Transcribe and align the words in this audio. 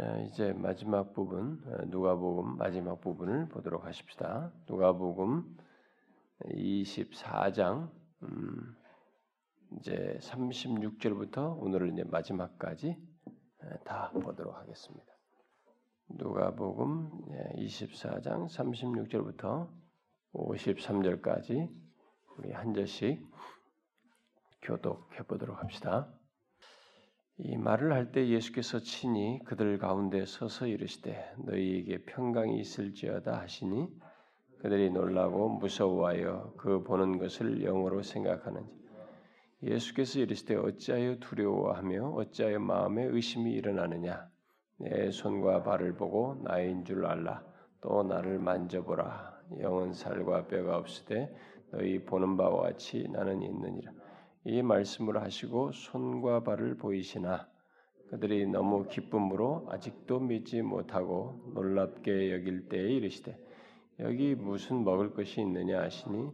예, 0.00 0.26
이제 0.26 0.52
마지막 0.52 1.12
부분 1.12 1.60
어, 1.66 1.84
누가복음 1.86 2.56
마지막 2.56 3.00
부분을 3.00 3.48
보도록 3.48 3.84
하십시다. 3.84 4.52
누가복음 4.68 5.56
24장 6.44 7.90
음, 8.22 8.76
이제 9.76 10.16
36절부터 10.20 11.60
오늘은 11.60 11.94
이제 11.94 12.04
마지막까지 12.04 12.96
예, 13.64 13.78
다 13.84 14.12
보도록 14.12 14.54
하겠습니다. 14.54 15.12
누가복음 16.10 17.10
24장 17.56 18.46
36절부터 18.46 19.68
53절까지 20.32 21.74
우리 22.36 22.52
한 22.52 22.72
절씩 22.72 23.26
교독해 24.62 25.24
보도록 25.24 25.60
합시다. 25.60 26.17
이 27.40 27.56
말을 27.56 27.92
할 27.92 28.10
때 28.10 28.26
예수께서 28.28 28.80
친히 28.80 29.38
그들 29.44 29.78
가운데 29.78 30.26
서서 30.26 30.66
이르시되 30.66 31.34
너희에게 31.46 32.02
평강이 32.04 32.58
있을지어다 32.58 33.38
하시니 33.38 33.88
그들이 34.58 34.90
놀라고 34.90 35.48
무서워하여 35.50 36.54
그 36.56 36.82
보는 36.82 37.18
것을 37.18 37.62
영어로 37.62 38.02
생각하는지. 38.02 38.72
예수께서 39.62 40.18
이르시되 40.18 40.56
어찌하여 40.56 41.20
두려워하며 41.20 42.10
어찌하여 42.10 42.58
마음에 42.58 43.04
의심이 43.04 43.52
일어나느냐? 43.52 44.28
내 44.78 45.10
손과 45.12 45.62
발을 45.62 45.94
보고 45.94 46.42
나인 46.44 46.84
줄 46.84 47.06
알라. 47.06 47.44
또 47.80 48.02
나를 48.02 48.40
만져보라. 48.40 49.38
영은 49.60 49.92
살과 49.92 50.48
뼈가 50.48 50.76
없으되 50.76 51.32
너희 51.70 52.04
보는 52.04 52.36
바와 52.36 52.62
같이 52.62 53.06
나는 53.12 53.42
있느니라 53.42 53.92
이 54.44 54.62
말씀을 54.62 55.20
하시고 55.20 55.72
손과 55.72 56.44
발을 56.44 56.76
보이시나 56.76 57.48
그들이 58.10 58.46
너무 58.46 58.86
기쁨으로 58.88 59.66
아직도 59.70 60.20
믿지 60.20 60.62
못하고 60.62 61.52
놀랍게 61.54 62.32
여길 62.32 62.68
때에 62.68 62.94
이르시되 62.94 63.38
여기 64.00 64.34
무슨 64.34 64.84
먹을 64.84 65.12
것이 65.12 65.40
있느냐 65.40 65.80
하시니 65.80 66.30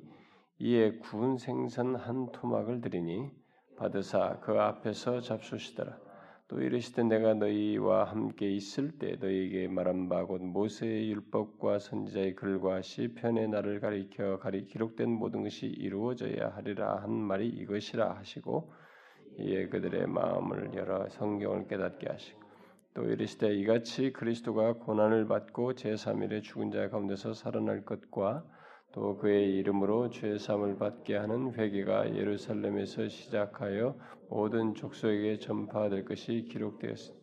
이에 0.61 0.99
구운 0.99 1.37
생선 1.37 1.97
한 1.97 2.31
토막을 2.31 2.81
드리니 2.81 3.31
받으사 3.77 4.39
그 4.41 4.53
앞에서 4.53 5.21
잡수시더라 5.21 6.04
또 6.49 6.61
이르시되 6.61 7.03
내가 7.05 7.35
너희와 7.35 8.05
함께 8.05 8.51
있을 8.51 8.93
때 8.99 9.17
너희에게 9.19 9.69
말한 9.69 10.09
바 10.09 10.27
곧 10.27 10.43
모세의 10.43 11.11
율법과 11.11 11.79
선지자의 11.79 12.35
글과 12.35 12.83
시편의 12.83 13.49
나를 13.49 13.81
가리켜 13.81 14.39
가리 14.39 14.67
기록된 14.67 15.11
모든 15.11 15.43
것이 15.43 15.67
이루어져야 15.67 16.51
하리라 16.55 16.97
한 17.03 17.13
말이 17.13 17.49
이것이라 17.49 18.17
하시고 18.17 18.73
이에 19.39 19.69
그들의 19.69 20.07
마음을 20.07 20.75
열어 20.75 21.09
성경을 21.09 21.67
깨닫게 21.67 22.09
하시고 22.09 22.41
또 22.95 23.05
이르시되 23.05 23.55
이같이 23.55 24.13
그리스도가 24.13 24.75
고난을 24.75 25.27
받고 25.27 25.73
제3일에 25.73 26.43
죽은 26.43 26.71
자 26.71 26.89
가운데서 26.91 27.33
살아날 27.35 27.85
것과 27.85 28.45
또 28.95 29.17
그의 29.17 29.57
이름으로 29.57 30.09
죄 30.11 30.39
사함을 30.39 30.79
받게 30.79 31.17
하는 31.17 31.53
회개가 31.53 32.15
예루살렘에서 32.15 33.09
시작하여 33.09 33.99
모든 34.29 34.73
족속에게 34.77 35.41
전파될 35.41 36.05
것이 36.05 36.47
기록되었으니 36.49 37.19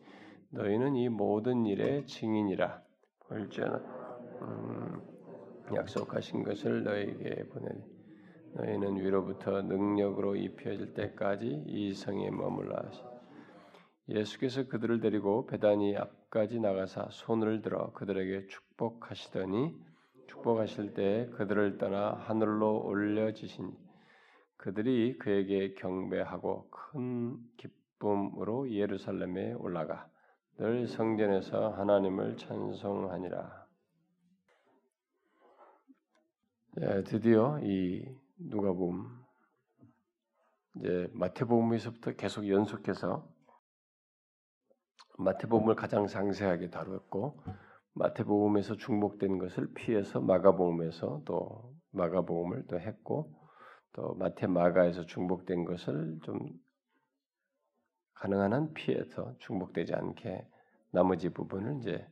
너희는 0.49 0.97
이 0.97 1.07
모든 1.07 1.65
일의 1.65 2.05
증인이라. 2.07 2.81
볼지어나 3.21 3.77
음, 4.41 5.01
약속하신 5.73 6.43
것을 6.43 6.83
너희에게 6.83 7.47
보내니 7.47 7.81
너희는 8.55 8.97
위로부터 8.97 9.61
능력으로 9.61 10.35
입혀질 10.35 10.93
때까지 10.93 11.63
이 11.67 11.93
성에 11.93 12.31
머물라 12.31 12.81
하시. 12.85 13.01
예수께서 14.09 14.67
그들을 14.67 14.99
데리고 14.99 15.45
베다니 15.45 15.95
앞까지 15.95 16.59
나가사 16.59 17.07
손을 17.11 17.61
들어 17.61 17.93
그들에게 17.93 18.47
축복하시더니 18.47 19.90
축복하실 20.31 20.93
때 20.93 21.29
그들을 21.35 21.77
떠나 21.77 22.13
하늘로 22.13 22.85
올려지신 22.85 23.77
그들이 24.55 25.17
그에게 25.17 25.73
경배하고 25.73 26.69
큰 26.69 27.37
기쁨으로 27.57 28.71
예루살렘에 28.71 29.53
올라가 29.53 30.09
늘 30.57 30.87
성전에서 30.87 31.71
하나님을 31.71 32.37
찬송하니라. 32.37 33.67
예, 36.79 37.03
드디어 37.03 37.59
이 37.61 38.07
누가복음 38.37 39.21
이제 40.77 41.09
마태복음에서부터 41.13 42.13
계속 42.13 42.47
연속해서 42.47 43.27
마태복음을 45.17 45.75
가장 45.75 46.07
상세하게 46.07 46.69
다루었고 46.69 47.43
마태복음에서 47.93 48.77
중복된 48.77 49.37
것을 49.37 49.73
피해서 49.73 50.21
마가복음에서 50.21 51.23
또 51.25 51.73
마가복음을 51.91 52.67
또 52.67 52.79
했고 52.79 53.33
또 53.93 54.13
마태 54.15 54.47
마가에서 54.47 55.05
중복된 55.05 55.65
것을 55.65 56.19
좀 56.23 56.39
가능한 58.13 58.53
한 58.53 58.73
피해서 58.73 59.35
중복되지 59.39 59.93
않게 59.93 60.47
나머지 60.91 61.29
부분을 61.29 61.79
이제 61.79 62.07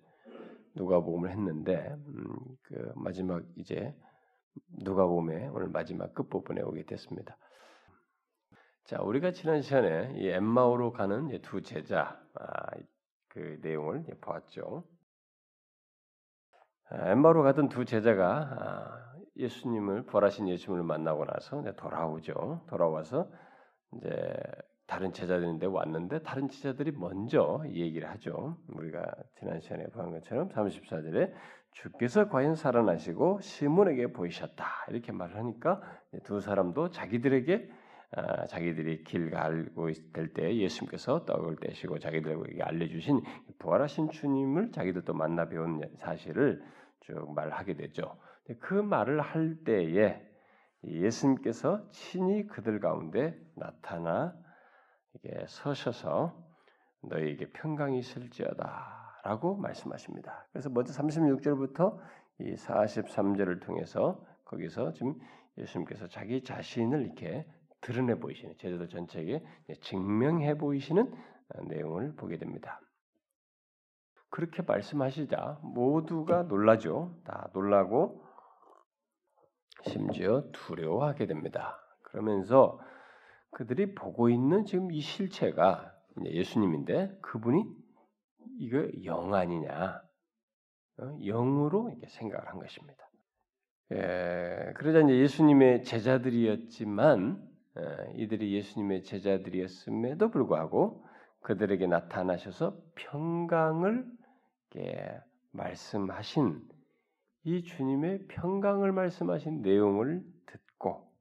누가복음을 0.75 1.29
했는데 1.31 1.95
음, 2.07 2.35
그 2.63 2.91
마지막 2.95 3.43
이제 3.55 3.95
누가복음의 4.79 5.49
오늘 5.49 5.69
마지막 5.69 6.13
끝 6.13 6.29
부분에 6.29 6.61
오게 6.61 6.85
됐습니다. 6.85 7.37
자, 8.85 9.01
우리가 9.01 9.31
지난 9.31 9.61
시간에 9.61 10.13
이 10.17 10.27
엠마오로 10.27 10.91
가는 10.91 11.29
두 11.41 11.61
제자 11.61 12.19
아, 12.33 12.71
그 13.27 13.59
내용을 13.61 14.03
보았죠. 14.19 14.83
아, 16.91 17.11
엠마오로 17.11 17.43
가던 17.43 17.69
두 17.69 17.85
제자가 17.85 18.25
아, 18.25 19.13
예수님을 19.37 20.05
부활하신 20.07 20.49
예수님을 20.49 20.83
만나고 20.83 21.25
나서 21.25 21.63
돌아오죠. 21.73 22.61
돌아와서 22.67 23.29
이제 23.95 24.33
다른 24.87 25.13
제자들인데 25.13 25.67
왔는데 25.67 26.23
다른 26.23 26.49
제자들이 26.49 26.91
먼저 26.91 27.63
얘기를 27.67 28.09
하죠. 28.09 28.57
우리가 28.69 29.05
지난 29.37 29.59
시간에 29.59 29.85
본 29.87 30.11
것처럼 30.11 30.49
34절에 30.49 31.31
주께서 31.73 32.27
과연 32.27 32.55
살아나시고 32.55 33.41
시몬에게 33.41 34.11
보이셨다 34.11 34.65
이렇게 34.89 35.11
말을 35.11 35.37
하니까 35.37 35.81
두 36.23 36.41
사람도 36.41 36.89
자기들에게 36.89 37.69
아, 38.13 38.47
자기들이 38.47 39.03
길 39.03 39.29
갈고 39.29 39.89
있을 39.89 40.33
때 40.33 40.55
예수님께서 40.57 41.25
떡을 41.25 41.57
떼시고 41.57 41.99
자기들에게 41.99 42.63
알려주신 42.63 43.21
부활하신 43.59 44.09
주님을 44.09 44.71
자기들도 44.71 45.13
만나 45.13 45.47
배운 45.47 45.79
사실을 45.97 46.63
쭉 47.01 47.33
말하게 47.33 47.75
되죠. 47.75 48.17
그 48.59 48.73
말을 48.73 49.21
할 49.21 49.63
때에 49.63 50.21
예수님께서 50.83 51.89
친히 51.91 52.47
그들 52.47 52.79
가운데 52.79 53.37
나타나 53.55 54.35
이게 55.13 55.45
서셔서 55.47 56.47
너희에게 57.01 57.51
평강이 57.51 57.99
있을지어다라고 57.99 59.55
말씀하십니다. 59.57 60.47
그래서 60.51 60.69
먼저 60.69 60.93
36절부터 60.93 61.99
이 62.39 62.55
43절을 62.55 63.61
통해서 63.61 64.23
거기서 64.45 64.93
지금 64.93 65.15
예수님께서 65.57 66.07
자기 66.07 66.43
자신을 66.43 67.03
이렇게 67.03 67.45
드러내 67.81 68.15
보이시는 68.15 68.55
제자들 68.57 68.87
전체에게 68.87 69.43
증명해 69.81 70.57
보이시는 70.57 71.13
내용을 71.67 72.15
보게 72.15 72.37
됩니다. 72.37 72.81
그렇게 74.29 74.61
말씀하시자 74.61 75.59
모두가 75.63 76.43
놀라죠. 76.43 77.15
다 77.25 77.49
놀라고 77.53 78.23
심지어 79.83 80.43
두려워하게 80.51 81.25
됩니다. 81.25 81.79
그러면서 82.03 82.79
그들이 83.51 83.95
보고 83.95 84.29
있는 84.29 84.65
지금 84.65 84.91
이 84.91 84.99
실체가 85.01 85.93
예수님인데 86.23 87.17
그분이 87.21 87.63
이거 88.59 88.87
영 89.05 89.33
아니냐 89.33 90.01
어? 90.99 91.17
영으로 91.23 91.89
이렇게 91.89 92.07
생각을 92.07 92.47
한 92.47 92.59
것입니다. 92.59 93.09
예, 93.91 94.73
그러자 94.75 94.99
이제 95.01 95.17
예수님의 95.19 95.83
제자들이었지만 95.83 97.49
예, 97.79 98.13
이들이 98.21 98.53
예수님의 98.55 99.03
제자들이었음에도 99.03 100.29
불구하고 100.29 101.05
그들에게 101.41 101.87
나타나셔서 101.87 102.77
평강을 102.95 104.05
말씀하신 105.51 106.61
이 107.43 107.63
주님의 107.63 108.27
평강을 108.27 108.91
말씀하신 108.91 109.61
내용을 109.61 110.23
듣고 110.45 111.11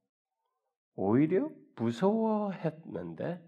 오히려 0.96 1.48
무서워했는데 1.76 3.40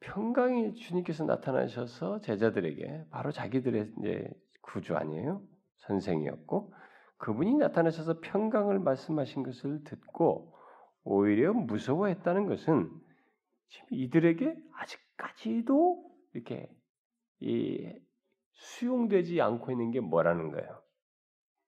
평강이 0.00 0.74
주님께서 0.74 1.24
나타나셔서 1.24 2.20
제자들에게 2.20 3.06
바로 3.10 3.32
자기들의 3.32 3.92
이제 3.98 4.30
구주 4.60 4.96
아니에요? 4.96 5.42
선생이었고 5.78 6.72
그분이 7.18 7.54
나타나셔서 7.54 8.20
평강을 8.20 8.78
말씀하신 8.80 9.42
것을 9.42 9.84
듣고 9.84 10.54
오히려 11.04 11.52
무서워했다는 11.52 12.46
것은 12.46 12.90
지금 13.68 13.88
이들에게 13.90 14.56
아직 14.74 15.05
까지도 15.16 16.04
이렇게 16.34 16.70
이 17.40 17.92
수용되지 18.52 19.40
않고 19.40 19.70
있는 19.70 19.90
게 19.90 20.00
뭐라는 20.00 20.50
거예요? 20.50 20.82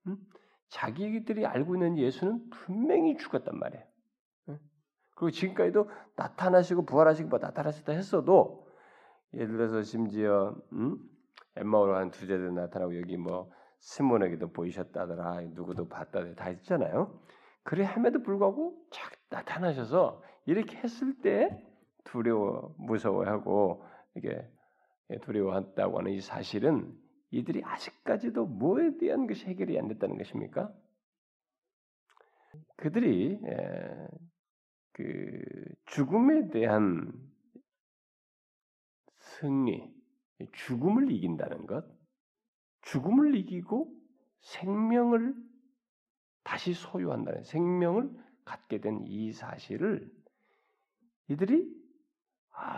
응? 0.06 0.16
자기들이 0.68 1.46
알고 1.46 1.76
있는 1.76 1.98
예수는 1.98 2.50
분명히 2.50 3.16
죽었단 3.16 3.58
말이에요. 3.58 3.84
응? 4.50 4.58
그리고 5.14 5.30
지금까지도 5.30 5.90
나타나시고 6.16 6.84
부활하시고 6.84 7.28
뭐 7.28 7.38
나타나셨다 7.38 7.92
했어도 7.92 8.66
예를 9.34 9.48
들어서 9.48 9.82
심지어 9.82 10.56
음? 10.72 10.98
엠마오로 11.56 11.96
한 11.96 12.10
두제도 12.10 12.50
나타나고 12.50 12.98
여기 12.98 13.16
뭐 13.16 13.50
스몬에게도 13.80 14.52
보이셨다더라 14.52 15.40
누구도 15.52 15.88
봤다더라 15.88 16.34
다 16.34 16.44
했잖아요. 16.44 17.20
그래 17.62 17.84
함에도 17.84 18.22
불구하고 18.22 18.82
착 18.90 19.12
나타나셔서 19.30 20.22
이렇게 20.46 20.76
했을 20.78 21.20
때 21.20 21.62
두려워 22.10 22.74
무서워하고 22.78 23.84
이게 24.16 24.46
두려워한다고 25.22 25.98
하는 25.98 26.12
이 26.12 26.20
사실은 26.20 26.94
이들이 27.30 27.62
아직까지도 27.64 28.46
뭐에 28.46 28.96
대한 28.98 29.26
것이 29.26 29.46
해결이 29.46 29.78
안 29.78 29.88
됐다는 29.88 30.16
것입니까? 30.16 30.72
그들이 32.76 33.38
그 34.92 35.42
죽음에 35.86 36.48
대한 36.48 37.12
승리, 39.18 39.92
죽음을 40.52 41.10
이긴다는 41.12 41.66
것, 41.66 41.86
죽음을 42.82 43.36
이기고 43.36 43.94
생명을 44.40 45.34
다시 46.42 46.72
소유한다는 46.72 47.42
생명을 47.42 48.10
갖게 48.44 48.80
된 48.80 49.04
이 49.06 49.32
사실을 49.32 50.10
이들이 51.28 51.77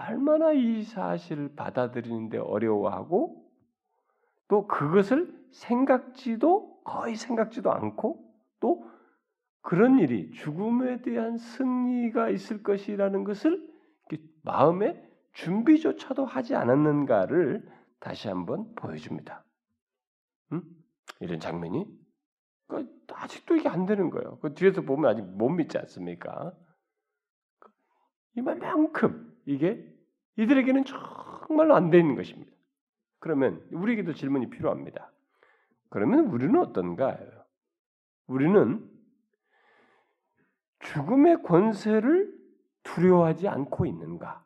얼마나 0.08 0.52
이 0.52 0.82
사실을 0.82 1.54
받아들이는데 1.54 2.38
어려워하고 2.38 3.50
또 4.48 4.66
그것을 4.66 5.32
생각지도 5.52 6.82
거의 6.84 7.16
생각지도 7.16 7.72
않고 7.72 8.30
또 8.60 8.90
그런 9.62 9.98
일이 9.98 10.32
죽음에 10.32 11.02
대한 11.02 11.38
승리가 11.38 12.30
있을 12.30 12.62
것이라는 12.62 13.24
것을 13.24 13.70
마음에 14.42 15.02
준비조차도 15.32 16.24
하지 16.24 16.56
않았는가를 16.56 17.68
다시 18.00 18.28
한번 18.28 18.74
보여줍니다. 18.74 19.44
음? 20.52 20.62
이런 21.20 21.38
장면이 21.38 21.86
그러니까 22.66 23.22
아직도 23.22 23.56
이게 23.56 23.68
안 23.68 23.86
되는 23.86 24.10
거예요. 24.10 24.38
그 24.38 24.54
뒤에서 24.54 24.82
보면 24.82 25.10
아직 25.10 25.22
못 25.22 25.50
믿지 25.50 25.78
않습니까? 25.78 26.52
이만큼 28.34 29.29
이게 29.50 29.84
이들에게는 30.36 30.84
정말로 30.84 31.74
안 31.74 31.90
되는 31.90 32.14
것입니다. 32.14 32.52
그러면 33.18 33.66
우리에게도 33.72 34.14
질문이 34.14 34.48
필요합니다. 34.48 35.10
그러면 35.88 36.26
우리는 36.26 36.56
어떤가요? 36.60 37.44
우리는 38.28 38.88
죽음의 40.78 41.42
권세를 41.42 42.32
두려워하지 42.84 43.48
않고 43.48 43.86
있는가? 43.86 44.44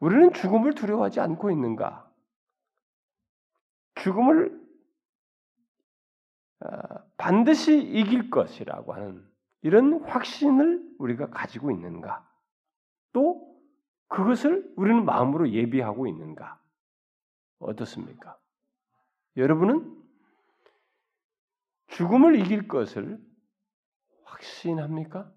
우리는 0.00 0.32
죽음을 0.32 0.74
두려워하지 0.74 1.20
않고 1.20 1.50
있는가? 1.50 2.10
죽음을 3.96 4.58
아, 6.60 7.04
반드시 7.18 7.78
이길 7.78 8.30
것이라고 8.30 8.94
하는 8.94 9.24
이런 9.60 10.02
확신을 10.02 10.82
우리가 10.98 11.28
가지고 11.28 11.70
있는가? 11.70 12.27
또 13.12 13.48
그것을 14.08 14.72
우리는 14.76 15.04
마음으로 15.04 15.50
예비하고 15.50 16.06
있는가? 16.06 16.60
어떻습니까? 17.58 18.38
여러분은 19.36 19.96
죽음을 21.88 22.38
이길 22.38 22.68
것을 22.68 23.18
확신합니까? 24.24 25.32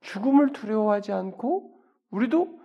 죽음을 0.00 0.52
두려워하지 0.52 1.12
않고 1.12 1.82
우리도 2.10 2.58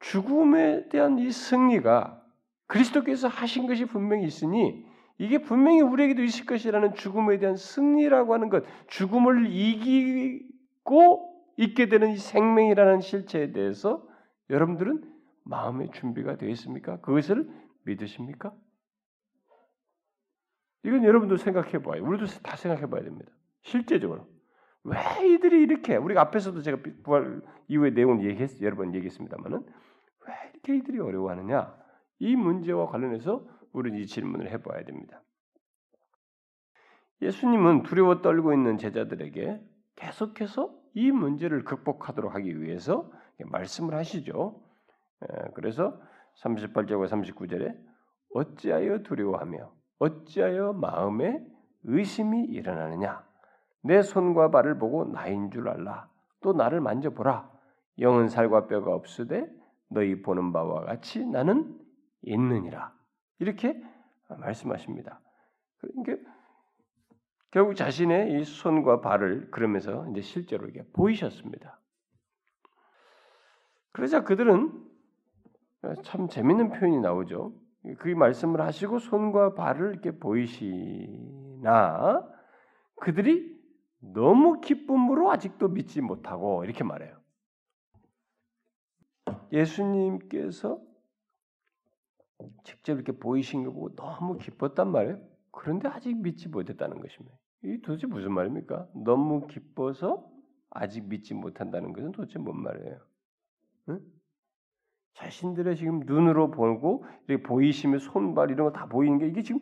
죽음에 0.00 0.88
대한 0.88 1.18
이 1.18 1.30
승리가 1.30 2.24
그리스도께서 2.66 3.28
하신 3.28 3.66
것이 3.66 3.84
분명히 3.84 4.24
있으니 4.24 4.86
이게 5.18 5.42
분명히 5.42 5.82
우리에게도 5.82 6.22
있을 6.22 6.46
것이라는 6.46 6.94
죽음에 6.94 7.38
대한 7.38 7.56
승리라고 7.56 8.32
하는 8.32 8.48
것, 8.48 8.64
죽음을 8.88 9.50
이기고 9.50 11.29
있게 11.60 11.90
되는 11.90 12.12
이 12.12 12.16
생명이라는 12.16 13.00
실체에 13.00 13.52
대해서 13.52 14.08
여러분들은 14.48 15.04
마음의 15.44 15.90
준비가 15.92 16.36
되어 16.36 16.48
있습니까? 16.50 17.00
그것을 17.00 17.50
믿으십니까? 17.84 18.54
이건 20.84 21.04
여러분도 21.04 21.36
생각해 21.36 21.82
봐요. 21.82 22.02
우리도 22.02 22.24
다 22.42 22.56
생각해 22.56 22.86
봐야 22.86 23.02
됩니다. 23.02 23.30
실제적으로. 23.62 24.26
왜 24.84 24.96
이들이 25.34 25.60
이렇게 25.60 25.96
우리가 25.96 26.22
앞에서도 26.22 26.62
제가 26.62 26.78
부활 27.02 27.42
이후의 27.68 27.92
내용을 27.92 28.24
얘기했 28.24 28.62
여러 28.62 28.76
번 28.76 28.94
얘기했습니다만은 28.94 29.62
왜 30.26 30.34
이렇게 30.54 30.76
이들이 30.76 30.98
어려워하느냐 30.98 31.76
이 32.20 32.36
문제와 32.36 32.86
관련해서 32.86 33.46
우리는 33.72 33.98
이 33.98 34.06
질문을 34.06 34.50
해 34.50 34.62
봐야 34.62 34.82
됩니다. 34.82 35.22
예수님은 37.20 37.82
두려워 37.82 38.22
떨고 38.22 38.54
있는 38.54 38.78
제자들에게 38.78 39.69
계속해서 40.00 40.74
이 40.94 41.10
문제를 41.12 41.64
극복하도록 41.64 42.34
하기 42.34 42.62
위해서 42.62 43.10
말씀을 43.44 43.94
하시죠. 43.94 44.60
그래서 45.54 46.00
38절과 46.42 47.08
39절에 47.08 47.76
어찌하여 48.34 49.02
두려워하며 49.02 49.72
어찌하여 49.98 50.72
마음에 50.72 51.44
의심이 51.84 52.44
일어나느냐 52.44 53.24
내 53.82 54.02
손과 54.02 54.50
발을 54.50 54.78
보고 54.78 55.04
나인 55.04 55.50
줄 55.50 55.68
알라 55.68 56.08
또 56.40 56.52
나를 56.52 56.80
만져보라 56.80 57.50
영은 57.98 58.28
살과 58.28 58.66
뼈가 58.66 58.94
없으되 58.94 59.46
너희 59.88 60.22
보는 60.22 60.52
바와 60.52 60.84
같이 60.84 61.26
나는 61.26 61.78
있느니라 62.22 62.94
이렇게 63.38 63.82
말씀하십니다. 64.28 65.20
그러니까 65.78 66.30
결국 67.50 67.74
자신의 67.74 68.40
이 68.40 68.44
손과 68.44 69.00
발을 69.00 69.50
그러면서 69.50 70.06
이제 70.10 70.20
실제로 70.20 70.68
이게 70.68 70.84
보이셨습니다. 70.92 71.80
그러자 73.92 74.22
그들은 74.22 74.88
참 76.04 76.28
재밌는 76.28 76.70
표현이 76.70 77.00
나오죠. 77.00 77.54
그 77.98 78.08
말씀을 78.08 78.60
하시고 78.60 78.98
손과 78.98 79.54
발을 79.54 79.92
이렇게 79.92 80.18
보이시나 80.18 81.08
그들이 83.00 83.58
너무 84.00 84.60
기쁨으로 84.60 85.30
아직도 85.30 85.68
믿지 85.68 86.00
못하고 86.00 86.64
이렇게 86.64 86.84
말해요. 86.84 87.18
예수님께서 89.52 90.80
직접 92.64 92.94
이렇게 92.94 93.12
보이신 93.12 93.64
거 93.64 93.72
보고 93.72 93.94
너무 93.96 94.38
기뻤단 94.38 94.92
말이에요. 94.92 95.20
그런데 95.50 95.88
아직 95.88 96.14
믿지 96.14 96.48
못했다는 96.48 97.00
것입니다. 97.00 97.39
이 97.62 97.80
도대체 97.82 98.06
무슨 98.06 98.32
말입니까? 98.32 98.88
너무 98.94 99.46
기뻐서 99.46 100.26
아직 100.70 101.04
믿지 101.08 101.34
못한다는 101.34 101.92
것은 101.92 102.12
도대체 102.12 102.38
뭔 102.38 102.62
말이에요? 102.62 102.98
응? 103.90 104.00
자신들의 105.14 105.76
지금 105.76 106.00
눈으로 106.00 106.50
보고 106.50 107.04
이렇게 107.26 107.42
보이시며 107.42 107.98
손발 107.98 108.50
이런 108.50 108.68
거 108.68 108.72
다 108.72 108.86
보이는 108.86 109.18
게 109.18 109.26
이게 109.26 109.42
지금 109.42 109.60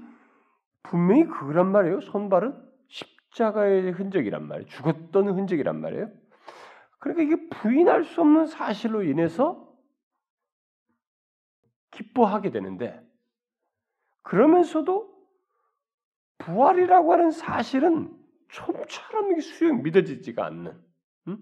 분명히 0.83 1.25
그란 1.25 1.73
말이에요. 1.73 2.01
손발은 2.01 2.55
십자가의 2.89 3.93
흔적이란 3.93 4.47
말이에요. 4.47 4.69
죽었던 4.69 5.29
흔적이란 5.29 5.81
말이에요. 5.81 6.11
그러니까 7.01 7.23
이게 7.23 7.49
부인할 7.49 8.05
수 8.05 8.21
없는 8.21 8.47
사실로 8.47 9.03
인해서 9.03 9.67
기뻐하게 11.91 12.51
되는데 12.51 13.01
그러면서도 14.23 15.18
부활이라고 16.39 17.13
하는 17.13 17.31
사실은 17.31 18.17
좀처럼 18.49 19.41
수용 19.41 19.83
믿어지지가 19.83 20.45
않는 20.47 20.81
음? 21.29 21.39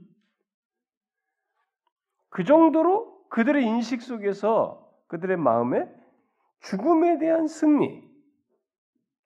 그 2.29 2.45
정도로 2.45 3.29
그들의 3.29 3.65
인식 3.65 4.03
속에서 4.03 4.87
그들의 5.09 5.37
마음에 5.37 5.89
죽음에 6.61 7.19
대한 7.19 7.47
승리, 7.47 8.07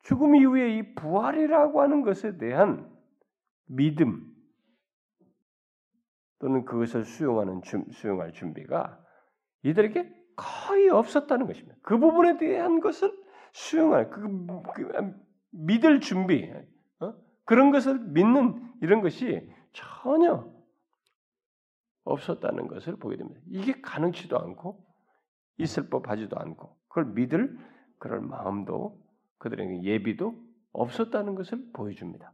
죽음 0.02 0.34
이후에 0.36 0.76
이 0.76 0.94
부활이라고 0.94 1.80
하는 1.80 2.02
것에 2.02 2.36
대한 2.38 2.90
믿음 3.66 4.30
또는 6.38 6.64
그것을 6.64 7.04
수용하는 7.04 7.60
수용할 7.92 8.32
준비가 8.32 9.02
이들에게 9.62 10.10
거의 10.36 10.88
없었다는 10.88 11.46
것입니다. 11.46 11.76
그 11.82 11.98
부분에 11.98 12.38
대한 12.38 12.80
것을 12.80 13.12
수용할 13.52 14.10
그, 14.10 14.46
그 14.74 14.88
믿을 15.50 16.00
준비 16.00 16.50
어? 17.00 17.14
그런 17.44 17.70
것을 17.70 17.98
믿는 17.98 18.72
이런 18.80 19.00
것이 19.00 19.48
전혀 19.72 20.50
없었다는 22.04 22.66
것을 22.66 22.96
보게 22.96 23.16
됩니다. 23.16 23.40
이게 23.46 23.80
가능치도 23.80 24.38
않고 24.38 24.84
있을 25.58 25.88
법하지도 25.90 26.38
않고 26.38 26.76
그걸 26.88 27.06
믿을 27.12 27.58
그럴 27.98 28.20
마음도 28.20 29.00
그들에게 29.38 29.82
예비도 29.82 30.34
없었다는 30.72 31.34
것을 31.34 31.70
보여줍니다. 31.72 32.32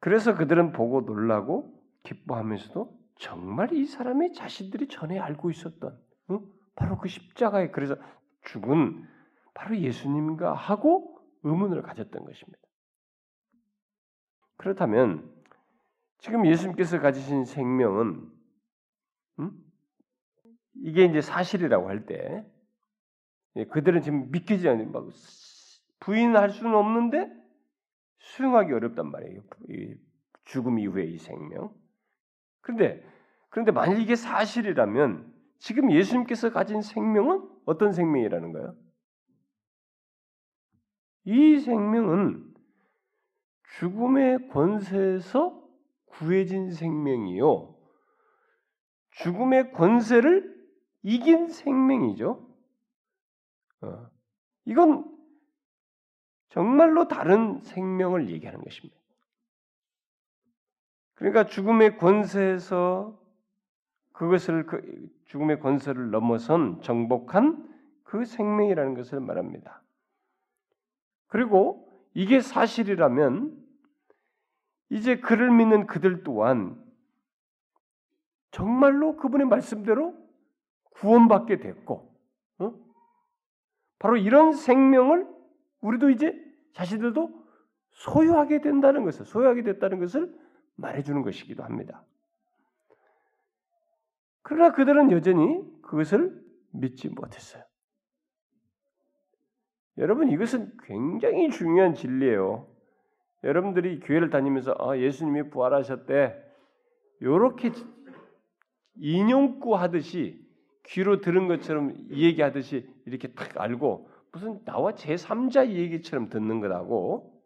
그래서 0.00 0.34
그들은 0.34 0.72
보고 0.72 1.00
놀라고 1.00 1.82
기뻐하면서도 2.04 2.96
정말 3.16 3.72
이 3.72 3.84
사람이 3.84 4.32
자신들이 4.32 4.88
전에 4.88 5.18
알고 5.18 5.50
있었던 5.50 5.98
응? 6.30 6.40
바로 6.76 6.98
그 6.98 7.08
십자가에 7.08 7.70
그래서 7.70 7.96
죽은 8.42 9.04
바로 9.58 9.76
예수님과 9.76 10.54
하고 10.54 11.20
의문을 11.42 11.82
가졌던 11.82 12.24
것입니다. 12.24 12.58
그렇다면 14.56 15.28
지금 16.18 16.46
예수님께서 16.46 17.00
가지신 17.00 17.44
생명은 17.44 18.30
음? 19.40 19.50
이게 20.74 21.04
이제 21.04 21.20
사실이라고 21.20 21.88
할 21.88 22.06
때 22.06 22.46
그들은 23.70 24.02
지금 24.02 24.30
믿기지 24.30 24.68
않는 24.68 24.92
막 24.92 25.08
부인할 25.98 26.50
수는 26.50 26.76
없는데 26.76 27.28
수용하기 28.20 28.72
어렵단 28.72 29.10
말이에요. 29.10 29.42
죽음 30.44 30.78
이후의 30.78 31.12
이 31.12 31.18
생명. 31.18 31.74
그런데 32.60 33.04
그런데 33.48 33.72
만약 33.72 33.98
이게 33.98 34.14
사실이라면 34.14 35.34
지금 35.58 35.90
예수님께서 35.90 36.52
가진 36.52 36.80
생명은 36.80 37.48
어떤 37.66 37.92
생명이라는 37.92 38.52
거예요? 38.52 38.76
이 41.30 41.60
생명은 41.60 42.54
죽음의 43.76 44.48
권세에서 44.48 45.62
구해진 46.06 46.72
생명이요. 46.72 47.76
죽음의 49.10 49.72
권세를 49.72 50.56
이긴 51.02 51.48
생명이죠. 51.48 52.48
어. 53.82 54.10
이건 54.64 55.04
정말로 56.48 57.08
다른 57.08 57.60
생명을 57.60 58.30
얘기하는 58.30 58.64
것입니다. 58.64 58.98
그러니까 61.12 61.44
죽음의 61.44 61.98
권세에서 61.98 63.20
그것을 64.14 64.64
그 64.64 65.10
죽음의 65.26 65.60
권세를 65.60 66.10
넘어선 66.10 66.80
정복한 66.80 67.68
그 68.02 68.24
생명이라는 68.24 68.94
것을 68.94 69.20
말합니다. 69.20 69.82
그리고 71.28 71.88
이게 72.14 72.40
사실이라면 72.40 73.56
이제 74.90 75.20
그를 75.20 75.50
믿는 75.50 75.86
그들 75.86 76.24
또한 76.24 76.82
정말로 78.50 79.16
그분의 79.16 79.46
말씀대로 79.46 80.14
구원받게 80.92 81.60
됐고, 81.60 82.12
어? 82.58 82.74
바로 83.98 84.16
이런 84.16 84.52
생명을 84.52 85.28
우리도 85.80 86.10
이제 86.10 86.34
자신들도 86.72 87.46
소유하게 87.90 88.60
된다는 88.60 89.04
것을, 89.04 89.26
소유하게 89.26 89.62
됐다는 89.62 89.98
것을 90.00 90.34
말해주는 90.76 91.22
것이기도 91.22 91.62
합니다. 91.62 92.04
그러나 94.42 94.72
그들은 94.72 95.10
여전히 95.12 95.62
그것을 95.82 96.42
믿지 96.70 97.08
못했어요. 97.08 97.67
여러분 99.98 100.30
이것은 100.30 100.72
굉장히 100.84 101.50
중요한 101.50 101.94
진리예요. 101.94 102.66
여러분들이 103.44 104.00
교회를 104.00 104.30
다니면서 104.30 104.74
아, 104.78 104.96
예수님이 104.96 105.50
부활하셨대. 105.50 106.44
요렇게 107.20 107.72
인용구 108.96 109.76
하듯이 109.76 110.40
귀로 110.86 111.20
들은 111.20 111.48
것처럼 111.48 111.96
얘기하듯이 112.10 112.88
이렇게 113.06 113.28
딱 113.32 113.60
알고 113.60 114.08
무슨 114.32 114.64
나와 114.64 114.92
제3자 114.92 115.70
얘기처럼 115.70 116.28
듣는 116.28 116.60
거라고 116.60 117.42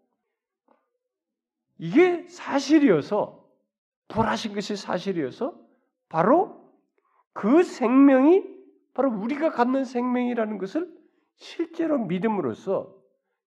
이게 1.78 2.26
사실이어서 2.28 3.42
부활하신 4.08 4.54
것이 4.54 4.76
사실이어서 4.76 5.58
바로 6.08 6.70
그 7.32 7.62
생명이 7.62 8.44
바로 8.94 9.10
우리가 9.10 9.50
갖는 9.50 9.84
생명이라는 9.84 10.58
것을 10.58 11.01
실제로 11.36 11.98
믿음으로써 11.98 12.94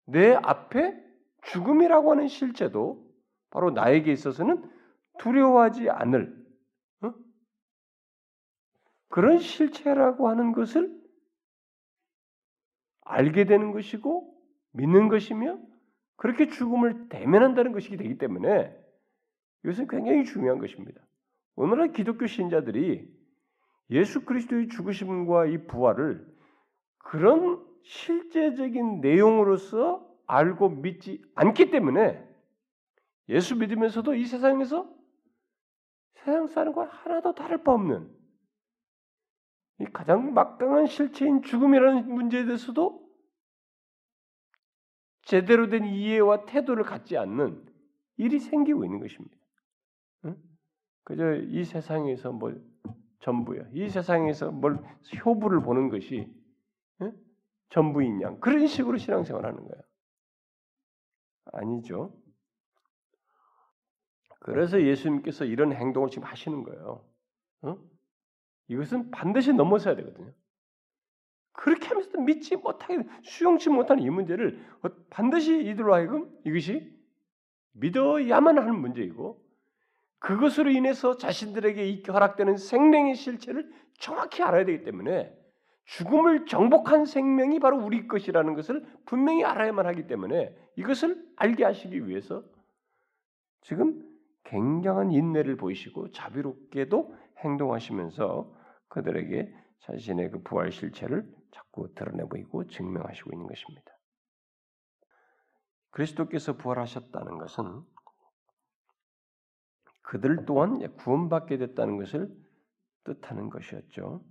내 0.05 0.33
앞에 0.33 1.01
죽음이라고 1.43 2.11
하는 2.11 2.27
실제도 2.27 3.05
바로 3.49 3.71
나에게 3.71 4.11
있어서는 4.11 4.69
두려워하지 5.19 5.89
않을 5.89 6.45
어? 7.01 7.13
그런 9.09 9.39
실체라고 9.39 10.27
하는 10.29 10.51
것을 10.53 11.01
알게 13.01 13.45
되는 13.45 13.71
것이고 13.71 14.33
믿는 14.71 15.07
것이며 15.07 15.59
그렇게 16.15 16.47
죽음을 16.47 17.09
대면한다는 17.09 17.73
것이기 17.73 17.97
되기 17.97 18.17
때문에 18.17 18.75
이것은 19.63 19.87
굉장히 19.87 20.25
중요한 20.25 20.59
것입니다. 20.59 21.01
오늘날 21.55 21.91
기독교 21.91 22.25
신자들이 22.25 23.07
예수 23.91 24.25
그리스도의 24.25 24.69
죽으심과 24.69 25.45
이 25.47 25.67
부활을 25.67 26.25
그런 26.97 27.63
실제적인 27.83 29.01
내용으로서 29.01 30.09
알고 30.25 30.69
믿지 30.69 31.21
않기 31.35 31.69
때문에 31.69 32.27
예수 33.29 33.55
믿으면서도 33.55 34.15
이 34.15 34.25
세상에서 34.25 34.93
세상 36.15 36.47
사람과 36.47 36.85
하나도 36.85 37.35
다를 37.35 37.63
바 37.63 37.73
없는 37.73 38.09
이 39.79 39.85
가장 39.85 40.33
막강한 40.33 40.87
실체인 40.87 41.41
죽음이라는 41.41 42.13
문제에 42.13 42.45
대해서도 42.45 43.03
제대로 45.23 45.67
된 45.67 45.85
이해와 45.85 46.45
태도를 46.45 46.83
갖지 46.83 47.17
않는 47.17 47.65
일이 48.17 48.39
생기고 48.39 48.85
있는 48.85 48.99
것입니다. 48.99 49.35
응? 50.25 50.37
그저 51.03 51.35
이 51.35 51.63
세상에서 51.63 52.31
뭘 52.31 52.61
전부야. 53.19 53.67
이 53.73 53.89
세상에서 53.89 54.51
뭘 54.51 54.77
효부를 55.25 55.61
보는 55.61 55.89
것이 55.89 56.27
응? 56.27 56.42
전부인 57.74 58.22
양 58.22 58.39
그런 58.39 58.68
식으로 58.68 58.98
신앙생활 58.98 59.46
하는 59.46 59.58
거예요. 59.68 59.84
아니죠. 61.53 62.15
그래서 64.39 64.80
예수님께서 64.80 65.46
이런 65.46 65.74
행동을 65.74 66.10
지금 66.10 66.27
하시는 66.27 66.63
거예요. 66.63 67.03
응? 67.63 67.77
이것은 68.68 69.10
반드시 69.10 69.53
넘어서야 69.53 69.96
되거든요. 69.96 70.32
그렇게 71.51 71.88
하면서도 71.88 72.22
믿지 72.22 72.56
못하게 72.58 73.08
수용치 73.24 73.70
못하는 73.70 74.03
이 74.03 74.10
문제를 74.10 74.63
반드시 75.10 75.65
이들로 75.65 75.96
하여금 75.96 76.32
이것이 76.46 76.96
믿어야만 77.72 78.60
하는 78.60 78.80
문제이고 78.80 79.44
그것으로 80.20 80.70
인해서 80.70 81.18
자신들에게 81.18 82.03
허락되는 82.08 82.58
생명의 82.58 83.15
실체를 83.15 83.74
정확히 83.98 84.44
알아야 84.44 84.63
되기 84.63 84.84
때문에 84.84 85.42
죽음을 85.85 86.45
정복한 86.45 87.05
생명이 87.05 87.59
바로 87.59 87.77
우리 87.77 88.07
것이라는 88.07 88.53
것을 88.53 88.85
분명히 89.05 89.43
알아야만 89.43 89.85
하기 89.87 90.07
때문에 90.07 90.55
이것을 90.75 91.23
알게 91.35 91.63
하시기 91.63 92.07
위해서 92.07 92.43
지금 93.61 94.01
굉장한 94.45 95.11
인내를 95.11 95.57
보이시고 95.57 96.11
자비롭게도 96.11 97.15
행동하시면서 97.39 98.53
그들에게 98.87 99.53
자신의 99.79 100.31
그 100.31 100.41
부활 100.43 100.71
실체를 100.71 101.29
자꾸 101.51 101.93
드러내 101.93 102.23
보이고 102.25 102.67
증명하시고 102.67 103.31
있는 103.33 103.47
것입니다. 103.47 103.91
그리스도께서 105.91 106.57
부활하셨다는 106.57 107.37
것은 107.37 107.81
그들 110.01 110.45
또한 110.45 110.79
구원받게 110.97 111.57
됐다는 111.57 111.97
것을 111.97 112.29
뜻하는 113.03 113.49
것이었죠. 113.49 114.23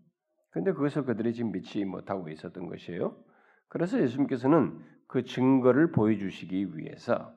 그런데 0.52 0.72
그것을 0.72 1.04
그들이 1.04 1.34
지금 1.34 1.50
믿지 1.50 1.84
못하고 1.84 2.28
있었던 2.28 2.68
것이에요. 2.68 3.16
그래서 3.68 4.00
예수님께서는 4.00 4.84
그 5.08 5.24
증거를 5.24 5.92
보여주시기 5.92 6.76
위해서 6.76 7.34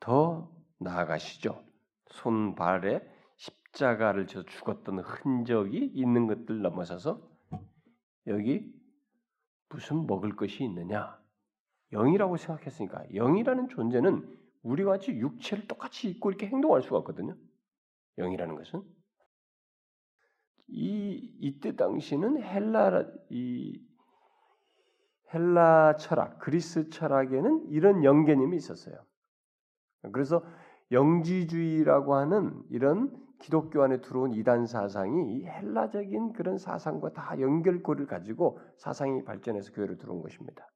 더 0.00 0.50
나아가시죠. 0.78 1.62
손발에 2.06 3.06
십자가를 3.36 4.26
져 4.26 4.44
죽었던 4.44 5.00
흔적이 5.00 5.84
있는 5.94 6.26
것들 6.26 6.62
넘어서서 6.62 7.20
여기 8.28 8.72
무슨 9.68 10.06
먹을 10.06 10.34
것이 10.36 10.64
있느냐? 10.64 11.18
영이라고 11.92 12.38
생각했으니까 12.38 13.04
영이라는 13.14 13.68
존재는 13.68 14.38
우리와 14.62 14.92
같이 14.92 15.12
육체를 15.12 15.68
똑같이 15.68 16.08
입고 16.08 16.30
이렇게 16.30 16.46
행동할 16.46 16.80
수가 16.80 16.96
없거든요. 16.98 17.36
영이라는 18.16 18.56
것은 18.56 18.82
이 20.68 21.36
이때 21.40 21.76
당시는 21.76 22.42
헬라 22.42 23.04
이 23.30 23.80
헬라 25.32 25.96
철학, 25.96 26.38
그리스 26.38 26.88
철학에는 26.90 27.66
이런 27.70 28.04
영개념이 28.04 28.56
있었어요. 28.56 28.94
그래서 30.12 30.44
영지주의라고 30.92 32.14
하는 32.14 32.62
이런 32.70 33.24
기독교 33.40 33.82
안에 33.82 34.00
들어온 34.00 34.32
이단 34.32 34.66
사상이 34.66 35.34
이 35.34 35.44
헬라적인 35.44 36.34
그런 36.34 36.56
사상과 36.56 37.12
다 37.12 37.38
연결고리를 37.40 38.06
가지고 38.06 38.60
사상이 38.76 39.24
발전해서 39.24 39.72
교회로 39.72 39.96
들어온 39.96 40.22
것입니다. 40.22 40.70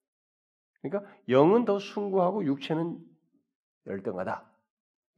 그러니까 0.83 1.11
영은 1.29 1.65
더 1.65 1.79
숭고하고 1.79 2.45
육체는 2.45 2.99
열등하다. 3.87 4.51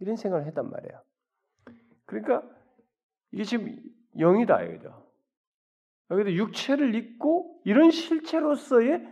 이런 0.00 0.16
생각을 0.16 0.46
했단 0.46 0.70
말이에요. 0.70 1.02
그러니까 2.06 2.42
이게 3.32 3.44
지금 3.44 3.78
영이다 4.18 4.62
이거죠. 4.62 5.06
여기도 6.10 6.32
육체를 6.34 6.94
입고 6.94 7.60
이런 7.64 7.90
실체로서의 7.90 9.06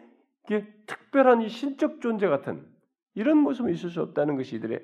특별한 0.86 1.42
이 1.42 1.48
신적 1.48 2.00
존재 2.00 2.26
같은 2.26 2.66
이런 3.14 3.38
모습은 3.38 3.72
있을 3.72 3.90
수 3.90 4.02
없다는 4.02 4.36
것이 4.36 4.56
이들의 4.56 4.82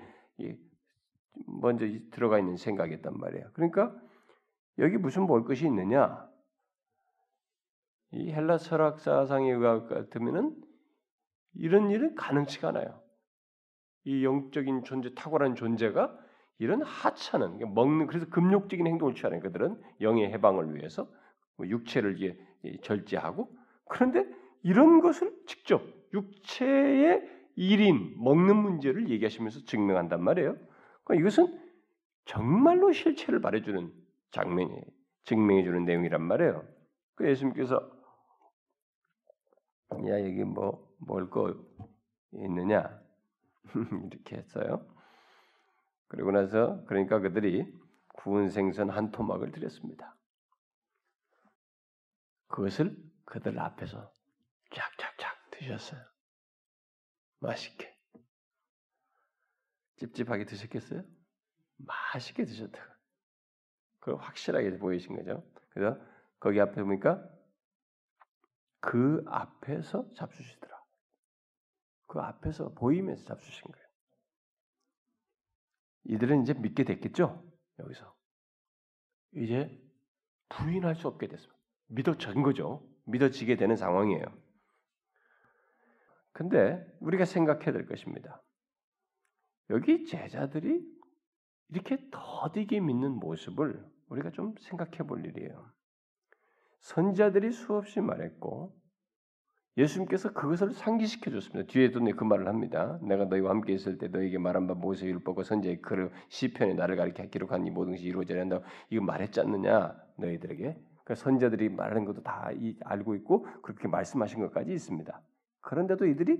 먼저 1.47 1.87
들어가 2.11 2.38
있는 2.38 2.56
생각이었단 2.56 3.18
말이에요. 3.18 3.50
그러니까 3.54 3.94
여기 4.78 4.97
무슨 4.97 5.26
볼 5.26 5.44
것이 5.44 5.66
있느냐? 5.66 6.28
이 8.12 8.30
헬라 8.33 8.59
철학 8.59 9.00
사상에 9.00 9.50
의하 9.50 9.87
같으면은 9.87 10.54
이런 11.54 11.90
일은 11.90 12.14
가능치가 12.14 12.68
않아요. 12.68 13.02
이 14.04 14.25
영적인 14.25 14.85
존재, 14.85 15.14
탁월한 15.14 15.54
존재가 15.56 16.16
이런 16.58 16.82
하찮은 16.82 17.75
먹는 17.75 18.06
그래서 18.06 18.26
금욕적인 18.30 18.87
행동을 18.87 19.14
취하는 19.14 19.40
그들은 19.40 19.80
영의 20.00 20.32
해방을 20.32 20.75
위해서 20.75 21.08
뭐 21.56 21.66
육체를 21.66 22.37
절제하고 22.82 23.49
그런데 23.88 24.26
이런 24.62 25.00
것을 25.00 25.34
직접 25.46 25.82
육체의 26.12 27.23
일인 27.56 28.14
먹는 28.18 28.56
문제를 28.56 29.08
얘기하시면서 29.11 29.64
증명한단 29.64 30.23
말이에요. 30.23 30.56
그러니까 31.04 31.20
이것은 31.20 31.61
정말로 32.25 32.92
실체를 32.92 33.40
말해주는 33.40 33.92
장면이 34.30 34.80
증명해주는 35.25 35.84
내용이란 35.84 36.23
말이에요. 36.23 36.64
그 37.14 37.28
예수님께서 37.28 37.76
야 40.06 40.20
여기 40.20 40.44
뭐 40.44 40.92
먹을 40.99 41.30
거 41.30 41.54
있느냐 42.32 43.00
이렇게 44.11 44.37
했어요. 44.37 44.93
그리고 46.14 46.30
나서 46.30 46.85
그러니까 46.85 47.18
그들이 47.18 47.66
구운 48.14 48.49
생선 48.49 48.88
한 48.88 49.11
토막을 49.11 49.50
드렸습니다. 49.50 50.16
그것을 52.47 52.97
그들 53.25 53.59
앞에서 53.59 54.12
쫙쫙쫙 54.71 55.50
드셨어요. 55.50 56.00
맛있게. 57.40 57.92
찝찝하게 59.97 60.44
드셨겠어요? 60.44 61.02
맛있게 61.78 62.44
드셨다고. 62.44 62.94
그걸 63.99 64.21
확실하게 64.21 64.78
보이신 64.78 65.16
거죠. 65.16 65.44
그래서 65.71 66.00
거기 66.38 66.61
앞에 66.61 66.80
보니까 66.80 67.28
그 68.78 69.25
앞에서 69.26 70.12
잡수시더라. 70.14 70.80
그 72.06 72.21
앞에서 72.21 72.68
보이면서 72.75 73.25
잡수신 73.25 73.62
거예요. 73.62 73.84
이들은 76.04 76.42
이제 76.42 76.54
믿게 76.54 76.84
됐겠죠? 76.84 77.42
여기서. 77.78 78.14
이제 79.37 79.80
부인할 80.49 80.94
수 80.94 81.08
없게 81.08 81.26
됐습니다. 81.26 81.58
믿어진 81.87 82.42
거죠. 82.42 82.87
믿어지게 83.06 83.56
되는 83.56 83.76
상황이에요. 83.76 84.25
근데 86.32 86.84
우리가 87.00 87.25
생각해야 87.25 87.73
될 87.73 87.87
것입니다. 87.87 88.42
여기 89.70 90.04
제자들이 90.04 90.84
이렇게 91.70 91.96
더디게 92.11 92.80
믿는 92.80 93.12
모습을 93.12 93.84
우리가 94.08 94.30
좀 94.30 94.54
생각해 94.61 94.99
볼 95.06 95.25
일이에요. 95.25 95.73
선자들이 96.80 97.52
수없이 97.52 98.00
말했고 98.00 98.76
예수님께서 99.76 100.33
그것을 100.33 100.73
상기시켜 100.73 101.31
줬습니다. 101.33 101.70
뒤에도 101.70 102.01
그 102.16 102.25
말을 102.25 102.46
합니다. 102.46 102.98
내가 103.03 103.25
너희와 103.25 103.51
함께 103.51 103.72
있을 103.72 103.98
때 103.98 104.07
너에게 104.07 104.38
말한 104.38 104.68
바 104.68 104.75
모세 104.75 105.07
율법과 105.07 105.42
선지의 105.42 105.83
그 105.83 106.11
시편에 106.29 106.75
나를 106.75 106.96
가리켜 106.96 107.25
기록한 107.25 107.66
이 107.66 107.70
모든 107.70 107.92
것이 107.92 108.05
이루어져야 108.05 108.40
한다. 108.40 108.61
이거 108.90 109.05
말했지 109.05 109.40
않느냐 109.40 109.96
너희들에게. 110.16 110.62
그러니까 110.62 111.14
선자들이 111.16 111.70
말하는 111.70 112.05
것도 112.05 112.22
다 112.22 112.51
알고 112.85 113.14
있고 113.16 113.46
그렇게 113.62 113.88
말씀하신 113.88 114.40
것까지 114.40 114.72
있습니다. 114.72 115.20
그런데도 115.61 116.07
이들이 116.07 116.38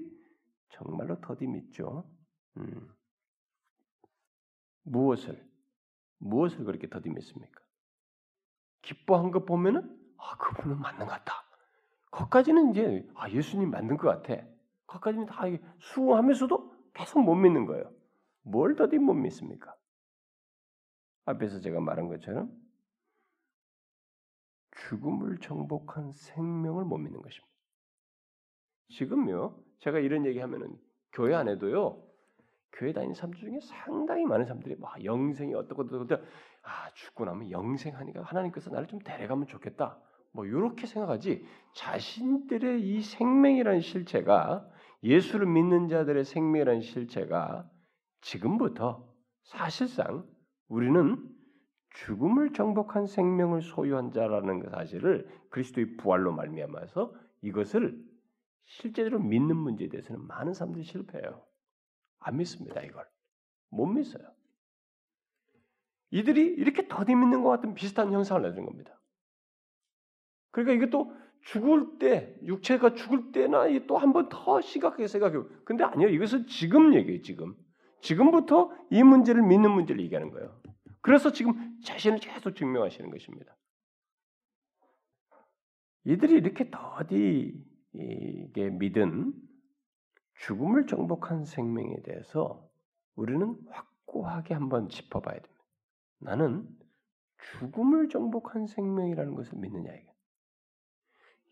정말로 0.71 1.21
더디 1.21 1.47
믿죠. 1.47 2.05
음. 2.57 2.89
무엇을 4.85 5.45
무엇을 6.19 6.65
그렇게 6.65 6.89
더디 6.89 7.11
믿습니까? 7.11 7.61
기뻐한 8.83 9.31
것 9.31 9.45
보면은 9.45 9.99
아 10.19 10.37
그분은 10.37 10.79
맞는 10.79 11.01
것 11.01 11.07
같다. 11.07 11.44
거기까지는 12.15 12.71
이제 12.71 13.07
아 13.15 13.29
예수님 13.29 13.71
맞는 13.71 13.97
것 13.97 14.09
같아. 14.09 14.47
거기까지는 14.87 15.27
다 15.27 15.43
수긍하면서도 15.81 16.73
계속 16.95 17.21
못 17.21 17.35
믿는 17.35 17.67
거예요. 17.67 17.91
뭘 18.43 18.77
더디 18.77 18.99
못 18.99 19.15
믿습니까? 19.15 19.75
앞에서 21.25 21.61
제가 21.61 21.81
말한 21.81 22.09
것처럼 22.09 22.53
죽음을 24.89 25.39
정복한 25.39 26.13
생명을 26.13 26.85
못 26.85 26.99
믿는 26.99 27.21
것입니다. 27.21 27.53
지금요, 28.91 29.59
제가 29.79 29.99
이런 29.99 30.25
얘기하면은 30.27 30.79
교회 31.13 31.35
안에도요, 31.35 32.01
교회 32.73 32.93
다니는 32.93 33.15
사람들 33.15 33.41
중에 33.41 33.59
상당히 33.61 34.25
많은 34.25 34.45
사람들이 34.45 34.77
막 34.77 35.03
영생이 35.03 35.55
어떻고 35.55 35.83
어떻고 35.83 36.07
아 36.63 36.91
죽고 36.95 37.25
나면 37.25 37.51
영생하니까 37.51 38.23
하나님께서 38.23 38.71
나를 38.71 38.87
좀 38.87 39.01
데려가면 39.01 39.47
좋겠다. 39.47 39.99
뭐 40.35 40.45
이렇게 40.45 40.87
생각하지 40.87 41.47
자신들의 41.75 42.83
이 42.83 43.01
생명이라는 43.01 43.81
실체가 43.81 44.69
예수를 45.03 45.47
믿는 45.47 45.89
자들의 45.89 46.25
생명이라는 46.25 46.81
실체가 46.83 47.71
지금부터 48.21 49.09
사실상 49.45 50.27
우리는 50.69 51.31
죽음을 51.91 52.53
정복한 52.53 53.07
생명을 53.07 53.63
소유한 53.63 54.11
자라는 54.11 54.61
그 54.61 54.71
사실을 54.71 55.29
그리스도의 55.51 55.97
부활로 55.97 56.33
말미암아서 56.33 57.15
이것을 57.43 58.05
실제로 58.65 59.21
믿는 59.21 59.57
문제에 59.57 59.89
대해서는 59.89 60.27
많은 60.27 60.53
사람들이 60.53 60.83
실패해요. 60.83 61.45
안 62.19 62.39
믿습니다, 62.39 62.81
이걸. 62.81 63.07
못 63.71 63.87
믿어요. 63.87 64.27
이들이 66.11 66.41
이렇게 66.41 66.89
더디 66.89 67.15
믿는 67.15 67.43
것 67.43 67.51
같은 67.51 67.75
비슷한 67.75 68.13
현상을 68.13 68.43
내준 68.43 68.65
겁니다. 68.65 68.99
그러니까 70.55 70.73
이것도 70.87 71.13
죽을 71.43 71.99
때, 71.99 72.37
육체가 72.45 72.95
죽을 72.95 73.33
때나 73.33 73.65
또 73.89 73.99
한 73.99 74.13
번 74.13 74.29
더 74.29 74.61
심각하게 74.61 75.09
생각해요. 75.09 75.49
근데 75.65 75.83
아니요, 75.85 76.09
이것은 76.09 76.47
지금 76.47 76.95
얘기예요, 76.95 77.23
지금. 77.23 77.57
지금부터 78.01 78.71
이 78.91 79.03
문제를 79.03 79.43
믿는 79.43 79.71
문제를 79.73 80.01
얘기하는 80.05 80.31
거예요. 80.31 80.57
그래서 81.01 81.33
지금 81.33 81.77
자신을 81.83 82.19
계속 82.21 82.55
증명하시는 82.55 83.11
것입니다. 83.11 83.57
이들이 86.05 86.35
이렇게 86.35 86.71
더디 86.71 87.65
이게 87.95 88.71
믿은 88.71 89.33
죽음을 90.37 90.87
정복한 90.87 91.45
생명에 91.45 91.97
대해서 92.05 92.69
우리는 93.17 93.57
확고하게 93.71 94.55
한번 94.55 94.89
짚어봐야 94.89 95.35
됩니다. 95.35 95.65
나는 96.21 96.69
죽음을 97.59 98.09
정복한 98.09 98.67
생명이라는 98.67 99.35
것을 99.35 99.59
믿느냐 99.59 99.93
이게. 99.93 100.14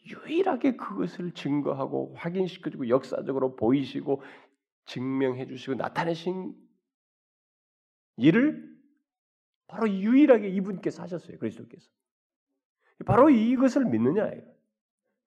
유일하게 0.05 0.77
그것을 0.77 1.33
증거하고 1.33 2.15
확인시켜주고 2.17 2.89
역사적으로 2.89 3.57
보이시고 3.57 4.23
증명해 4.87 5.47
주시고 5.47 5.75
나타내신 5.75 6.55
일을 8.17 8.73
바로 9.67 9.89
유일하게 9.89 10.49
이분께서 10.49 11.03
하셨어요. 11.03 11.39
그리스도께서. 11.39 11.89
바로 13.07 13.31
이것을 13.31 13.87
믿느냐. 13.87 14.31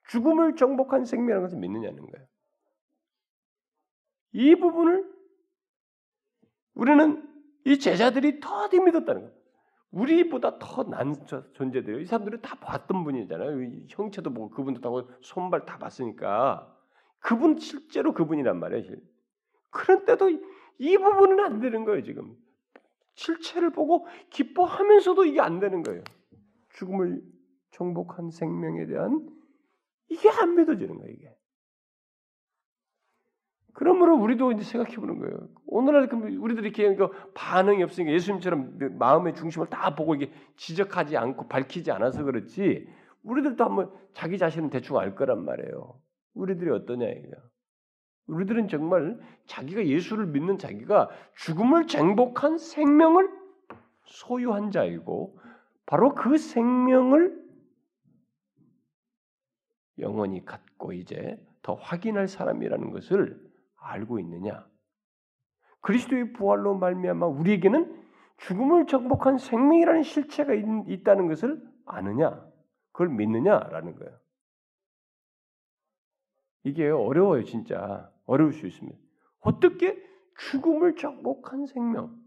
죽음을 0.10 0.56
정복한 0.56 1.06
생명이라는 1.06 1.42
것을 1.44 1.58
믿느냐는 1.58 2.06
거예요. 2.06 2.28
이 4.34 4.56
부분을 4.56 5.12
우리는 6.74 7.28
이 7.66 7.80
제자들이 7.80 8.40
더디 8.40 8.80
믿었다는 8.82 9.22
거예요. 9.22 9.45
우리보다 9.96 10.60
더 10.60 10.84
난 10.84 11.16
존재들이 11.54 12.04
이 12.04 12.06
사람들은 12.06 12.42
다 12.42 12.56
봤던 12.60 13.04
분이잖아요. 13.06 13.86
형체도 13.88 14.34
보고 14.34 14.50
그분도 14.50 14.82
다 14.82 14.90
손발 15.22 15.66
다 15.66 15.78
봤으니까 15.78 16.72
그분 17.20 17.58
실제로 17.58 18.14
그분이란 18.14 18.60
말이에요. 18.60 18.98
그런데도 19.72 20.30
이 20.80 20.98
부분은 20.98 21.40
안 21.40 21.60
되는 21.62 21.86
거예요. 21.86 22.04
지금 22.04 22.36
실체를 23.16 23.72
보고 23.72 24.06
기뻐하면서도 24.30 25.26
이게 25.26 25.40
안 25.40 25.60
되는 25.60 25.82
거예요. 25.82 26.04
죽음을 26.74 27.22
정복한 27.72 28.32
생명에 28.32 28.86
대한 28.88 29.28
이게 30.10 30.30
안 30.30 30.56
믿어지는 30.56 30.98
거예요. 30.98 31.14
이게 31.14 31.35
그러므로 33.76 34.16
우리도 34.16 34.54
이제 34.54 34.64
생각해 34.64 34.96
보는 34.96 35.20
거예요. 35.20 35.50
오늘날 35.68 36.10
우리들이 36.12 36.70
이렇게 36.70 36.98
반응이 37.34 37.84
없으니까 37.84 38.14
예수님처럼 38.14 38.78
마음의 38.98 39.36
중심을 39.36 39.68
다 39.68 39.94
보고 39.96 40.16
이게 40.16 40.32
지적하지 40.56 41.18
않고 41.18 41.50
밝히지 41.50 41.92
않아서 41.92 42.24
그렇지 42.24 42.88
우리들도 43.24 43.64
한번 43.64 43.92
자기 44.14 44.38
자신은 44.38 44.70
대충 44.70 44.98
알 44.98 45.14
거란 45.14 45.44
말이에요. 45.44 46.00
우리들이 46.36 46.72
어떠냐 46.72 47.06
이거야. 47.06 47.42
우리들은 48.28 48.70
정말 48.70 49.20
자기가 49.46 49.86
예수를 49.86 50.26
믿는 50.28 50.58
자기가 50.58 51.10
죽음을 51.36 51.88
정복한 51.88 52.58
생명을 52.58 53.30
소유한 54.06 54.72
자이고 54.72 55.38
바로 55.86 56.16
그 56.16 56.38
생명을 56.38 57.44
영원히 60.00 60.46
갖고 60.46 60.94
이제 60.94 61.38
더 61.62 61.74
확인할 61.74 62.30
사람이라는 62.30 62.92
것을 62.92 63.45
알고 63.86 64.20
있느냐? 64.20 64.68
그리스도의 65.82 66.34
부활로 66.34 66.78
말미암아 66.78 67.28
우리에게는 67.28 68.04
죽음을 68.38 68.88
정복한 68.88 69.38
생명이라는 69.38 70.04
실체가 70.04 70.54
있, 70.54 71.04
다는 71.04 71.28
것을 71.28 71.62
아느냐? 71.86 72.46
그걸 72.92 73.10
믿느냐라는 73.10 73.96
거예요. 73.96 74.20
이게 76.64 76.90
어려워요, 76.90 77.44
진짜. 77.44 78.12
어려울 78.26 78.54
수 78.54 78.66
있습니다. 78.66 78.98
어떻게 79.42 80.04
죽음을 80.38 80.96
정복한 80.96 81.68
생명, 81.68 82.20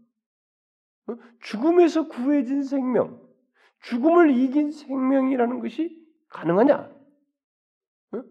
어? 1.07 1.17
죽음에서 1.41 2.07
구해진 2.07 2.63
생명, 2.63 3.21
죽음을 3.81 4.31
이긴 4.31 4.71
생명이라는 4.71 5.59
것이 5.59 6.07
가능하냐? 6.29 6.89
어? 8.13 8.23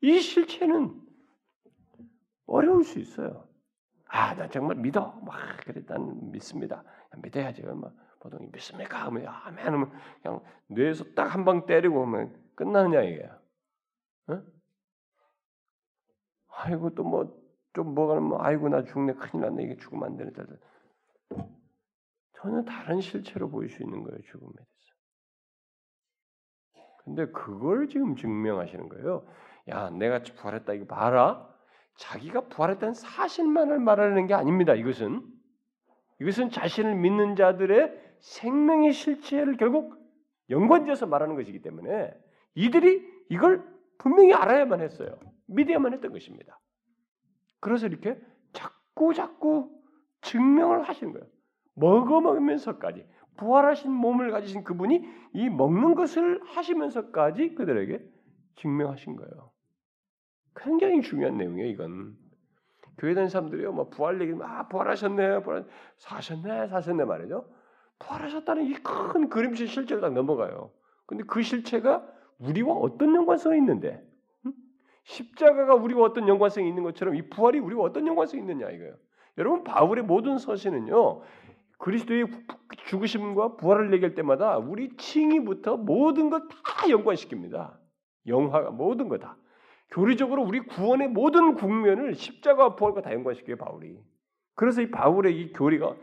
이 0.00 0.18
실체는 0.18 0.99
어려울 2.50 2.84
수 2.84 2.98
있어요. 2.98 3.48
아, 4.08 4.34
나 4.34 4.48
정말 4.48 4.76
믿어. 4.76 5.12
막난 5.24 6.30
믿습니다. 6.32 6.82
믿어야지. 7.22 7.62
막 7.62 7.94
보통 8.20 8.50
믿습니까? 8.52 9.04
아멘 9.06 9.26
하면 9.26 9.90
그냥 10.22 10.42
뇌에서 10.68 11.04
딱 11.14 11.28
한 11.34 11.44
방 11.44 11.66
때리고 11.66 12.02
하면 12.06 12.34
끝나느냐 12.56 13.02
이게. 13.02 13.30
어? 14.28 14.42
아이고 16.48 16.94
또 16.94 17.04
뭐 17.04 17.40
좀 17.72 17.94
뭐가 17.94 18.18
뭐 18.20 18.42
아이고 18.42 18.68
나 18.68 18.82
죽네 18.84 19.14
큰일 19.14 19.44
났네 19.46 19.62
이게 19.62 19.76
죽으면 19.76 20.04
안 20.04 20.16
되는 20.16 20.32
자들 20.34 20.58
전혀 22.34 22.64
다른 22.64 23.00
실체로 23.00 23.48
보일 23.48 23.68
수 23.70 23.82
있는 23.82 24.02
거예요 24.02 24.20
죽음에 24.22 24.52
대해서. 24.54 24.94
근데 27.04 27.26
그걸 27.32 27.88
지금 27.88 28.16
증명하시는 28.16 28.88
거예요. 28.88 29.24
야 29.68 29.90
내가 29.90 30.22
부활했다 30.22 30.72
이거 30.74 30.86
봐라. 30.86 31.48
자기가 32.00 32.48
부활했다는 32.48 32.94
사실만을 32.94 33.78
말하는 33.78 34.26
게 34.26 34.32
아닙니다. 34.32 34.74
이것은 34.74 35.22
이것은 36.20 36.50
자신을 36.50 36.94
믿는 36.94 37.36
자들의 37.36 37.92
생명의 38.20 38.92
실체를 38.92 39.56
결국 39.58 39.96
연관지어서 40.48 41.06
말하는 41.06 41.36
것이기 41.36 41.60
때문에 41.60 42.12
이들이 42.54 43.06
이걸 43.28 43.62
분명히 43.98 44.32
알아야만 44.32 44.80
했어요. 44.80 45.18
믿어야만 45.46 45.92
했던 45.92 46.12
것입니다. 46.12 46.58
그래서 47.60 47.86
이렇게 47.86 48.18
자꾸 48.52 49.12
자꾸 49.12 49.70
증명을 50.22 50.82
하시는 50.88 51.12
거예요. 51.12 51.26
먹어 51.74 52.20
먹으면서까지 52.22 53.06
부활하신 53.36 53.92
몸을 53.92 54.30
가지신 54.30 54.64
그분이 54.64 55.04
이 55.34 55.48
먹는 55.50 55.94
것을 55.94 56.40
하시면서까지 56.44 57.54
그들에게 57.54 58.02
증명하신 58.56 59.16
거예요. 59.16 59.49
굉장히 60.56 61.02
중요한 61.02 61.36
내용이에요, 61.36 61.68
이건. 61.68 62.16
교회 62.98 63.14
다니는 63.14 63.28
사람들이요, 63.30 63.72
뭐 63.72 63.88
부활 63.88 64.20
얘기, 64.20 64.34
아 64.42 64.68
부활하셨네, 64.68 65.42
부활 65.42 65.66
사셨네, 65.96 66.68
사셨네 66.68 67.04
말이죠. 67.04 67.46
부활하셨다는 67.98 68.64
이 68.66 68.74
큰 68.82 69.28
그림체 69.28 69.66
실체를 69.66 70.00
딱 70.02 70.12
넘어가요. 70.12 70.70
근데 71.06 71.24
그 71.26 71.42
실체가 71.42 72.06
우리와 72.38 72.74
어떤 72.74 73.14
연관성이 73.14 73.58
있는데, 73.58 74.02
십자가가 75.04 75.74
우리와 75.74 76.02
어떤 76.04 76.28
연관성이 76.28 76.68
있는 76.68 76.82
것처럼 76.82 77.14
이 77.16 77.28
부활이 77.28 77.58
우리와 77.58 77.84
어떤 77.84 78.06
연관성이 78.06 78.42
있느냐 78.42 78.68
이거예요. 78.70 78.94
여러분 79.38 79.64
바울의 79.64 80.04
모든 80.04 80.38
서신은요 80.38 81.22
그리스도의 81.78 82.26
죽으심과 82.86 83.56
부활을 83.56 83.92
얘기할 83.94 84.14
때마다 84.14 84.58
우리 84.58 84.94
칭의부터 84.96 85.78
모든 85.78 86.28
걸다 86.30 86.48
연관시킵니다. 86.88 87.76
영화가 88.26 88.70
모든 88.70 89.08
거 89.08 89.18
다. 89.18 89.36
교리적으로 89.90 90.42
우리 90.42 90.60
구원의 90.60 91.08
모든 91.08 91.54
국면을 91.54 92.14
십자가와 92.14 92.76
부활과 92.76 93.02
다 93.02 93.12
연관시켜요 93.12 93.56
바울이. 93.56 93.98
그래서 94.54 94.82
이 94.82 94.90
바울의 94.90 95.40
이 95.40 95.52
교리가 95.52 95.96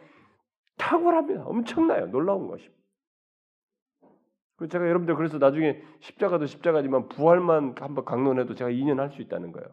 탁월합니다. 0.78 1.45
엄청나요. 1.45 2.08
놀라운 2.08 2.47
것입니다. 2.47 2.78
그 4.58 4.67
제가 4.67 4.88
여러분들 4.88 5.15
그래서 5.15 5.38
나중에 5.38 5.82
십자가도 6.00 6.47
십자가지만 6.47 7.10
부활만 7.10 7.76
한번 7.78 8.06
강론해도 8.06 8.56
제가 8.56 8.71
2년 8.71 8.97
할 8.97 9.12
수 9.12 9.21
있다는 9.21 9.52
거예요. 9.52 9.67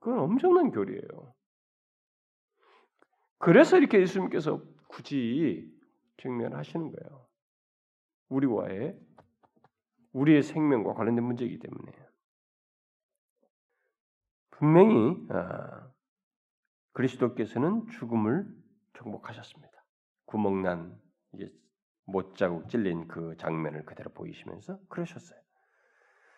그건 0.00 0.18
엄청난 0.20 0.70
교리예요. 0.70 1.34
그래서 3.38 3.76
이렇게 3.76 4.00
예수님께서 4.00 4.62
굳이 4.88 5.70
증명하시는 6.18 6.92
거예요. 6.92 7.26
우리와의 8.30 8.98
우리의 10.12 10.42
생명과 10.42 10.94
관련된 10.94 11.24
문제이기 11.24 11.58
때문에 11.58 11.92
분명히 14.62 15.16
아, 15.30 15.90
그리스도께서는 16.92 17.88
죽음을 17.88 18.46
정복하셨습니다. 18.96 19.72
구멍난 20.26 20.96
이제 21.34 21.52
못자국 22.04 22.68
찔린 22.68 23.08
그 23.08 23.36
장면을 23.38 23.84
그대로 23.84 24.12
보이시면서 24.12 24.78
그러셨어요. 24.88 25.40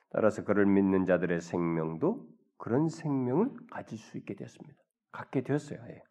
따라서 0.08 0.42
그를 0.42 0.64
믿는 0.64 1.04
자들의 1.04 1.42
생명도 1.42 2.26
그런 2.56 2.88
생명을 2.88 3.50
가질 3.70 3.98
수 3.98 4.16
있게 4.16 4.36
되었습니다. 4.36 4.82
갖게 5.12 5.42
되었어요. 5.42 5.84
예. 5.90 6.02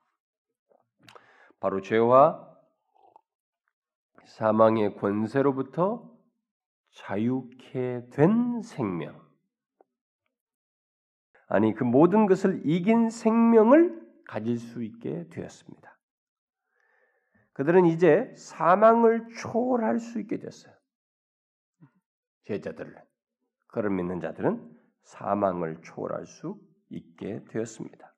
바로 1.59 1.81
죄와 1.81 2.47
사망의 4.25 4.97
권세로부터 4.97 6.15
자유케 6.91 8.09
된 8.11 8.61
생명. 8.61 9.22
아니 11.53 11.75
그 11.75 11.83
모든 11.83 12.25
것을 12.25 12.63
이긴 12.65 13.11
생명을 13.11 14.01
가질 14.25 14.57
수 14.57 14.81
있게 14.81 15.27
되었습니다. 15.29 15.99
그들은 17.53 17.85
이제 17.85 18.33
사망을 18.35 19.27
초월할 19.35 19.99
수 19.99 20.19
있게 20.19 20.39
됐어요. 20.39 20.73
제자들을 22.45 22.95
그를 23.67 23.91
믿는 23.91 24.19
자들은 24.19 24.67
사망을 25.03 25.79
초월할 25.83 26.25
수 26.25 26.59
있게 26.89 27.43
되었습니다. 27.49 28.15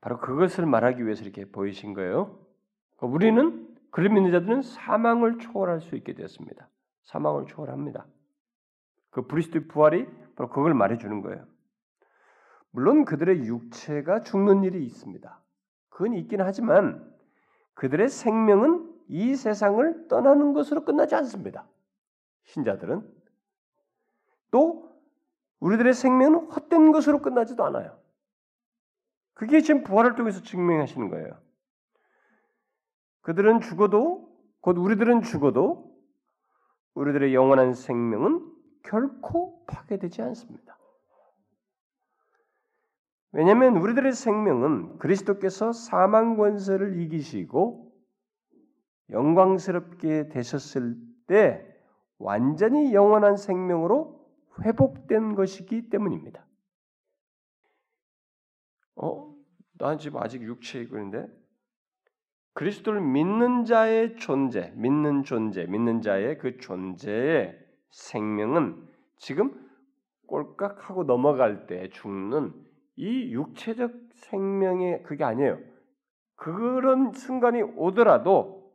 바로 0.00 0.20
그것을 0.20 0.64
말하기 0.64 1.04
위해서 1.04 1.24
이렇게 1.24 1.44
보이신 1.44 1.92
거예요. 1.92 2.40
우리는 3.02 3.76
그를 3.90 4.08
믿는 4.08 4.32
자들은 4.32 4.62
사망을 4.62 5.40
초월할 5.40 5.82
수 5.82 5.94
있게 5.94 6.14
되었습니다. 6.14 6.70
사망을 7.02 7.44
초월합니다. 7.44 8.06
그 9.10 9.26
브리스도 9.26 9.68
부활이 9.68 10.06
바로 10.36 10.50
그걸 10.50 10.74
말해주는 10.74 11.22
거예요. 11.22 11.46
물론 12.70 13.04
그들의 13.04 13.46
육체가 13.46 14.22
죽는 14.22 14.64
일이 14.64 14.84
있습니다. 14.84 15.40
그건 15.90 16.14
있긴 16.14 16.40
하지만 16.40 17.08
그들의 17.74 18.08
생명은 18.08 18.92
이 19.08 19.36
세상을 19.36 20.08
떠나는 20.08 20.52
것으로 20.52 20.84
끝나지 20.84 21.14
않습니다. 21.14 21.68
신자들은 22.44 23.08
또 24.50 24.90
우리들의 25.60 25.94
생명은 25.94 26.50
헛된 26.50 26.92
것으로 26.92 27.22
끝나지도 27.22 27.64
않아요. 27.64 27.98
그게 29.34 29.60
지금 29.60 29.82
부활을 29.82 30.14
통해서 30.14 30.42
증명하시는 30.42 31.08
거예요. 31.10 31.38
그들은 33.22 33.60
죽어도 33.60 34.28
곧 34.60 34.78
우리들은 34.78 35.22
죽어도 35.22 35.96
우리들의 36.94 37.34
영원한 37.34 37.74
생명은 37.74 38.53
결코 38.84 39.64
파괴되지 39.66 40.22
않습니다. 40.22 40.78
왜냐하면 43.32 43.76
우리들의 43.76 44.12
생명은 44.12 44.98
그리스도께서 44.98 45.72
사망 45.72 46.36
권세를 46.36 47.00
이기시고 47.00 47.92
영광스럽게 49.10 50.28
되셨을 50.28 50.96
때 51.26 51.66
완전히 52.18 52.94
영원한 52.94 53.36
생명으로 53.36 54.24
회복된 54.60 55.34
것이기 55.34 55.90
때문입니다. 55.90 56.46
어? 58.96 59.34
난 59.78 59.98
지금 59.98 60.22
아직 60.22 60.42
육체에 60.42 60.82
있는데 60.82 61.26
그리스도를 62.52 63.00
믿는 63.00 63.64
자의 63.64 64.16
존재, 64.16 64.72
믿는 64.76 65.24
존재, 65.24 65.64
믿는 65.66 66.02
자의 66.02 66.38
그 66.38 66.58
존재의 66.58 67.63
생명은 67.94 68.88
지금 69.18 69.70
꼴깍 70.26 70.90
하고 70.90 71.04
넘어갈 71.04 71.66
때 71.66 71.88
죽는 71.90 72.52
이 72.96 73.32
육체적 73.32 73.92
생명의 74.14 75.04
그게 75.04 75.22
아니에요. 75.22 75.60
그런 76.34 77.12
순간이 77.12 77.62
오더라도 77.62 78.74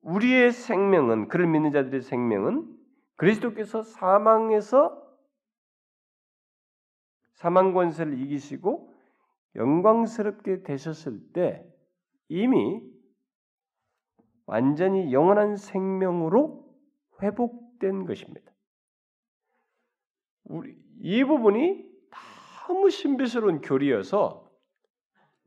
우리의 0.00 0.52
생명은 0.52 1.28
그를 1.28 1.46
믿는 1.46 1.72
자들의 1.72 2.00
생명은 2.00 2.74
그리스도께서 3.16 3.82
사망에서 3.82 5.02
사망 7.34 7.74
권세를 7.74 8.18
이기시고 8.18 8.92
영광스럽게 9.56 10.62
되셨을 10.62 11.32
때 11.32 11.66
이미 12.28 12.82
완전히 14.46 15.12
영원한 15.12 15.56
생명으로 15.56 16.64
회복 17.22 17.63
된 17.78 18.06
것입니다. 18.06 18.52
우리 20.44 20.76
이 21.00 21.24
부분이 21.24 21.84
너무 22.66 22.90
신비스러운 22.90 23.60
교리여서 23.60 24.50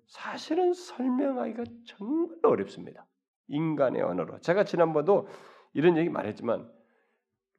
사실은 0.08 0.74
설명하기가 0.74 1.63
정말 1.86 2.38
어렵습니다. 2.44 3.06
인간의 3.48 4.02
언어로. 4.02 4.40
제가 4.42 4.63
지난번도 4.63 5.28
이런 5.74 5.98
얘기 5.98 6.10
말했지만 6.10 6.72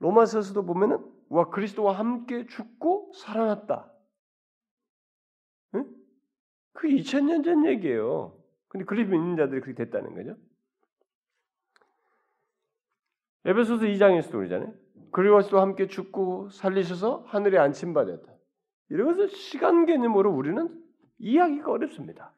로마서에서도 0.00 0.64
보면은 0.64 1.04
와 1.28 1.50
그리스도와 1.50 1.98
함께 1.98 2.46
죽고 2.46 3.12
살아났다. 3.14 3.92
응? 5.74 5.94
그 6.72 6.88
2000년 6.88 7.44
전 7.44 7.66
얘기예요. 7.66 8.38
근데 8.68 8.84
그리스도 8.84 9.16
믿는 9.16 9.36
자들이 9.36 9.60
그렇게 9.60 9.84
됐다는 9.84 10.14
거죠. 10.14 10.36
에베소서 13.48 13.86
2장에서도 13.86 14.32
그러잖아요. 14.32 14.74
그리스도와 15.10 15.62
함께 15.62 15.86
죽고 15.86 16.50
살리셔서 16.50 17.24
하늘에 17.28 17.56
안침 17.56 17.94
받았다. 17.94 18.30
이런 18.90 19.06
것을 19.06 19.30
시간 19.30 19.86
개념으로 19.86 20.30
우리는 20.30 20.84
이해하기가 21.18 21.70
어렵습니다. 21.72 22.34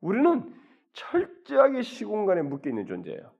우리는 0.00 0.52
철저하게 0.92 1.82
시공간에 1.82 2.42
묶여 2.42 2.68
있는 2.68 2.86
존재예요. 2.86 3.32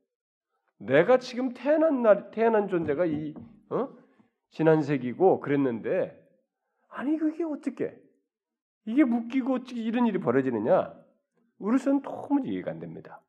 내가 0.79 1.19
지금 1.19 1.53
태어난 1.53 2.03
날 2.03 2.31
태어난 2.31 2.69
존재가 2.69 3.07
이 3.07 3.35
어? 3.71 3.89
지난 4.51 4.81
세기고 4.81 5.41
그랬는데 5.41 6.17
아니 6.91 7.19
그게 7.19 7.43
어떻게 7.43 8.01
이게 8.87 9.03
묶이고 9.03 9.55
어떻게 9.55 9.81
이런 9.81 10.07
일이 10.07 10.21
벌어지느냐? 10.21 10.95
우리선 11.59 12.03
도무지 12.03 12.51
이해가 12.51 12.71
안 12.71 12.79
됩니다. 12.79 13.21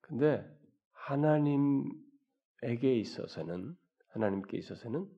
근데 0.00 0.61
하나님에게 1.06 2.94
있어서는 3.00 3.76
하나님께 4.08 4.56
있어서는 4.58 5.08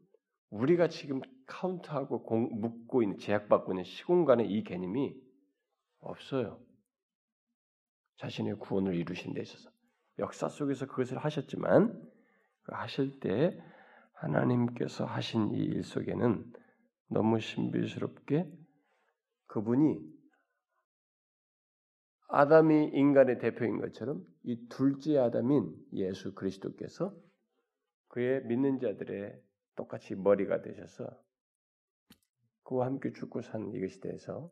우리가 0.50 0.88
지금 0.88 1.20
카운트하고 1.46 2.22
공, 2.22 2.60
묶고 2.60 3.02
있는 3.02 3.18
제약받고 3.18 3.72
있는 3.72 3.84
시공간의 3.84 4.50
이 4.50 4.64
개념이 4.64 5.14
없어요. 6.00 6.60
자신의 8.16 8.58
구원을 8.58 8.94
이루신 8.94 9.34
데 9.34 9.42
있어서 9.42 9.70
역사 10.18 10.48
속에서 10.48 10.86
그것을 10.86 11.18
하셨지만 11.18 12.00
그 12.62 12.72
하실 12.74 13.20
때 13.20 13.58
하나님께서 14.14 15.04
하신 15.04 15.52
이 15.54 15.58
일 15.58 15.82
속에는 15.82 16.52
너무 17.10 17.40
신비스럽게 17.40 18.50
그분이 19.46 20.00
아담이 22.36 22.90
인간의 22.94 23.38
대표인 23.38 23.80
것처럼 23.80 24.24
이 24.42 24.68
둘째 24.68 25.18
아담인 25.18 25.72
예수 25.92 26.34
그리스도께서 26.34 27.14
그의 28.08 28.44
믿는 28.46 28.80
자들의 28.80 29.40
똑같이 29.76 30.16
머리가 30.16 30.60
되셔서 30.60 31.08
그와 32.64 32.86
함께 32.86 33.12
죽고 33.12 33.42
산 33.42 33.72
이것이 33.72 34.00
돼서 34.00 34.50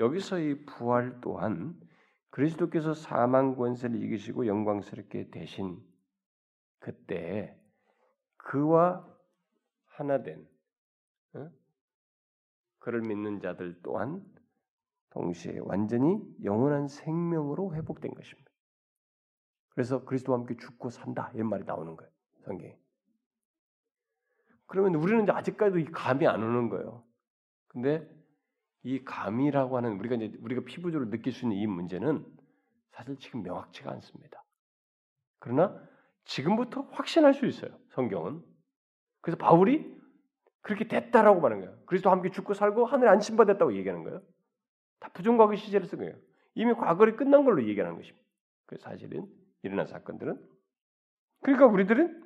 여기서 0.00 0.40
이 0.40 0.64
부활 0.64 1.20
또한 1.20 1.78
그리스도께서 2.30 2.94
사망 2.94 3.54
권세를 3.54 4.02
이기시고 4.02 4.48
영광스럽게 4.48 5.30
되신 5.30 5.78
그때 6.80 7.56
그와 8.38 9.06
하나 9.84 10.20
된 10.24 10.44
어? 11.34 11.48
그를 12.80 13.02
믿는 13.02 13.38
자들 13.38 13.82
또한 13.84 14.35
동시에 15.16 15.58
완전히 15.62 16.20
영원한 16.44 16.88
생명으로 16.88 17.74
회복된 17.74 18.12
것입니다. 18.12 18.50
그래서 19.70 20.04
그리스도와 20.04 20.38
함께 20.38 20.56
죽고 20.58 20.90
산다 20.90 21.30
이런 21.34 21.48
말이 21.48 21.64
나오는 21.64 21.96
거예요. 21.96 22.12
성경에. 22.44 22.78
그러면 24.66 24.94
우리는 24.96 25.28
아직까지도 25.28 25.78
이 25.78 25.84
감이 25.86 26.26
안 26.26 26.42
오는 26.42 26.68
거예요. 26.68 27.02
근데 27.68 28.06
이 28.82 29.04
감이라고 29.04 29.78
하는 29.78 29.98
우리가 29.98 30.16
이제 30.16 30.36
우리가 30.40 30.62
피부적으로 30.64 31.08
느낄 31.10 31.32
수 31.32 31.46
있는 31.46 31.56
이 31.56 31.66
문제는 31.66 32.24
사실 32.90 33.18
지금 33.18 33.42
명확치가 33.42 33.90
않습니다. 33.92 34.44
그러나 35.38 35.80
지금부터 36.26 36.82
확신할 36.92 37.32
수 37.32 37.46
있어요. 37.46 37.70
성경은. 37.92 38.44
그래서 39.22 39.38
바울이 39.38 39.96
그렇게 40.60 40.88
됐다라고 40.88 41.40
말하는 41.40 41.64
거예요. 41.64 41.86
그리스도 41.86 42.10
함께 42.10 42.30
죽고 42.30 42.52
살고 42.52 42.84
하늘에 42.84 43.08
안심받았다고 43.08 43.74
얘기하는 43.76 44.04
거예요. 44.04 44.20
다 45.00 45.10
부정과거 45.12 45.56
시제를 45.56 45.86
쓴 45.86 45.98
거예요. 45.98 46.14
이미 46.54 46.72
과거를 46.74 47.16
끝난 47.16 47.44
걸로 47.44 47.66
얘기하는 47.66 47.96
것입니다. 47.96 48.24
그 48.66 48.76
사실은 48.78 49.26
일어난 49.62 49.86
사건들은 49.86 50.40
그러니까 51.42 51.66
우리들은 51.66 52.24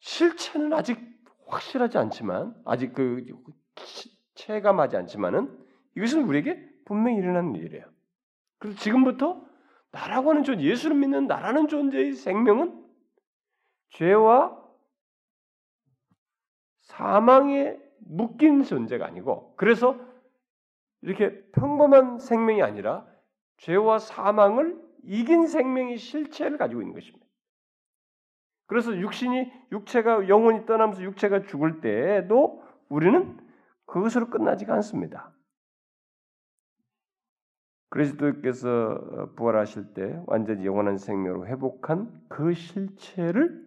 실체는 0.00 0.72
아직 0.72 0.98
확실하지 1.46 1.98
않지만 1.98 2.54
아직 2.64 2.92
그 2.92 3.24
체감하지 4.34 4.96
않지만은 4.96 5.58
이것은 5.96 6.24
우리에게 6.24 6.68
분명히 6.84 7.18
일어나는 7.18 7.54
일이에요. 7.54 7.84
그래서 8.58 8.78
지금부터 8.78 9.44
나라고 9.90 10.30
하는 10.30 10.42
존 10.42 10.60
예수를 10.60 10.96
믿는 10.96 11.26
나라는 11.26 11.68
존재의 11.68 12.14
생명은 12.14 12.82
죄와 13.90 14.58
사망에 16.80 17.78
묶인 17.98 18.62
존재가 18.62 19.06
아니고 19.06 19.54
그래서 19.56 19.98
이렇게 21.02 21.44
평범한 21.52 22.18
생명이 22.18 22.62
아니라 22.62 23.06
죄와 23.58 23.98
사망을 23.98 24.80
이긴 25.04 25.46
생명의 25.46 25.98
실체를 25.98 26.58
가지고 26.58 26.80
있는 26.80 26.94
것입니다. 26.94 27.26
그래서 28.66 28.96
육신이 28.96 29.52
육체가 29.72 30.28
영혼이 30.28 30.64
떠나면서 30.64 31.02
육체가 31.02 31.42
죽을 31.42 31.80
때에도 31.80 32.62
우리는 32.88 33.38
그것으로 33.86 34.30
끝나지가 34.30 34.72
않습니다. 34.74 35.32
그리스도께서 37.90 39.32
부활하실 39.36 39.92
때 39.92 40.22
완전히 40.26 40.64
영원한 40.64 40.96
생명으로 40.96 41.46
회복한 41.46 42.24
그 42.28 42.54
실체를 42.54 43.62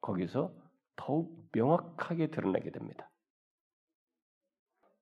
거기서 0.00 0.52
더욱 0.96 1.48
명확하게 1.52 2.32
드러나게 2.32 2.72
됩니다. 2.72 3.11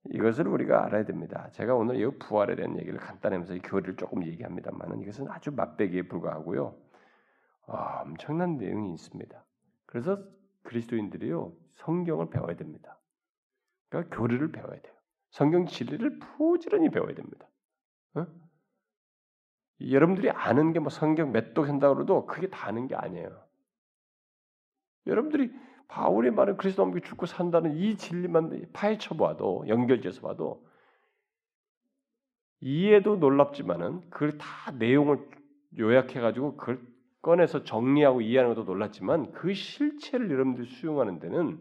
이것을 0.04 0.48
우리가 0.48 0.86
알아야 0.86 1.04
됩니다. 1.04 1.48
제가 1.52 1.74
오늘 1.74 1.96
이 2.00 2.18
부활에 2.18 2.56
대한 2.56 2.78
얘기를 2.78 2.98
간단하면서 2.98 3.54
이 3.54 3.60
교리를 3.60 3.96
조금 3.96 4.24
얘기합니다만 4.26 5.00
이것은 5.00 5.28
아주 5.30 5.52
맛배기에 5.52 6.02
불과하고요. 6.08 6.74
아, 7.66 8.02
엄청난 8.02 8.56
내용이 8.56 8.92
있습니다. 8.94 9.44
그래서 9.86 10.22
그리스도인들이요 10.62 11.52
성경을 11.72 12.30
배워야 12.30 12.56
됩니다. 12.56 12.98
그러니까 13.88 14.16
교리를 14.16 14.50
배워야 14.52 14.80
돼요. 14.80 14.94
성경 15.30 15.66
진리를 15.66 16.18
부지런히 16.18 16.90
배워야 16.90 17.14
됩니다. 17.14 17.48
어? 18.14 18.26
여러분들이 19.80 20.30
아는 20.30 20.72
게 20.72 20.80
뭐 20.80 20.88
성경 20.90 21.32
몇 21.32 21.54
독 21.54 21.68
한다고 21.68 22.00
해도 22.00 22.26
그게 22.26 22.48
다 22.48 22.66
아는 22.68 22.86
게 22.86 22.94
아니에요. 22.96 23.44
여러분들이 25.06 25.52
바울이 25.90 26.30
말은 26.30 26.56
그리스도 26.56 26.84
함께 26.84 27.00
죽고 27.00 27.26
산다는 27.26 27.76
이 27.76 27.96
진리만 27.96 28.70
파헤쳐 28.72 29.16
봐도 29.16 29.64
연결지어서 29.66 30.20
봐도 30.20 30.64
이해도 32.60 33.16
놀랍지만은 33.16 34.08
그걸 34.10 34.38
다 34.38 34.70
내용을 34.70 35.28
요약해 35.78 36.20
가지고 36.20 36.56
그걸 36.56 36.80
꺼내서 37.22 37.64
정리하고 37.64 38.20
이해하는 38.20 38.54
것도 38.54 38.64
놀랐지만 38.64 39.32
그 39.32 39.52
실체를 39.52 40.30
여러분들이 40.30 40.68
수용하는 40.68 41.18
데는 41.18 41.60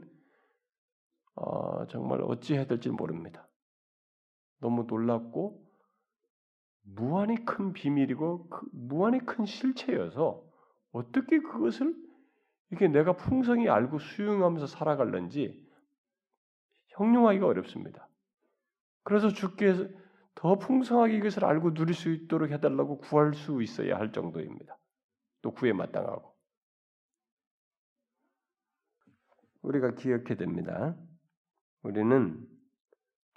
어, 1.36 1.88
정말 1.88 2.22
어찌 2.22 2.54
해야 2.54 2.66
될지 2.66 2.90
모릅니다. 2.90 3.48
너무 4.60 4.86
놀랍고 4.88 5.66
무한히 6.84 7.44
큰 7.46 7.74
비밀이고 7.74 8.50
그 8.50 8.66
무한히 8.74 9.20
큰 9.20 9.46
실체여서 9.46 10.44
어떻게 10.92 11.40
그것을 11.40 11.96
이게 12.72 12.88
내가 12.88 13.14
풍성히 13.14 13.68
알고 13.70 14.00
수용하면서 14.00 14.68
살아갈는지 14.68 15.68
형용하기가 16.90 17.48
어렵습니다. 17.48 18.08
그래서 19.04 19.30
주께서 19.30 19.88
더 20.36 20.58
풍성하게 20.58 21.18
이것을 21.18 21.46
알고 21.46 21.74
누릴 21.74 21.94
수 21.94 22.12
있도록 22.12 22.52
해달라고 22.52 23.00
구할 23.00 23.34
수 23.34 23.62
있어야 23.62 23.98
할 23.98 24.12
정도입니다. 24.12 24.78
또 25.42 25.52
구에 25.52 25.74
마땅하고. 25.74 26.36
우리가 29.62 29.96
기억해야 29.96 30.38
됩니다. 30.38 30.96
우리는 31.82 32.48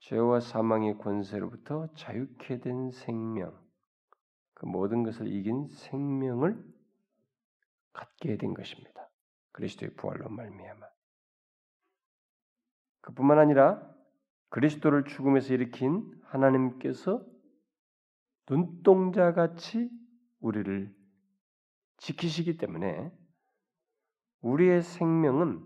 죄와 0.02 0.40
사망의 0.40 0.98
권세로부터 0.98 1.92
자유케 1.94 2.60
된 2.60 2.90
생명, 2.90 3.56
그 4.54 4.66
모든 4.66 5.04
것을 5.04 5.28
이긴 5.28 5.68
생명을 5.68 6.62
갖게 7.92 8.36
된 8.36 8.52
것입니다. 8.54 8.91
그리스도의 9.52 9.94
부활로 9.94 10.28
말미암아. 10.28 10.86
그뿐만 13.02 13.38
아니라 13.38 13.90
그리스도를 14.48 15.04
죽음에서 15.04 15.54
일으킨 15.54 16.20
하나님께서 16.24 17.24
눈동자 18.46 19.32
같이 19.32 19.90
우리를 20.40 20.94
지키시기 21.98 22.56
때문에 22.58 23.12
우리의 24.40 24.82
생명은 24.82 25.64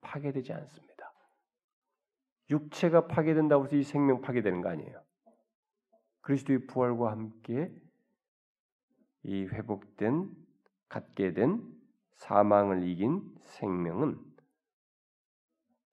파괴되지 0.00 0.52
않습니다. 0.52 1.12
육체가 2.50 3.06
파괴된다고 3.06 3.66
해서 3.66 3.76
이 3.76 3.82
생명 3.82 4.22
파괴되는 4.22 4.60
거 4.62 4.70
아니에요. 4.70 5.02
그리스도의 6.22 6.66
부활과 6.66 7.12
함께 7.12 7.72
이 9.22 9.44
회복된 9.44 10.30
갖게 10.88 11.32
된 11.32 11.79
사망을 12.20 12.86
이긴 12.86 13.22
생명은 13.40 14.18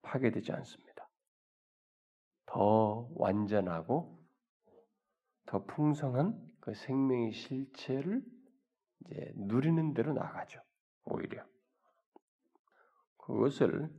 파괴되지 0.02 0.52
않습니다. 0.52 1.08
더 2.46 3.08
완전하고 3.14 4.22
더 5.46 5.64
풍성한 5.64 6.38
그 6.60 6.74
생명의 6.74 7.32
실체를 7.32 8.22
이제 9.00 9.32
누리는 9.36 9.94
대로 9.94 10.12
나가죠. 10.12 10.60
오히려 11.04 11.44
그것을 13.16 13.90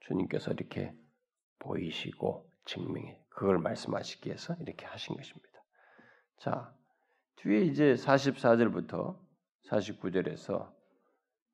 주님께서 0.00 0.52
이렇게 0.52 0.92
보이시고 1.60 2.50
증명해 2.64 3.22
그걸 3.28 3.58
말씀하시기 3.58 4.28
위해서 4.28 4.54
이렇게 4.60 4.86
하신 4.86 5.16
것입니다. 5.16 5.62
자 6.38 6.74
뒤에 7.36 7.60
이제 7.62 7.94
44절부터 7.94 9.20
49절에서 9.68 10.75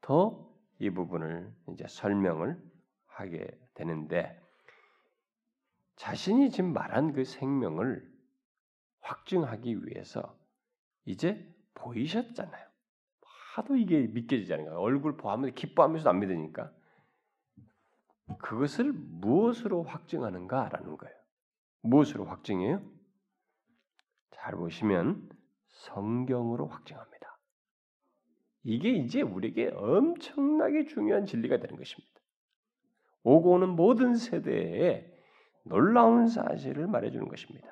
더 0.03 0.53
이 0.83 0.91
부분을 0.91 1.55
이제 1.69 1.87
설명을 1.87 2.61
하게 3.07 3.47
되는데 3.75 4.37
자신이 5.95 6.51
지금 6.51 6.73
말한 6.73 7.13
그 7.13 7.25
생명을 7.25 8.11
확증하기 9.01 9.87
위해서 9.87 10.37
이제 11.05 11.49
보이셨잖아요. 11.75 12.67
하도 13.55 13.77
이게 13.77 14.09
믿겨지지 14.09 14.53
않은 14.55 14.65
거예요. 14.65 14.81
얼굴 14.81 15.17
보면 15.17 15.55
기뻐하면서도 15.55 16.11
안 16.11 16.19
믿으니까. 16.19 16.73
그것을 18.39 18.93
무엇으로 18.93 19.85
확증하는가라는 19.85 20.97
거예요. 20.97 21.15
무엇으로 21.83 22.25
확증해요? 22.25 22.83
잘 24.33 24.57
보시면 24.57 25.31
성경으로 25.69 26.67
확증합니다. 26.67 27.12
이게 28.65 28.91
이제 28.91 29.23
우리에게 29.23 29.73
엄청나게 29.75 30.87
중요한 30.87 31.27
진리가 31.27 31.59
되는 31.59 31.77
것입니다. 31.77 32.13
오고 33.25 33.53
오는 33.53 33.71
모든 33.71 34.15
세대에 34.15 35.11
놀라운 35.65 36.27
사실을 36.27 36.87
말해주는 36.87 37.29
것입니다. 37.29 37.69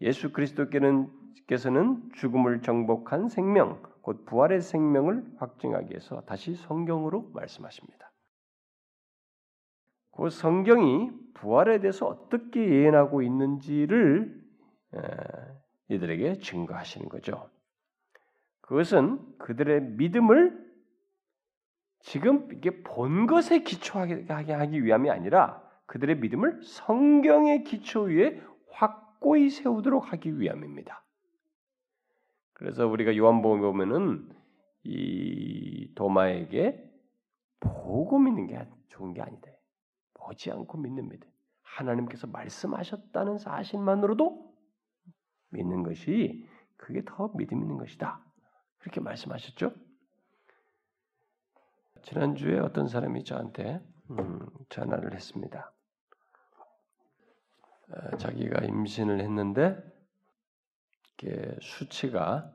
예수 0.00 0.32
그리스도께서는 0.32 2.10
죽음을 2.14 2.62
정복한 2.62 3.28
생명, 3.28 3.82
곧 4.02 4.24
부활의 4.26 4.60
생명을 4.60 5.24
확증하기 5.38 5.90
위해서 5.90 6.20
다시 6.22 6.54
성경으로 6.54 7.30
말씀하십니다. 7.34 8.12
그 10.12 10.30
성경이 10.30 11.10
부활에 11.34 11.80
대해서 11.80 12.06
어떻게 12.06 12.68
예언하고 12.68 13.22
있는지를 13.22 14.42
이들에게 15.88 16.38
증거하시는 16.38 17.08
거죠. 17.08 17.50
그것은 18.68 19.38
그들의 19.38 19.80
믿음을 19.92 20.62
지금 22.00 22.52
이게 22.52 22.82
본 22.82 23.26
것에 23.26 23.62
기초하게 23.62 24.26
하기 24.28 24.84
위함이 24.84 25.10
아니라 25.10 25.62
그들의 25.86 26.18
믿음을 26.18 26.62
성경의 26.62 27.64
기초 27.64 28.02
위에 28.02 28.42
확고히 28.72 29.48
세우도록 29.48 30.12
하기 30.12 30.38
위함입니다. 30.38 31.02
그래서 32.52 32.86
우리가 32.86 33.16
요한복음 33.16 33.62
보면은 33.62 34.28
이 34.82 35.90
도마에게 35.94 36.92
보고 37.60 38.18
믿는 38.18 38.48
게 38.48 38.68
좋은 38.88 39.14
게 39.14 39.22
아니다. 39.22 39.48
보지 40.12 40.50
않고 40.50 40.76
믿는 40.76 41.08
믿음. 41.08 41.26
하나님께서 41.62 42.26
말씀하셨다는 42.26 43.38
사실만으로도 43.38 44.54
믿는 45.52 45.84
것이 45.84 46.46
그게 46.76 47.02
더 47.06 47.32
믿음 47.34 47.62
있는 47.62 47.78
것이다. 47.78 48.27
그렇게 48.78 49.00
말씀하셨죠? 49.00 49.74
지난주에 52.02 52.58
어떤 52.58 52.88
사람이 52.88 53.24
저한테 53.24 53.80
음, 54.10 54.46
전화를 54.70 55.14
했습니다. 55.14 55.72
어, 57.90 58.16
자기가 58.16 58.64
임신을 58.64 59.20
했는데 59.20 59.76
수치가 61.60 62.54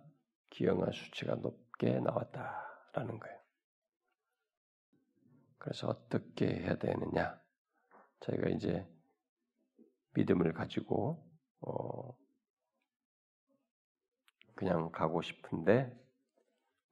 기형아 0.50 0.92
수치가 0.92 1.36
높게 1.36 2.00
나왔다라는 2.00 3.20
거예요. 3.20 3.40
그래서 5.58 5.88
어떻게 5.90 6.48
해야 6.48 6.78
되느냐? 6.78 7.40
저희가 8.22 8.50
이제 8.50 8.88
믿음을 10.14 10.54
가지고 10.54 11.30
어, 11.62 12.18
그냥 14.56 14.92
가고 14.92 15.22
싶은데 15.22 16.03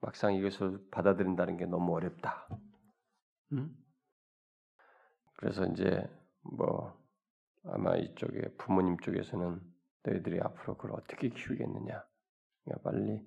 막상 0.01 0.33
이것을 0.33 0.89
받아들인다는 0.91 1.57
게 1.57 1.65
너무 1.65 1.95
어렵다. 1.95 2.47
음? 3.53 3.75
그래서 5.37 5.65
이제 5.67 6.03
뭐 6.41 6.99
아마 7.63 7.95
이쪽에 7.95 8.55
부모님 8.57 8.97
쪽에서는 8.99 9.61
너희들이 10.03 10.39
앞으로 10.41 10.77
그걸 10.77 10.99
어떻게 10.99 11.29
키우겠느냐. 11.29 12.03
그러니까 12.63 12.83
빨리 12.83 13.21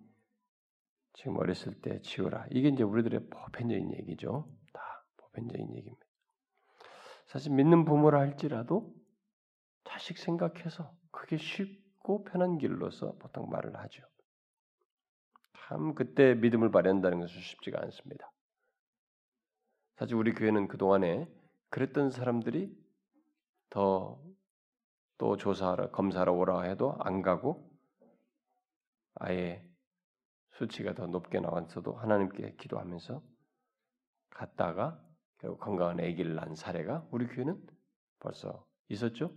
지금 1.15 1.37
어렸을 1.37 1.81
때 1.81 2.01
지우라. 2.03 2.49
이게 2.51 2.69
이제 2.69 2.83
우리들의 2.83 3.29
보편적인 3.31 3.95
얘기죠. 3.95 4.53
다 4.73 5.07
보편적인 5.19 5.75
얘기입니다. 5.77 6.05
사실 7.27 7.53
믿는 7.53 7.85
부모라 7.85 8.19
할지라도 8.19 8.93
자식 9.85 10.19
생각해서 10.19 10.93
그게 11.13 11.37
쉽고 11.37 12.25
편한 12.25 12.59
길로서 12.59 13.17
보통 13.19 13.49
말을 13.49 13.77
하죠. 13.77 14.03
참 15.69 15.95
그때 15.95 16.35
믿음을 16.35 16.71
발휘한다는 16.71 17.21
것은 17.21 17.41
쉽지가 17.41 17.81
않습니다. 17.83 18.31
사실 19.97 20.17
우리 20.17 20.33
교회는 20.33 20.69
그 20.69 20.77
동안에 20.79 21.29
그랬던 21.71 22.11
사람들이 22.11 22.77
더 23.71 24.21
또 25.19 25.37
조사하러 25.37 25.91
검사하러 25.93 26.33
오라 26.33 26.63
해도 26.63 26.97
안 27.01 27.23
가고 27.23 27.71
아예 29.15 29.65
수치가 30.53 30.95
더 30.95 31.07
높게 31.07 31.41
나왔어도 31.41 31.95
하나님께 31.95 32.57
기도하면서 32.57 33.23
갔다가 34.31 35.01
결국 35.39 35.61
건강한 35.61 36.01
아기를 36.01 36.35
낳은 36.35 36.57
사례가 36.57 37.07
우리 37.11 37.27
교회는 37.27 37.65
벌써 38.19 38.67
있었죠. 38.89 39.31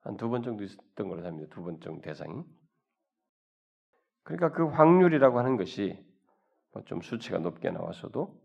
한 0.00 0.16
두 0.16 0.30
번 0.30 0.42
정도 0.42 0.64
있었던 0.64 1.08
걸로 1.08 1.22
삽니다. 1.22 1.54
두 1.54 1.62
번 1.62 1.78
정도 1.80 2.00
대상이. 2.00 2.42
그러니까 4.22 4.52
그 4.52 4.66
확률이라고 4.66 5.38
하는 5.38 5.56
것이 5.56 6.04
뭐 6.72 6.82
좀 6.84 7.02
수치가 7.02 7.38
높게 7.38 7.70
나와서도 7.70 8.40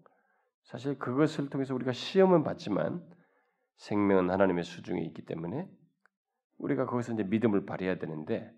사실 0.63 0.99
그것을 0.99 1.49
통해서 1.49 1.73
우리가 1.73 1.93
시험은 1.93 2.43
받지만 2.43 3.07
생명은 3.77 4.29
하나님의 4.29 4.63
수중에 4.63 5.01
있기 5.03 5.23
때문에 5.25 5.69
우리가 6.57 6.85
거기서 6.87 7.13
이제 7.13 7.23
믿음을 7.23 7.65
발휘해야 7.65 7.97
되는데 7.99 8.51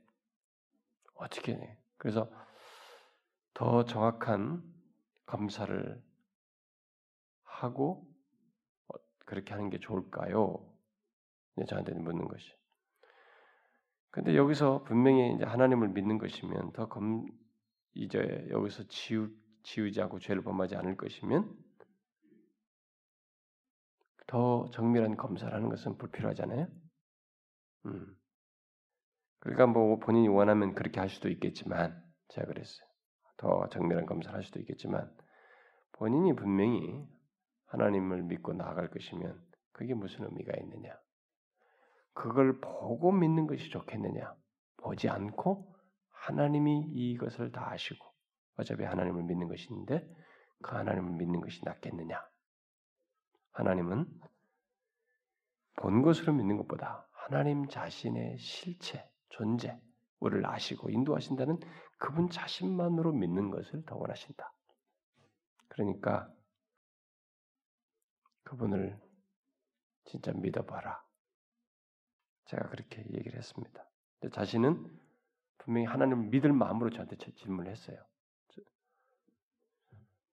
어떻게 1.15 1.53
해? 1.53 1.77
그래서 1.97 2.31
더 3.53 3.83
정확한 3.85 4.63
검사를 5.25 6.01
하고 7.43 8.07
어, 8.87 8.93
그렇게 9.25 9.53
하는 9.53 9.69
게 9.69 9.79
좋을까요? 9.79 10.65
저한테 11.67 11.93
묻는 11.93 12.27
것이. 12.27 12.58
근데 14.11 14.35
여기서 14.35 14.83
분명히 14.83 15.33
이제 15.35 15.45
하나님을 15.45 15.89
믿는 15.89 16.17
것이면 16.17 16.73
더 16.73 16.87
검, 16.87 17.25
이제 17.93 18.47
여기서 18.49 18.87
지우, 18.87 19.29
지우지 19.63 20.01
않고 20.01 20.19
죄를 20.19 20.43
범하지 20.43 20.75
않을 20.75 20.97
것이면 20.97 21.55
더 24.27 24.69
정밀한 24.71 25.17
검사를 25.17 25.53
하는 25.53 25.69
것은 25.69 25.97
불필요하잖아요. 25.97 26.67
음. 27.85 28.15
그러니까 29.39 29.67
뭐 29.67 29.97
본인이 29.99 30.27
원하면 30.27 30.75
그렇게 30.75 30.99
할 30.99 31.09
수도 31.09 31.29
있겠지만 31.29 32.03
제가 32.29 32.47
그랬어요. 32.47 32.87
더 33.37 33.67
정밀한 33.69 34.05
검사를 34.05 34.35
할 34.35 34.43
수도 34.43 34.59
있겠지만 34.59 35.09
본인이 35.93 36.35
분명히 36.35 37.07
하나님을 37.65 38.23
믿고 38.23 38.53
나아갈 38.53 38.89
것이면 38.89 39.41
그게 39.71 39.93
무슨 39.93 40.25
의미가 40.25 40.57
있느냐? 40.61 40.97
그걸 42.19 42.59
보고 42.59 43.13
믿는 43.13 43.47
것이 43.47 43.69
좋겠느냐? 43.69 44.35
보지 44.75 45.07
않고 45.07 45.73
하나님이 46.09 46.81
이것을 46.91 47.53
다 47.53 47.71
아시고 47.71 48.05
어차피 48.57 48.83
하나님을 48.83 49.23
믿는 49.23 49.47
것인데 49.47 50.05
그 50.61 50.75
하나님을 50.75 51.13
믿는 51.13 51.39
것이 51.39 51.63
낫겠느냐? 51.63 52.21
하나님은 53.51 54.05
본 55.77 56.01
것으로 56.01 56.33
믿는 56.33 56.57
것보다 56.57 57.07
하나님 57.13 57.69
자신의 57.69 58.37
실체, 58.37 59.09
존재, 59.29 59.79
우리를 60.19 60.45
아시고 60.45 60.89
인도하신다는 60.89 61.57
그분 61.99 62.29
자신만으로 62.29 63.13
믿는 63.13 63.49
것을 63.49 63.85
더 63.85 63.95
원하신다. 63.95 64.51
그러니까 65.69 66.29
그분을 68.43 68.99
진짜 70.03 70.33
믿어봐라. 70.33 71.08
제가 72.49 72.67
그렇게 72.69 73.03
얘기를 73.13 73.37
했습니다. 73.37 73.85
자신은 74.31 74.85
분명히 75.59 75.85
하나님을 75.85 76.29
믿을 76.29 76.51
마음으로 76.51 76.89
저한테 76.89 77.15
질문을 77.15 77.71
했어요. 77.71 78.03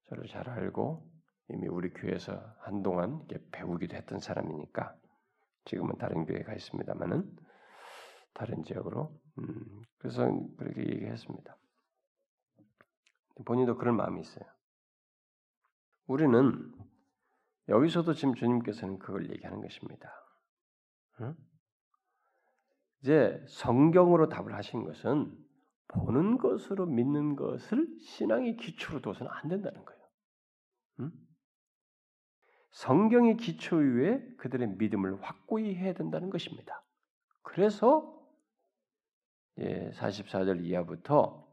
저를 0.08 0.26
잘 0.28 0.48
알고 0.48 1.06
이미 1.50 1.68
우리 1.68 1.90
교회에서 1.90 2.32
한동안 2.60 3.26
배우기도 3.52 3.96
했던 3.96 4.18
사람이니까 4.18 4.96
지금은 5.66 5.98
다른 5.98 6.24
교회에 6.24 6.42
가 6.42 6.54
있습니다만은 6.54 7.36
다른 8.32 8.64
지역으로 8.64 9.12
음, 9.38 9.82
그래서 9.98 10.26
그렇게 10.56 10.80
얘기했습니다. 10.80 11.56
본인도 13.44 13.76
그런 13.76 13.96
마음이 13.96 14.22
있어요. 14.22 14.44
우리는 16.06 16.72
여기서도 17.68 18.14
지금 18.14 18.34
주님께서는 18.34 18.98
그걸 18.98 19.28
얘기하는 19.30 19.60
것입니다. 19.60 20.10
응? 21.20 21.36
이제 23.06 23.40
성경으로 23.46 24.28
답을 24.28 24.52
하신 24.52 24.82
것은 24.82 25.32
보는 25.86 26.38
것으로 26.38 26.86
믿는 26.86 27.36
것을 27.36 27.86
신앙의 28.00 28.56
기초로 28.56 29.00
둬서는 29.00 29.30
안 29.30 29.48
된다는 29.48 29.84
거예요. 29.84 30.02
응? 31.00 31.12
성경의 32.72 33.36
기초 33.36 33.76
위에 33.76 34.20
그들의 34.38 34.70
믿음을 34.76 35.22
확고히 35.22 35.76
해야 35.76 35.94
된다는 35.94 36.30
것입니다. 36.30 36.82
그래서 37.42 38.12
예, 39.58 39.92
44절 39.92 40.64
이하부터 40.64 41.46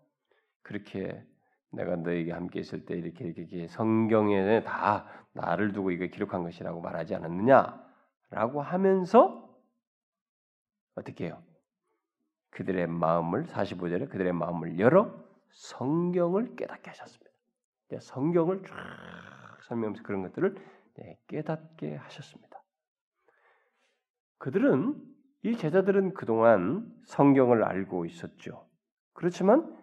그렇게 0.63 1.23
내가 1.71 1.97
너에게 1.97 2.31
함께 2.31 2.61
있을 2.61 2.83
때 2.85 2.95
이렇게 2.95 3.25
이렇게 3.25 3.67
성경에 3.67 4.63
다 4.63 5.05
나를 5.33 5.71
두고 5.71 5.91
이거 5.91 6.07
기록한 6.07 6.41
것이라고 6.41 6.81
말하지 6.81 7.13
않았느냐라고 7.13 8.63
하면서 8.63 9.42
어떻게 10.95 11.25
해요? 11.25 11.43
그들의 12.51 12.87
마음을 12.87 13.45
45절에 13.45 14.09
그들의 14.09 14.33
마음을 14.33 14.79
열어 14.79 15.13
성경을 15.51 16.55
깨닫게 16.55 16.89
하셨습니다. 16.89 17.31
성경을 17.99 18.63
쫙 18.63 19.57
설명하면서 19.67 20.03
그런 20.03 20.23
것들을 20.23 20.55
네, 20.95 21.19
깨닫게 21.27 21.95
하셨습니다. 21.95 22.61
그들은 24.37 25.01
이 25.43 25.55
제자들은 25.55 26.13
그동안 26.13 26.91
성경을 27.05 27.63
알고 27.63 28.05
있었죠. 28.05 28.67
그렇지만 29.13 29.75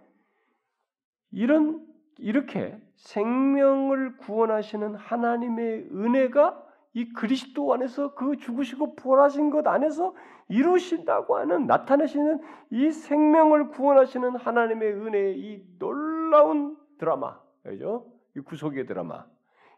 이런 1.30 1.86
이렇게 2.18 2.80
생명을 2.96 4.16
구원하시는 4.18 4.94
하나님의 4.94 5.88
은혜가 5.92 6.69
이 6.92 7.12
그리스도 7.12 7.72
안에서 7.72 8.14
그 8.14 8.36
죽으시고 8.36 8.96
부활하신 8.96 9.50
것 9.50 9.66
안에서 9.66 10.14
이루신다고 10.48 11.36
하는 11.36 11.66
나타내시는 11.66 12.40
이 12.70 12.90
생명을 12.90 13.68
구원하시는 13.68 14.36
하나님의 14.36 14.92
은혜의 14.92 15.38
이 15.38 15.78
놀라운 15.78 16.76
드라마, 16.98 17.40
그죠? 17.62 18.12
이 18.36 18.40
구속의 18.40 18.86
드라마. 18.86 19.24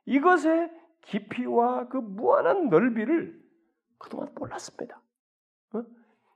이것의 0.06 0.70
깊이와 1.02 1.88
그 1.88 1.98
무한한 1.98 2.68
넓이를 2.68 3.40
그동안 3.98 4.30
몰랐습니다. 4.34 5.00
어? 5.74 5.82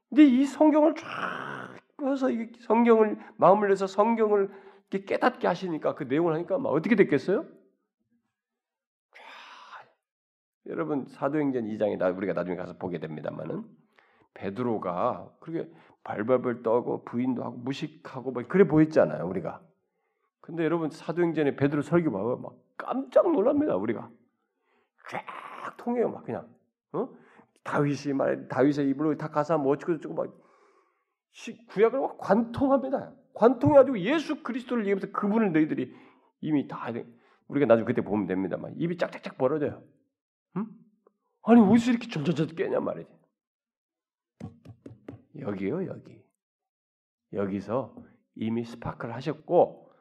근데 0.08 0.24
이 0.24 0.44
성경을 0.44 0.94
쫙 0.94 1.76
펴서 1.96 2.30
이 2.30 2.52
성경을 2.60 3.18
마음을 3.36 3.68
내서 3.68 3.86
성경을 3.86 4.50
깨닫게 4.90 5.46
하시니까 5.46 5.94
그 5.94 6.04
내용을 6.04 6.34
하니까 6.34 6.58
막 6.58 6.70
어떻게 6.70 6.94
됐겠어요? 6.94 7.44
쫙 9.12 9.88
여러분 10.68 11.06
사도행전 11.06 11.64
2장에 11.64 12.16
우리가 12.16 12.32
나중에 12.32 12.56
가서 12.56 12.74
보게 12.76 12.98
됩니다만은 12.98 13.64
베드로가 14.34 15.30
그렇게 15.40 15.70
발발발 16.04 16.62
떠고 16.62 17.04
부인도 17.04 17.44
하고 17.44 17.56
무식하고 17.56 18.32
막 18.32 18.48
그래 18.48 18.66
보였잖아요 18.66 19.26
우리가. 19.26 19.60
근데 20.40 20.64
여러분 20.64 20.90
사도행전에 20.90 21.56
베드로 21.56 21.82
설교 21.82 22.12
봐봐 22.12 22.36
막 22.36 22.54
깜짝 22.76 23.30
놀랍니다 23.32 23.76
우리가. 23.76 24.08
쫙 25.10 25.76
통해요 25.76 26.10
막 26.10 26.24
그냥. 26.24 26.48
어? 26.92 27.08
다윗이 27.64 28.14
말 28.14 28.46
다윗의 28.48 28.88
입으로 28.90 29.16
다 29.16 29.28
가사 29.28 29.56
뭐 29.56 29.72
어쩌고 29.72 29.96
저쩌고 29.96 30.14
막 30.14 30.32
구약을 31.68 32.00
막 32.00 32.18
관통합니다. 32.18 33.12
관통해가지고 33.34 33.98
예수 34.00 34.42
그리스도를 34.42 34.84
얘기하면서 34.84 35.12
그분을 35.12 35.52
너희들이 35.52 35.94
이미 36.40 36.68
다 36.68 36.86
우리가 37.48 37.66
나중에 37.66 37.84
그때 37.84 38.02
보면 38.02 38.26
됩니다만 38.26 38.74
입이 38.76 38.96
짝짝짝 38.96 39.36
벌어져요. 39.36 39.82
응? 40.56 40.66
아니 41.42 41.60
어디서 41.60 41.90
이렇게 41.92 42.08
절절절 42.08 42.48
깨냐 42.56 42.80
말이지. 42.80 43.10
여기요 45.38 45.86
여기. 45.86 46.24
여기서 47.32 47.94
이미 48.34 48.64
스파크를 48.64 49.14
하셨고 49.14 49.92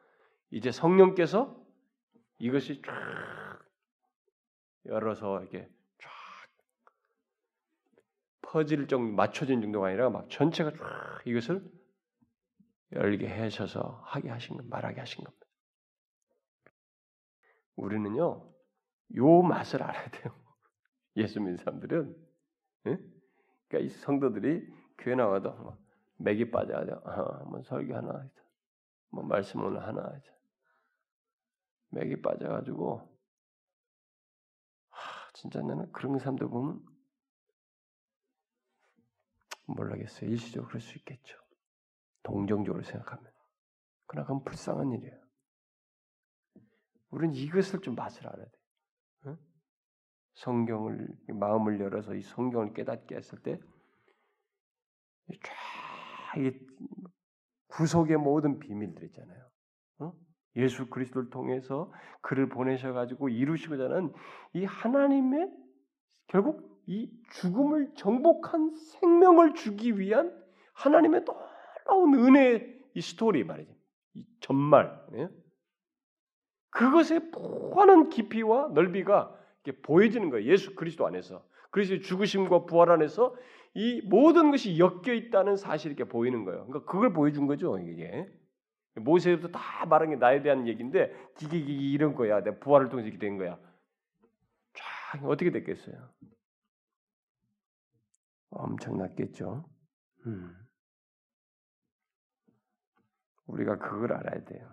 이제 0.50 0.70
성령께서 0.70 1.56
이것이 2.38 2.82
쫙 2.82 3.58
열어서 4.86 5.40
이렇게 5.40 5.68
쫙 5.98 6.10
퍼질 8.42 8.86
정도 8.86 9.14
맞춰진 9.14 9.60
정도가 9.60 9.88
아니라 9.88 10.10
막 10.10 10.28
전체가 10.30 10.72
쫙 10.72 11.26
이것을 11.26 11.64
열게 12.92 13.26
하셔서 13.28 14.02
하게 14.04 14.30
하신 14.30 14.56
것, 14.56 14.66
말하게 14.66 15.00
하신 15.00 15.24
겁니다. 15.24 15.46
우리는요, 17.74 18.52
요 19.16 19.42
맛을 19.42 19.82
알아야 19.82 20.08
돼요. 20.10 20.45
예수 21.16 21.40
믿는 21.40 21.56
사람들은, 21.56 22.16
예? 22.86 22.98
그러니까 23.68 23.78
이 23.78 23.88
성도들이 23.88 24.72
교회 24.98 25.14
나와도 25.14 25.52
뭐 25.54 25.78
맥이 26.18 26.50
빠져가지고, 26.50 27.10
아, 27.10 27.44
뭐 27.44 27.62
설교 27.62 27.94
하나, 27.94 28.28
뭐 29.10 29.24
말씀 29.24 29.62
오늘 29.62 29.82
하나, 29.82 30.20
맥이 31.90 32.20
빠져가지고, 32.22 33.16
하, 34.90 35.32
진짜 35.32 35.60
나는 35.60 35.90
그런 35.92 36.18
사람들 36.18 36.48
보면 36.48 36.84
몰라겠어요. 39.66 40.30
일시적으로 40.30 40.68
그럴 40.68 40.80
수 40.80 40.96
있겠죠. 40.98 41.36
동정적으로 42.22 42.82
생각하면. 42.82 43.30
그러나 44.06 44.26
그건 44.26 44.44
불쌍한 44.44 44.92
일이에요. 44.92 45.20
우리는 47.10 47.34
이것을 47.34 47.80
좀 47.80 47.94
맛을 47.94 48.26
알아야 48.26 48.44
돼. 48.44 48.58
응? 49.26 49.38
성경을 50.36 51.08
마음을 51.28 51.80
열어서 51.80 52.14
이 52.14 52.22
성경을 52.22 52.72
깨닫게 52.72 53.16
했을 53.16 53.38
때, 53.42 53.58
쫙 55.42 55.56
구속의 57.68 58.16
모든 58.18 58.58
비밀들 58.58 59.04
있잖아요. 59.04 59.48
어? 59.98 60.12
예수 60.56 60.88
그리스도를 60.88 61.30
통해서 61.30 61.92
그를 62.20 62.48
보내셔 62.48 62.92
가지고 62.92 63.28
이루시고자 63.28 63.84
하는 63.84 64.12
이 64.52 64.64
하나님의 64.64 65.50
결국 66.28 66.82
이 66.86 67.10
죽음을 67.32 67.94
정복한 67.94 68.74
생명을 68.74 69.54
주기 69.54 69.98
위한 69.98 70.32
하나님의 70.74 71.24
놀라운 71.24 72.14
은혜의 72.14 72.82
이 72.94 73.00
스토리 73.00 73.44
말이죠. 73.44 73.74
이 74.14 74.24
전말. 74.40 75.04
예? 75.14 75.28
그것의 76.70 77.20
무한한 77.32 78.08
깊이와 78.10 78.68
넓이가 78.68 79.34
보여지는 79.72 80.30
거예요. 80.30 80.50
예수 80.50 80.74
그리스도 80.74 81.06
안에서. 81.06 81.44
그리스도의 81.70 82.02
죽으심과 82.02 82.66
부활 82.66 82.90
안에서 82.90 83.36
이 83.74 84.00
모든 84.02 84.50
것이 84.50 84.78
엮여 84.78 85.12
있다는 85.12 85.56
사실이 85.56 85.94
이렇게 85.94 86.10
보이는 86.10 86.44
거예요. 86.44 86.66
그러니까 86.66 86.90
그걸 86.90 87.12
보여준 87.12 87.46
거죠, 87.46 87.78
이게. 87.78 88.26
모세부터 88.94 89.48
다 89.48 89.84
말한 89.84 90.10
게 90.10 90.16
나에 90.16 90.42
대한 90.42 90.66
얘기인데 90.66 91.12
기기 91.36 91.64
기기 91.64 91.92
이런 91.92 92.14
거야. 92.14 92.42
내 92.42 92.58
부활을 92.58 92.88
통해서 92.88 93.08
이렇게 93.08 93.18
된 93.18 93.36
거야. 93.36 93.58
쫙 94.72 95.24
어떻게 95.24 95.50
됐겠어요? 95.50 96.10
엄청났겠죠. 98.50 99.68
음. 100.26 100.56
우리가 103.46 103.76
그걸 103.78 104.14
알아야 104.14 104.44
돼요. 104.44 104.68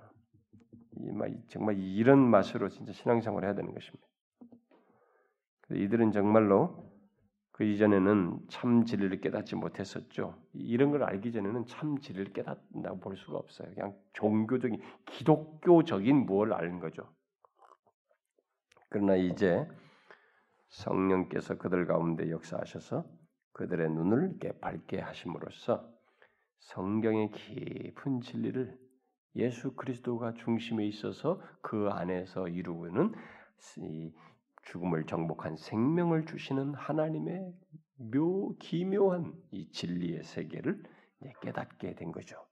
정말 1.50 1.78
이런 1.78 2.20
맛으로 2.20 2.70
진짜 2.70 2.94
신앙생활을 2.94 3.48
해야 3.48 3.56
되는 3.56 3.74
것입니다. 3.74 4.08
이들은 5.76 6.12
정말로 6.12 6.92
그 7.52 7.64
이전에는 7.64 8.40
참 8.50 8.84
진리를 8.86 9.22
깨닫지 9.22 9.56
못했었죠. 9.56 10.42
이런 10.54 10.92
걸 10.92 11.04
알기 11.04 11.32
전에는 11.32 11.68
참 11.68 12.00
진리를 12.00 12.34
깨닫는다고 12.34 13.00
볼 13.00 13.16
수가 13.16 13.38
없어요. 13.38 13.70
그냥 13.76 13.96
종교적인 14.14 14.82
기독교적인 15.06 16.26
뭘 16.26 16.54
아는 16.54 16.80
거죠. 16.80 17.08
그러나 18.90 19.16
이제 19.16 19.68
성령께서 20.70 21.58
그들 21.58 21.86
가운데 21.86 22.30
역사하셔서 22.32 23.06
그들의 23.54 23.92
눈을 23.92 24.30
이렇게 24.32 24.60
밝게 24.60 25.00
하심으로써 25.00 25.88
성경의 26.60 27.32
깊은 27.32 28.22
진리를 28.22 28.78
예수 29.36 29.76
그리스도가 29.76 30.34
중심에 30.34 30.86
있어서 30.88 31.40
그 31.62 31.90
안에서 31.92 32.48
이루는 32.48 33.14
죽음을 34.74 35.06
정복한 35.06 35.56
생명을 35.56 36.26
주시는 36.26 36.74
하나님의 36.74 37.54
묘 38.12 38.56
기묘한 38.60 39.34
이 39.52 39.70
진리의 39.72 40.24
세계를 40.24 40.84
깨닫게 41.42 41.96
된 41.96 42.12
거죠. 42.12 42.46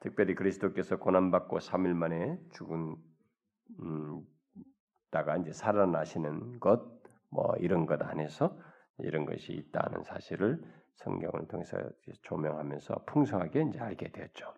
특별히 0.00 0.34
그리스도께서 0.34 0.98
고난 0.98 1.30
받고 1.30 1.58
3일 1.58 1.92
만에 1.92 2.38
죽은 2.52 2.96
음, 3.80 4.22
다가 5.10 5.36
이제 5.36 5.52
살아나시는 5.52 6.60
것 6.60 6.96
뭐 7.30 7.54
이런 7.58 7.86
것 7.86 8.00
안에서 8.02 8.56
이런 8.98 9.26
것이 9.26 9.52
있다는 9.52 10.02
사실을 10.04 10.62
성경을 10.94 11.48
통해서 11.48 11.76
조명하면서 12.22 13.04
풍성하게 13.06 13.66
이제 13.68 13.78
알게 13.78 14.10
되었죠. 14.10 14.54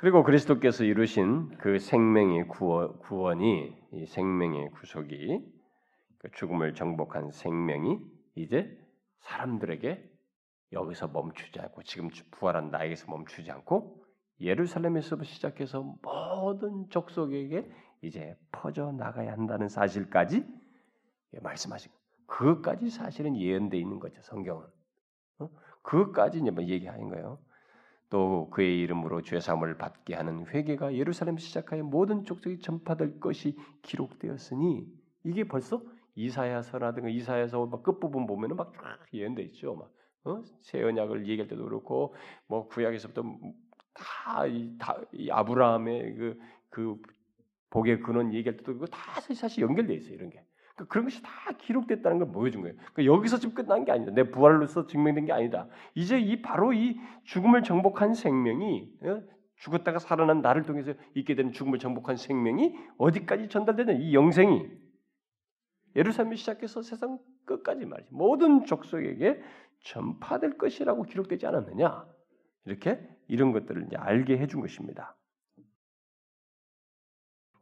그리고 0.00 0.22
그리스도께서 0.22 0.84
이루신 0.84 1.58
그 1.58 1.78
생명의 1.78 2.48
구원, 2.48 3.42
이이 3.42 4.06
생명의 4.06 4.70
구속이 4.70 5.44
그 6.16 6.30
죽음을 6.30 6.72
정복한 6.72 7.30
생명이 7.30 7.98
이제 8.34 8.78
사람들에게 9.18 10.10
여기서 10.72 11.08
멈추지 11.08 11.60
않고 11.60 11.82
지금 11.82 12.08
부활한 12.30 12.70
나에게서 12.70 13.10
멈추지 13.10 13.50
않고 13.50 14.02
예루살렘에서 14.40 15.22
시작해서 15.22 15.82
모든 16.00 16.88
족속에게 16.88 17.70
이제 18.00 18.38
퍼져 18.52 18.92
나가야 18.92 19.30
한다는 19.32 19.68
사실까지 19.68 20.46
말씀하시고 21.42 21.94
그것까지 22.24 22.88
사실은 22.88 23.36
예언돼 23.36 23.76
있는 23.76 23.98
거죠 24.00 24.22
성경은 24.22 24.64
어? 25.40 25.50
그것까지 25.82 26.38
이제 26.38 26.50
뭐 26.50 26.64
얘기하는 26.64 27.10
거예요. 27.10 27.38
또 28.10 28.50
그의 28.50 28.80
이름으로 28.80 29.22
죄사함을 29.22 29.78
받게 29.78 30.14
하는 30.14 30.46
회개가 30.46 30.94
예루살렘 30.94 31.38
시작하여 31.38 31.84
모든 31.84 32.24
족속이 32.24 32.58
전파될 32.58 33.20
것이 33.20 33.56
기록되었으니 33.82 34.86
이게 35.24 35.44
벌써 35.44 35.80
이사야서라든가 36.16 37.08
이사야서 37.08 37.66
막 37.66 37.82
끝부분 37.82 38.26
보면은 38.26 38.56
막 38.56 38.72
예언돼 39.14 39.42
있죠. 39.44 39.76
막 39.76 39.92
어? 40.24 40.42
새 40.60 40.82
언약을 40.82 41.26
얘기할 41.28 41.48
때도 41.48 41.64
그렇고 41.64 42.14
뭐 42.46 42.66
구약에서부터 42.66 43.22
다이이 43.94 45.30
아브라함의 45.30 46.14
그, 46.16 46.38
그 46.68 47.00
복의 47.70 48.00
근원 48.00 48.34
얘기할 48.34 48.56
때도 48.58 48.74
그거 48.74 48.86
다 48.86 49.20
사실 49.20 49.62
연결돼 49.62 49.94
있어요. 49.94 50.14
이런 50.14 50.30
게. 50.30 50.44
그러니까 50.80 50.92
그런 50.92 51.04
것이 51.04 51.22
다 51.22 51.30
기록됐다는 51.58 52.18
걸 52.18 52.32
보여준 52.32 52.62
거예요. 52.62 52.76
그러니까 52.92 53.04
여기서 53.04 53.38
지금 53.38 53.54
끝난 53.54 53.84
게 53.84 53.92
아니다. 53.92 54.12
내 54.12 54.30
부활로서 54.30 54.86
증명된 54.86 55.26
게 55.26 55.32
아니다. 55.32 55.68
이제 55.94 56.18
이 56.18 56.40
바로 56.40 56.72
이 56.72 56.98
죽음을 57.24 57.62
정복한 57.62 58.14
생명이 58.14 58.90
어? 59.02 59.22
죽었다가 59.56 59.98
살아난 59.98 60.40
나를 60.40 60.62
통해서 60.62 60.94
있게 61.14 61.34
되는 61.34 61.52
죽음을 61.52 61.78
정복한 61.78 62.16
생명이 62.16 62.74
어디까지 62.96 63.48
전달되냐? 63.48 63.92
이 63.92 64.14
영생이 64.14 64.66
예루살렘 65.96 66.34
시작해서 66.34 66.82
세상 66.82 67.18
끝까지 67.44 67.84
말이지 67.84 68.08
모든 68.12 68.64
족속에게 68.64 69.42
전파될 69.80 70.56
것이라고 70.56 71.02
기록되지 71.02 71.46
않았느냐? 71.46 72.06
이렇게 72.64 73.06
이런 73.28 73.52
것들을 73.52 73.84
이제 73.86 73.96
알게 73.96 74.38
해준 74.38 74.60
것입니다. 74.60 75.16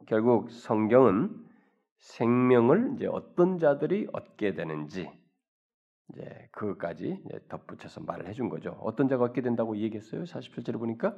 결국 0.05 0.51
성경은 0.51 1.48
생명을 1.99 2.93
이제 2.95 3.07
어떤 3.07 3.59
자들이 3.59 4.07
얻게 4.13 4.53
되는지 4.53 5.09
이제 6.09 6.49
그것까지 6.51 7.21
이제 7.25 7.45
덧붙여서 7.47 8.01
말을 8.01 8.27
해준 8.27 8.49
거죠. 8.49 8.71
어떤 8.81 9.07
자가 9.07 9.25
얻게 9.25 9.41
된다고 9.41 9.77
얘기했어요? 9.77 10.23
47절에 10.23 10.79
보니까 10.79 11.15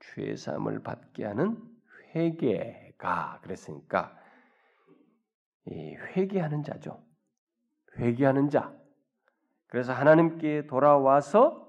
죄 0.00 0.34
사함을 0.36 0.82
받게 0.82 1.24
하는 1.24 1.60
회개가 2.14 3.40
그랬으니까 3.42 4.16
이 5.66 5.94
회개하는 5.94 6.62
자죠. 6.62 7.02
회개하는 7.98 8.50
자. 8.50 8.74
그래서 9.66 9.92
하나님께 9.92 10.66
돌아와서 10.66 11.64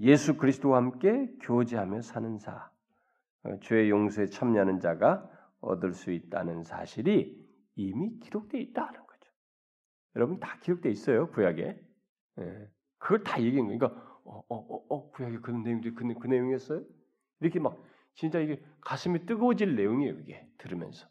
예수 0.00 0.36
그리스도와 0.36 0.78
함께 0.78 1.32
교제하며 1.42 2.00
사는 2.00 2.38
자. 2.38 2.73
어, 3.44 3.58
죄의 3.60 3.90
용서에 3.90 4.26
참여하는 4.26 4.80
자가 4.80 5.30
얻을 5.60 5.92
수 5.92 6.12
있다는 6.12 6.62
사실이 6.62 7.42
이미 7.76 8.18
기록되어 8.20 8.60
있다는 8.60 9.06
거죠. 9.06 9.30
여러분 10.16 10.40
다 10.40 10.58
기록되어 10.60 10.90
있어요 10.90 11.30
구약에. 11.30 11.80
예. 12.40 12.70
그걸 12.98 13.22
다 13.22 13.40
얘기한 13.40 13.66
거니까 13.66 13.88
그러니까 13.90 14.20
어, 14.24 14.44
어, 14.48 14.56
어, 14.56 14.86
어, 14.88 15.10
구약에 15.10 15.38
그런 15.38 15.62
내용들이 15.62 15.94
그, 15.94 16.14
그 16.18 16.26
내용이었어요? 16.26 16.82
이렇게 17.40 17.60
막 17.60 17.82
진짜 18.14 18.40
이게 18.40 18.62
가슴이 18.80 19.26
뜨거워질 19.26 19.76
내용이에요 19.76 20.14
이게 20.20 20.48
들으면서. 20.58 21.06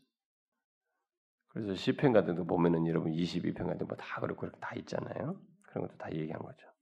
그래서 1.50 1.76
시편 1.76 2.14
같은 2.14 2.36
거 2.36 2.46
보면은 2.46 2.88
여러분 2.88 3.12
22편 3.12 3.68
같은 3.68 3.88
거다 3.88 4.22
그렇고 4.22 4.42
그렇게 4.42 4.60
다 4.60 4.74
있잖아요. 4.76 5.40
그런 5.62 5.88
것도 5.88 5.98
다 5.98 6.12
얘기한 6.12 6.42
거죠. 6.42 6.73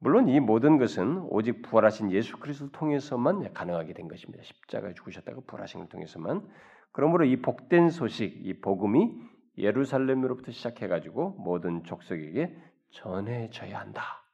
물론 0.00 0.28
이 0.28 0.38
모든 0.38 0.78
것은 0.78 1.26
오직 1.28 1.62
부활하신 1.62 2.12
예수 2.12 2.36
그리스도를 2.38 2.72
통해서만 2.72 3.52
가능하게 3.52 3.94
된 3.94 4.06
것입니다. 4.06 4.42
십자가에 4.44 4.94
죽으셨다고 4.94 5.42
부활하신 5.42 5.80
걸 5.80 5.88
통해서만. 5.88 6.48
그러므로 6.92 7.24
이 7.24 7.40
복된 7.42 7.90
소식, 7.90 8.46
이 8.46 8.60
복음이 8.60 9.12
예루살렘으로부터 9.58 10.52
시작해 10.52 10.86
가지고 10.86 11.30
모든 11.30 11.82
족속에게 11.82 12.56
전해져야 12.90 13.80
한다. 13.80 14.24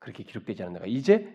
그렇게 0.00 0.24
기록되지 0.24 0.64
않는가? 0.64 0.86
이제 0.86 1.32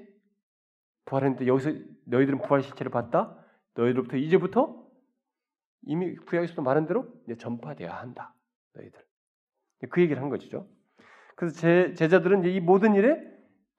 부활했는데 1.05 1.47
여기서 1.47 1.71
너희들은 2.05 2.41
부활 2.41 2.61
실체를 2.61 2.91
봤다. 2.91 3.37
너희들부터 3.75 4.17
이제부터 4.17 4.85
이미 5.83 6.15
구약에서도 6.15 6.61
말한 6.61 6.87
대로 6.87 7.07
이제 7.25 7.37
전파돼야 7.37 7.93
한다. 7.93 8.35
너희들. 8.75 8.99
그 9.89 10.01
얘기를 10.01 10.21
한 10.21 10.29
것이죠. 10.29 10.67
그래서 11.35 11.55
제, 11.57 11.93
제자들은 11.95 12.43
이 12.45 12.59
모든 12.59 12.93
일에 12.95 13.30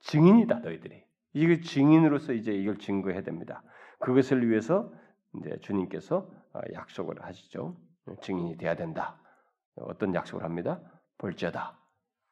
증인이다 0.03 0.61
너희들이. 0.61 1.03
이거 1.35 1.61
증인으로서 1.63 2.33
이제 2.33 2.53
이걸 2.53 2.79
증거해야 2.79 3.23
됩니다. 3.23 3.63
그것을 4.01 4.49
위해서 4.49 4.93
이제 5.39 5.59
주님께서 5.61 6.29
어, 6.55 6.61
약속을 6.73 7.25
하시죠. 7.25 7.77
증인이 8.21 8.59
돼야 8.59 8.75
된다. 8.75 9.19
어떤 9.77 10.15
약속을 10.15 10.45
합니다? 10.45 10.81
볼지어다. 11.19 11.79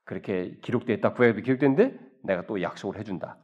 그렇게 0.04 0.58
기록되어 0.62 0.96
있다. 0.96 1.14
구약에도 1.14 1.40
기록된데 1.42 1.98
내가 2.24 2.46
또 2.46 2.60
약속을 2.60 2.98
해준다. 2.98 3.38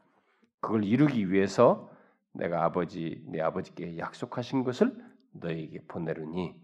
그걸 0.60 0.84
이루기 0.84 1.30
위해서 1.30 1.90
내가 2.32 2.64
아버지 2.64 3.24
내 3.28 3.40
아버지께 3.40 3.96
약속하신 3.96 4.64
것을 4.64 4.92
너에게 5.32 5.80
보내르니 5.86 6.54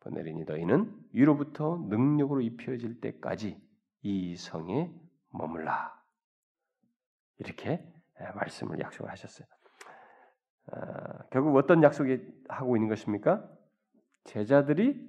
보내리니 0.00 0.44
너희는 0.44 0.92
위로부터 1.12 1.84
능력으로 1.88 2.40
입혀질 2.40 3.00
때까지 3.00 3.60
이 4.02 4.36
성에 4.36 4.90
머물라. 5.30 5.97
이렇게 7.38 7.84
예, 8.20 8.24
말씀을 8.34 8.80
약속을 8.80 9.10
하셨어요. 9.10 9.46
아, 10.72 11.24
결국 11.30 11.56
어떤 11.56 11.82
약속이 11.82 12.20
하고 12.48 12.76
있는 12.76 12.88
것입니까? 12.88 13.48
제자들이 14.24 15.08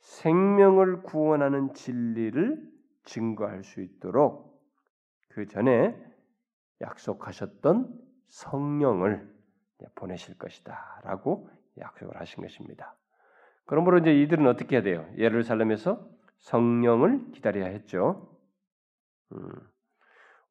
생명을 0.00 1.02
구원하는 1.02 1.72
진리를 1.74 2.70
증거할 3.04 3.64
수 3.64 3.80
있도록 3.80 4.60
그 5.28 5.46
전에 5.46 5.96
약속하셨던 6.80 7.98
성령을 8.28 9.30
보내실 9.94 10.38
것이다라고 10.38 11.48
약속을 11.78 12.18
하신 12.20 12.42
것입니다. 12.42 12.94
그러므로 13.64 13.98
이제 13.98 14.12
이들은 14.22 14.46
어떻게 14.46 14.76
해야 14.76 14.82
돼요? 14.82 15.08
예루살렘에서 15.16 16.06
성령을 16.38 17.30
기다려야 17.32 17.66
했죠. 17.66 18.36
음, 19.32 19.52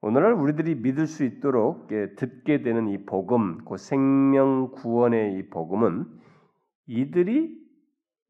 오늘날 0.01 0.33
우리들이 0.33 0.75
믿을 0.75 1.07
수 1.07 1.25
있도록 1.25 1.87
듣게 1.87 2.61
되는 2.61 2.87
이 2.87 3.05
복음, 3.05 3.65
그 3.65 3.77
생명 3.77 4.71
구원의 4.71 5.35
이 5.35 5.49
복음은 5.49 6.05
이들이 6.87 7.59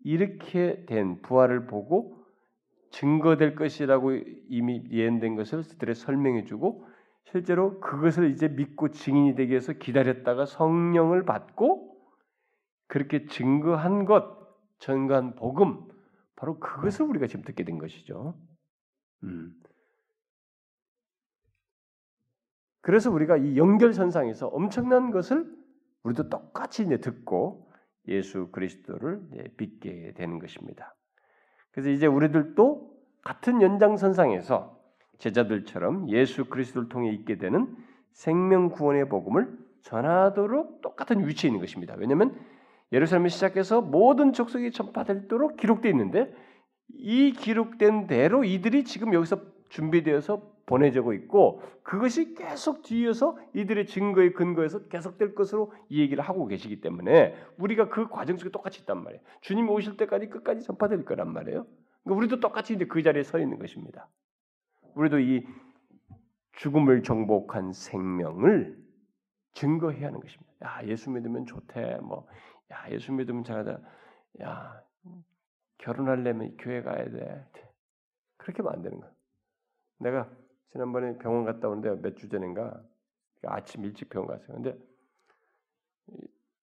이렇게 0.03 0.85
된 0.85 1.21
부활을 1.21 1.67
보고 1.67 2.17
증거될 2.91 3.55
것이라고 3.55 4.13
이미 4.49 4.83
예언된 4.89 5.35
것을 5.35 5.61
그들에 5.61 5.93
설명해주고 5.93 6.87
실제로 7.25 7.79
그것을 7.79 8.31
이제 8.31 8.47
믿고 8.47 8.89
증인이 8.89 9.35
되기 9.35 9.51
위해서 9.51 9.73
기다렸다가 9.73 10.45
성령을 10.45 11.25
받고 11.25 11.95
그렇게 12.87 13.27
증거한 13.27 14.05
것 14.05 14.39
전간 14.79 15.35
복음 15.35 15.87
바로 16.35 16.59
그것을 16.59 17.05
우리가 17.05 17.27
지금 17.27 17.43
듣게 17.43 17.63
된 17.63 17.77
것이죠. 17.77 18.33
음. 19.23 19.53
그래서 22.81 23.11
우리가 23.11 23.37
이 23.37 23.57
연결선상에서 23.57 24.47
엄청난 24.47 25.11
것을 25.11 25.45
우리도 26.03 26.29
똑같이 26.29 26.83
이제 26.83 26.97
듣고 26.97 27.69
예수 28.07 28.49
그리스도를 28.51 29.21
믿게 29.57 30.13
되는 30.15 30.39
것입니다. 30.39 30.95
그래서 31.71 31.89
이제 31.89 32.07
우리들도 32.07 32.89
같은 33.23 33.61
연장선상에서 33.61 34.79
제자들처럼 35.19 36.09
예수 36.09 36.45
그리스도를 36.45 36.89
통해 36.89 37.11
있게 37.11 37.37
되는 37.37 37.75
생명 38.13 38.69
구원의 38.69 39.09
복음을 39.09 39.57
전하도록 39.81 40.81
똑같은 40.81 41.27
위치에 41.27 41.49
있는 41.49 41.59
것입니다. 41.59 41.95
왜냐하면 41.97 42.39
예루살렘을 42.91 43.29
시작해서 43.29 43.81
모든 43.81 44.33
족속이 44.33 44.71
전파되도록 44.71 45.57
기록되어 45.57 45.91
있는데 45.91 46.33
이 46.87 47.33
기록된 47.33 48.07
대로 48.07 48.43
이들이 48.43 48.83
지금 48.83 49.13
여기서 49.13 49.41
준비되어서 49.69 50.59
보내지고 50.65 51.13
있고 51.13 51.61
그것이 51.83 52.35
계속 52.35 52.83
뒤에서 52.83 53.37
이들의 53.55 53.87
증거의 53.87 54.33
근거에서 54.33 54.87
계속될 54.87 55.33
것으로 55.33 55.73
이 55.89 56.01
얘기를 56.01 56.23
하고 56.23 56.45
계시기 56.45 56.81
때문에 56.81 57.35
우리가 57.57 57.89
그 57.89 58.07
과정 58.07 58.37
속에 58.37 58.51
똑같이 58.51 58.81
있단 58.81 59.03
말이에요. 59.03 59.21
주님이 59.41 59.69
오실 59.69 59.97
때까지 59.97 60.29
끝까지 60.29 60.61
전파될 60.63 61.05
거란 61.05 61.33
말이에요. 61.33 61.65
그러니까 62.03 62.17
우리도 62.17 62.39
똑같이 62.39 62.73
이제 62.73 62.85
그 62.85 63.01
자리에 63.01 63.23
서 63.23 63.39
있는 63.39 63.57
것입니다. 63.57 64.07
우리도 64.95 65.19
이 65.19 65.45
죽음을 66.53 67.03
정복한 67.03 67.73
생명을 67.73 68.77
증거해야 69.53 70.07
하는 70.07 70.19
것입니다. 70.19 70.51
야 70.63 70.81
예수 70.85 71.09
믿으면 71.09 71.45
좋대. 71.45 71.97
뭐야 72.01 72.91
예수 72.91 73.11
믿으면 73.11 73.43
잘하다. 73.43 73.79
야 74.41 74.83
결혼하려면 75.79 76.55
교회 76.57 76.81
가야 76.83 77.09
돼. 77.09 77.47
그렇게 78.37 78.61
하면 78.61 78.73
안 78.73 78.81
되는 78.83 78.99
거야. 78.99 79.09
내가 79.99 80.29
지난번에 80.71 81.17
병원 81.17 81.45
갔다 81.45 81.67
오는데 81.69 82.01
몇 82.01 82.15
주 82.15 82.29
전인가 82.29 82.81
아침 83.43 83.85
일찍 83.85 84.09
병원 84.09 84.29
갔어요. 84.37 84.55
근데 84.55 84.77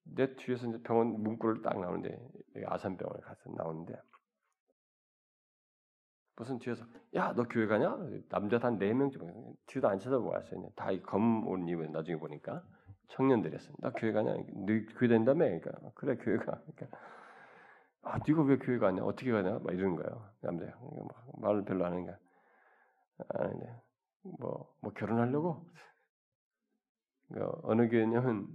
내 0.04 0.34
뒤에서 0.36 0.68
이제 0.68 0.82
병원 0.82 1.08
문구를 1.22 1.62
딱 1.62 1.78
나오는데 1.80 2.18
아산병원에 2.66 3.20
가서 3.22 3.50
나오는데 3.56 3.94
무슨 6.36 6.58
뒤에서 6.58 6.84
야 7.14 7.32
너 7.34 7.44
교회 7.48 7.66
가냐? 7.66 7.96
남자 8.28 8.58
한 8.58 8.78
네 8.78 8.92
명쯤 8.92 9.54
뒤도 9.66 9.88
안 9.88 9.98
쳐다보고 9.98 10.30
왔어요. 10.32 10.70
다검옷 10.76 11.68
입은 11.68 11.92
나중에 11.92 12.18
보니까 12.18 12.62
청년들이었어요. 13.08 13.74
나 13.78 13.90
교회 13.92 14.12
가냐? 14.12 14.34
너 14.34 14.66
교회 14.98 15.08
다닌다며? 15.08 15.44
그러니까 15.46 15.72
그래 15.94 16.16
교회 16.16 16.36
가. 16.36 16.60
그러니까 16.76 16.98
아 18.02 18.18
네가 18.26 18.42
왜 18.42 18.58
교회 18.58 18.78
가냐? 18.78 19.02
어떻게 19.02 19.32
가냐? 19.32 19.58
막 19.60 19.74
이러는 19.74 19.96
거예요. 19.96 20.30
남자 20.42 20.66
말을 21.38 21.64
별로 21.64 21.86
안 21.86 21.94
하니까 21.94 22.18
아닌데 23.28 23.82
뭐, 24.22 24.74
뭐 24.80 24.92
결혼하려고? 24.92 25.66
그 27.32 27.44
어느 27.62 27.88
교회냐면 27.88 28.48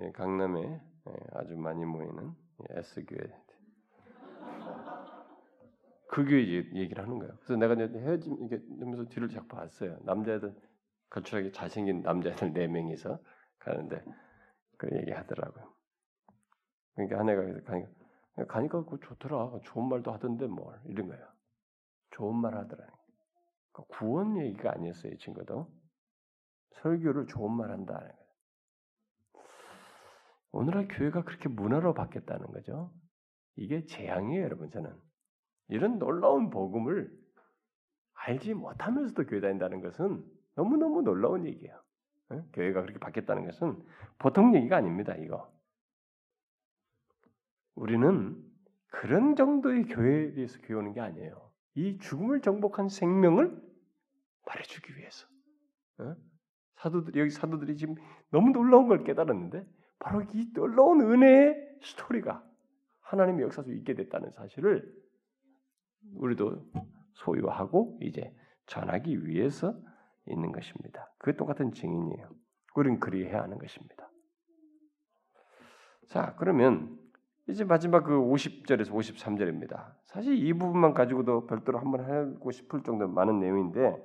예, 0.00 0.12
강남에 0.12 0.60
예, 0.62 1.12
아주 1.32 1.56
많이 1.56 1.84
모이는 1.84 2.34
S 2.70 3.04
교회. 3.06 3.46
그 6.08 6.24
교회 6.24 6.40
얘기를 6.40 7.02
하는 7.02 7.18
거예요. 7.18 7.36
그래서 7.38 7.56
내가 7.56 7.74
헤어짐 7.74 8.38
이렇게 8.40 8.64
하면서 8.80 9.04
뒤를 9.08 9.28
자꾸 9.28 9.48
봤어요. 9.48 9.98
남자애들 10.04 10.54
거칠하게 11.10 11.52
잘생긴 11.52 12.02
남자애들 12.02 12.52
네 12.52 12.66
명이서 12.66 13.18
가는데 13.58 14.04
그 14.78 14.88
얘기 14.96 15.10
하더라고요. 15.12 15.72
그러니까 16.94 17.18
한 17.18 17.28
애가 17.28 17.42
가니까 17.64 17.90
가니까 18.48 18.84
그 18.84 18.98
좋더라. 19.00 19.60
좋은 19.64 19.88
말도 19.88 20.12
하던데 20.12 20.46
뭘 20.46 20.80
이런 20.86 21.08
거예요. 21.08 21.26
좋은 22.10 22.34
말 22.36 22.54
하더라. 22.54 22.86
그러니까 22.86 23.05
구원 23.84 24.38
얘기가 24.38 24.72
아니었어요, 24.72 25.12
이 25.12 25.18
친구도. 25.18 25.70
설교를 26.82 27.26
좋은 27.26 27.52
말 27.52 27.70
한다는 27.70 28.00
거예요. 28.00 28.26
오늘날 30.52 30.88
교회가 30.88 31.24
그렇게 31.24 31.48
문화로 31.48 31.94
바뀌었다는 31.94 32.46
거죠. 32.46 32.92
이게 33.56 33.84
재앙이에요, 33.84 34.42
여러분, 34.42 34.70
저는. 34.70 34.90
이런 35.68 35.98
놀라운 35.98 36.50
복음을 36.50 37.10
알지 38.14 38.54
못하면서도 38.54 39.26
교회 39.26 39.40
다닌다는 39.40 39.80
것은 39.80 40.24
너무너무 40.54 41.02
놀라운 41.02 41.46
얘기예요. 41.46 41.80
교회가 42.52 42.82
그렇게 42.82 42.98
바뀌었다는 42.98 43.44
것은 43.44 43.82
보통 44.18 44.54
얘기가 44.54 44.76
아닙니다, 44.76 45.14
이거. 45.16 45.52
우리는 47.74 48.42
그런 48.88 49.36
정도의 49.36 49.84
교회에 49.84 50.32
대해서 50.32 50.58
교회 50.62 50.78
오는 50.78 50.92
게 50.92 51.00
아니에요. 51.00 51.52
이 51.74 51.98
죽음을 51.98 52.40
정복한 52.40 52.88
생명을 52.88 53.65
말해주기 54.46 54.96
위해서. 54.96 55.26
어? 55.98 56.16
사도들 56.76 57.16
여기 57.16 57.30
사도들이 57.30 57.76
지금 57.76 57.94
너무 58.30 58.50
놀라운 58.50 58.88
걸 58.88 59.04
깨달았는데 59.04 59.66
바로 59.98 60.22
이 60.34 60.52
놀라운 60.52 61.00
은혜의 61.00 61.78
스토리가 61.82 62.44
하나님의 63.00 63.44
역사에서 63.44 63.72
있게 63.72 63.94
됐다는 63.94 64.30
사실을 64.32 64.94
우리도 66.14 66.70
소유하고 67.14 67.98
이제 68.02 68.34
전하기 68.66 69.26
위해서 69.26 69.78
있는 70.26 70.52
것입니다. 70.52 71.10
그 71.18 71.36
똑같은 71.36 71.72
증인이에요. 71.72 72.30
우리는 72.74 73.00
그리해야 73.00 73.42
하는 73.42 73.58
것입니다. 73.58 74.10
자, 76.08 76.34
그러면 76.36 76.98
이제 77.48 77.64
마지막 77.64 78.02
그 78.04 78.12
50절에서 78.12 78.90
53절입니다. 78.90 79.94
사실 80.04 80.34
이 80.36 80.52
부분만 80.52 80.94
가지고도 80.94 81.46
별도로 81.46 81.78
한번 81.78 82.04
하고 82.04 82.50
싶을 82.50 82.82
정도 82.82 83.08
많은 83.08 83.38
내용인데 83.40 83.96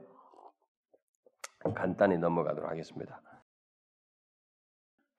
간단히 1.75 2.17
넘어가도록 2.17 2.69
하겠습니다. 2.69 3.21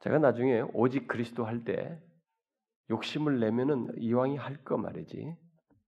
제가 0.00 0.18
나중에 0.18 0.62
오직 0.74 1.06
그리스도 1.06 1.44
할 1.44 1.64
때 1.64 2.00
욕심을 2.90 3.38
내면은 3.40 3.88
이왕이 3.96 4.36
할 4.36 4.64
거 4.64 4.76
말이지. 4.76 5.36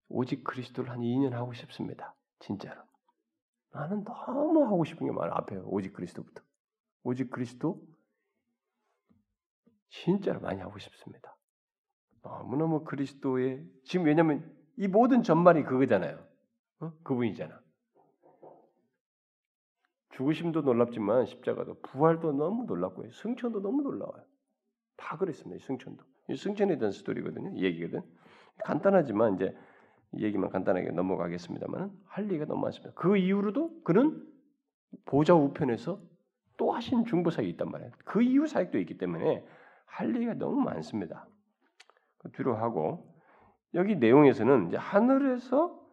오직 0.09 0.45
그리스도를 0.45 0.91
한 0.91 1.01
2년 1.01 1.31
하고 1.31 1.53
싶습니다. 1.53 2.15
진짜로. 2.39 2.81
나는 3.73 4.05
너무 4.05 4.65
하고 4.65 4.85
싶은 4.85 5.07
게 5.07 5.13
많아. 5.13 5.35
앞에 5.39 5.57
오직 5.65 5.93
그리스도부터. 5.93 6.43
오직 7.03 7.31
그리스도 7.31 7.83
진짜로 9.91 10.41
많이 10.41 10.61
하고 10.61 10.79
싶습니다. 10.79 11.37
너무너무 12.23 12.85
그리스도의 12.85 13.67
지금 13.85 14.07
왜냐면 14.07 14.57
이 14.77 14.89
모든 14.89 15.23
전말이 15.23 15.65
그거잖아요. 15.65 16.25
어? 16.81 16.93
그분이잖아. 17.03 17.61
죽으심도 20.15 20.63
놀랍지만 20.63 21.27
십자가도 21.27 21.81
부활도 21.83 22.33
너무 22.33 22.65
놀랍고요. 22.65 23.11
승천도 23.11 23.61
너무 23.63 23.83
놀라워요. 23.83 24.23
다 24.97 25.17
그랬습니다. 25.17 25.65
승천도. 25.65 26.05
이 26.31 26.37
승천에 26.37 26.79
대한 26.79 26.93
스토리거든요. 26.93 27.57
얘기거든. 27.59 28.01
간단하지만 28.65 29.35
이제 29.35 29.57
얘기만 30.17 30.51
간단하게 30.51 30.91
넘어가겠습니다만 30.93 31.91
할 32.07 32.25
얘기가 32.27 32.45
너무 32.45 32.63
많습니다. 32.63 32.95
그 32.95 33.17
이후로도 33.17 33.83
그는 33.83 34.25
보좌 35.05 35.35
우편에서 35.35 36.01
또 36.57 36.73
하신 36.73 37.05
중보 37.07 37.31
사역이 37.31 37.51
있단 37.51 37.69
말이에요. 37.69 37.91
그 38.05 38.23
이후 38.23 38.47
사역도 38.47 38.79
있기 38.79 38.97
때문에 38.99 39.45
할 39.87 40.15
얘기가 40.15 40.35
너무 40.35 40.61
많습니다. 40.61 41.27
그 42.19 42.31
뒤로 42.31 42.55
하고 42.55 43.13
여기 43.75 43.97
내용에서는 43.97 44.69
이제 44.69 44.77
하늘에서 44.77 45.84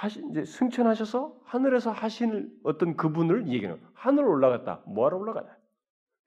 하시 0.00 0.24
이제 0.30 0.46
승천하셔서 0.46 1.42
하늘에서 1.44 1.90
하신 1.90 2.58
어떤 2.62 2.96
그분을 2.96 3.48
얘기하는 3.48 3.78
하늘 3.92 4.24
올라갔다. 4.24 4.82
뭐하러 4.86 5.18
올라가냐? 5.18 5.54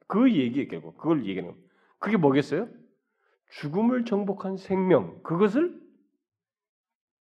그 0.06 0.32
얘기에 0.32 0.68
결국 0.68 0.96
그걸 0.96 1.26
얘기하는 1.26 1.60
그게 1.98 2.16
뭐겠어요? 2.18 2.70
죽음을 3.50 4.06
정복한 4.06 4.58
생명 4.58 5.24
그것을 5.24 5.82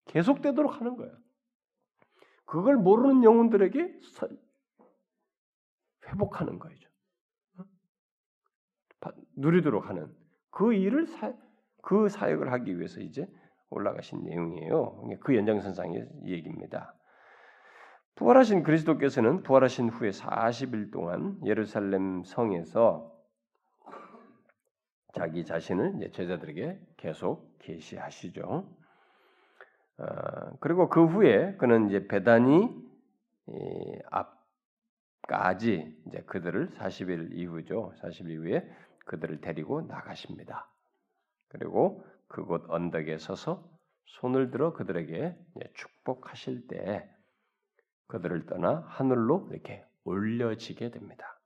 계속되도록 0.05 0.79
하는 0.79 0.95
거야. 0.95 1.11
그걸 2.45 2.77
모르는 2.77 3.25
영혼들에게 3.25 3.99
회복하는 6.07 6.59
거죠. 6.59 6.89
누리도록 9.35 9.89
하는 9.89 10.15
그 10.49 10.73
일을 10.73 11.07
사, 11.07 11.33
그 11.81 12.07
사역을 12.07 12.53
하기 12.53 12.77
위해서 12.77 13.01
이제 13.01 13.27
올라가신 13.69 14.23
내용이에요. 14.23 15.09
그 15.21 15.35
연장선상의 15.35 16.07
얘기입니다. 16.25 16.93
부활하신 18.15 18.63
그리스도께서는 18.63 19.43
부활하신 19.43 19.89
후에 19.89 20.09
40일 20.09 20.91
동안 20.91 21.39
예루살렘 21.45 22.23
성에서 22.23 23.15
자기 25.13 25.45
자신을 25.45 26.11
제자들에게 26.11 26.79
계속 26.97 27.57
계시하시죠. 27.59 28.67
어, 29.99 30.05
그리고 30.59 30.89
그 30.89 31.05
후에 31.05 31.55
그는 31.55 31.87
이제 31.87 32.07
베다니 32.07 32.69
앞까지 35.21 35.95
이제 36.07 36.23
그들을 36.25 36.69
40일 36.71 37.33
이후죠. 37.33 37.93
40일 38.01 38.31
이후에 38.31 38.69
그들을 39.05 39.41
데리고 39.41 39.81
나가십니다. 39.81 40.69
그리고 41.49 42.03
그곳 42.27 42.65
언덕에 42.69 43.17
서서 43.17 43.69
손을 44.05 44.51
들어 44.51 44.73
그들에게 44.73 45.37
축복하실 45.73 46.67
때 46.67 47.09
그들을 48.07 48.45
떠나 48.45 48.83
하늘로 48.87 49.49
이렇게 49.51 49.85
올려지게 50.03 50.91
됩니다. 50.91 51.39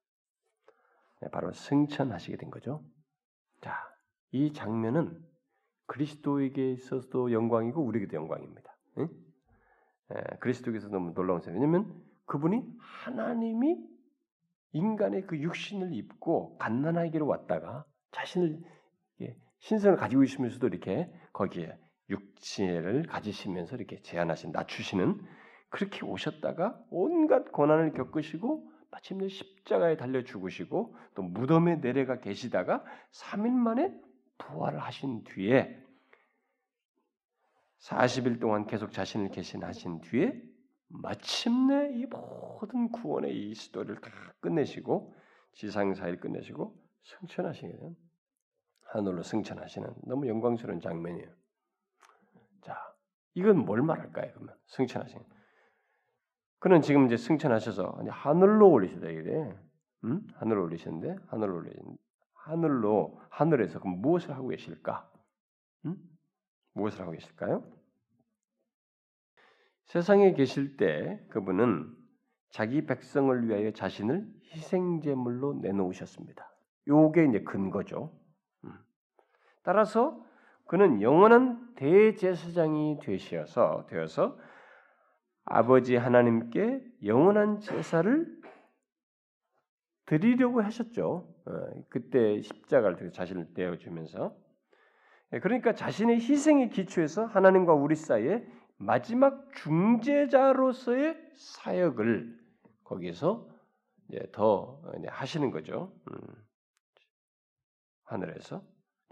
네, 1.22 1.30
바로 1.30 1.52
승천하시게 1.52 2.38
된 2.38 2.50
거죠. 2.50 2.84
자, 3.62 3.76
이 4.32 4.54
장면은 4.54 5.24
그리스도에게 5.88 6.72
있어서도 6.74 7.32
영광이고 7.32 7.84
우리에게도 7.84 8.16
영광입니다. 8.16 8.76
응? 9.00 9.10
에, 10.12 10.38
그리스도에게서 10.40 10.88
너무 10.90 11.14
놀라운 11.14 11.42
점. 11.42 11.54
왜냐하면 11.54 12.02
그분이 12.26 12.64
하나님이 12.80 13.78
인간의 14.74 15.28
그 15.28 15.38
육신을 15.38 15.94
입고 15.94 16.58
갓난아기로 16.58 17.28
왔다가 17.28 17.86
자신을 18.12 18.64
신성을 19.62 19.96
가지고 19.96 20.24
있으면서도 20.24 20.68
이렇게 20.68 21.12
거기에 21.34 21.78
육체를 22.10 23.04
가지시면서 23.04 23.76
이렇게 23.76 24.02
제한하신 24.02 24.52
낮추시는 24.52 25.22
그렇게 25.70 26.06
오셨다가 26.06 26.80
온갖 26.90 27.52
고난을 27.52 27.94
겪으시고 27.94 28.70
마침내 28.90 29.30
십자가에 29.30 29.96
달려 29.96 30.24
죽으시고 30.24 30.96
또 31.16 31.22
무덤에 31.24 31.80
내려가 31.80 32.20
계시다가 32.20 32.84
3일 33.12 33.52
만에 33.52 33.94
부활을 34.38 34.80
하신 34.80 35.24
뒤에 35.24 35.80
40일 37.80 38.42
동안 38.42 38.68
계속 38.68 38.92
자신을 38.92 39.30
계신하신 39.30 40.02
뒤에 40.02 40.42
마침내 40.88 41.92
이 41.94 42.06
모든 42.06 42.92
구원의 42.92 43.34
이 43.34 43.56
스토리를 43.56 44.02
다 44.02 44.12
끝내시고 44.42 45.16
지상사일 45.54 46.20
끝내시고 46.20 46.76
승천하시게 47.04 47.78
된 47.78 47.96
하늘로 48.92 49.24
승천하시는 49.24 49.94
너무 50.04 50.28
영광스러운 50.28 50.80
장면이에요. 50.82 51.30
자, 52.62 52.78
이건 53.34 53.66
뭘 53.66 53.82
말할까요? 53.82 54.32
그러면 54.34 54.56
승천하시는. 54.68 55.24
그는 56.60 56.82
지금 56.82 57.06
이제 57.06 57.18
승천하셔서 57.18 58.04
하늘로 58.10 58.70
올리시다 58.70 59.08
이게, 59.08 59.56
음? 60.04 60.28
하늘로 60.36 60.64
올리시는데 60.64 61.16
하늘로 61.28 61.58
올리신 61.58 61.98
하늘로 62.34 63.20
하늘에서 63.30 63.80
그럼 63.80 64.02
무엇을 64.02 64.36
하고 64.36 64.50
계실까? 64.50 65.10
음? 65.86 65.96
무엇을 66.74 67.02
하고 67.02 67.12
계실까요? 67.12 67.64
세상에 69.86 70.34
계실 70.34 70.78
때 70.78 71.26
그분은 71.30 71.96
자기 72.50 72.86
백성을 72.86 73.48
위하여 73.48 73.72
자신을 73.72 74.28
희생 74.52 75.02
제물로 75.02 75.54
내놓으셨습니다. 75.62 76.50
요게 76.88 77.26
이제 77.26 77.44
근거죠. 77.44 78.21
음. 79.62 79.64
따라서 79.64 80.24
그는 80.68 81.02
영원한 81.02 81.74
대제사장이 81.76 83.00
되셔서 83.02 83.86
되어서 83.90 84.38
아버지 85.44 85.96
하나님께 85.96 86.84
영원한 87.04 87.60
제사를 87.60 88.42
드리려고 90.06 90.62
하셨죠. 90.62 91.28
어, 91.46 91.52
그때 91.90 92.42
십자가를 92.42 93.12
자신을 93.12 93.54
떼어 93.54 93.78
주면서 93.78 94.36
예, 95.34 95.40
그러니까 95.40 95.74
자신의 95.74 96.18
희생의 96.18 96.70
기초에서 96.70 97.26
하나님과 97.26 97.74
우리 97.74 97.96
사이에 97.96 98.46
마지막 98.78 99.52
중재자로서의 99.54 101.18
사역을 101.36 102.38
거기서 102.84 103.50
더 104.34 104.82
하시는 105.08 105.52
거죠. 105.52 105.94
음. 106.12 106.18
하늘에서 108.04 108.62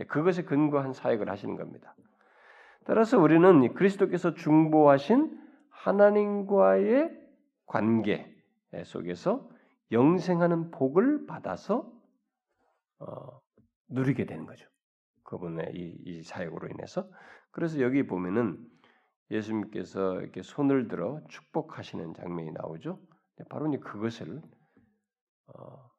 그것에 0.07 0.43
근거한 0.43 0.93
사역을 0.93 1.29
하시는 1.29 1.55
겁니다. 1.55 1.95
따라서 2.85 3.19
우리는 3.19 3.73
그리스도께서 3.73 4.33
중보하신 4.33 5.39
하나님과의 5.69 7.11
관계 7.65 8.35
속에서 8.83 9.49
영생하는 9.91 10.71
복을 10.71 11.25
받아서 11.25 11.91
어, 12.99 13.39
누리게 13.89 14.25
되는 14.25 14.45
거죠. 14.45 14.67
그분의 15.23 15.71
이, 15.73 15.97
이 16.05 16.23
사역으로 16.23 16.67
인해서. 16.69 17.09
그래서 17.51 17.79
여기 17.79 18.05
보면은 18.05 18.57
예수님께서 19.31 20.21
이렇게 20.21 20.41
손을 20.41 20.87
들어 20.87 21.21
축복하시는 21.29 22.13
장면이 22.15 22.51
나오죠. 22.51 22.99
바로 23.49 23.67
이제 23.67 23.77
그것을 23.77 24.41
어, 25.47 25.89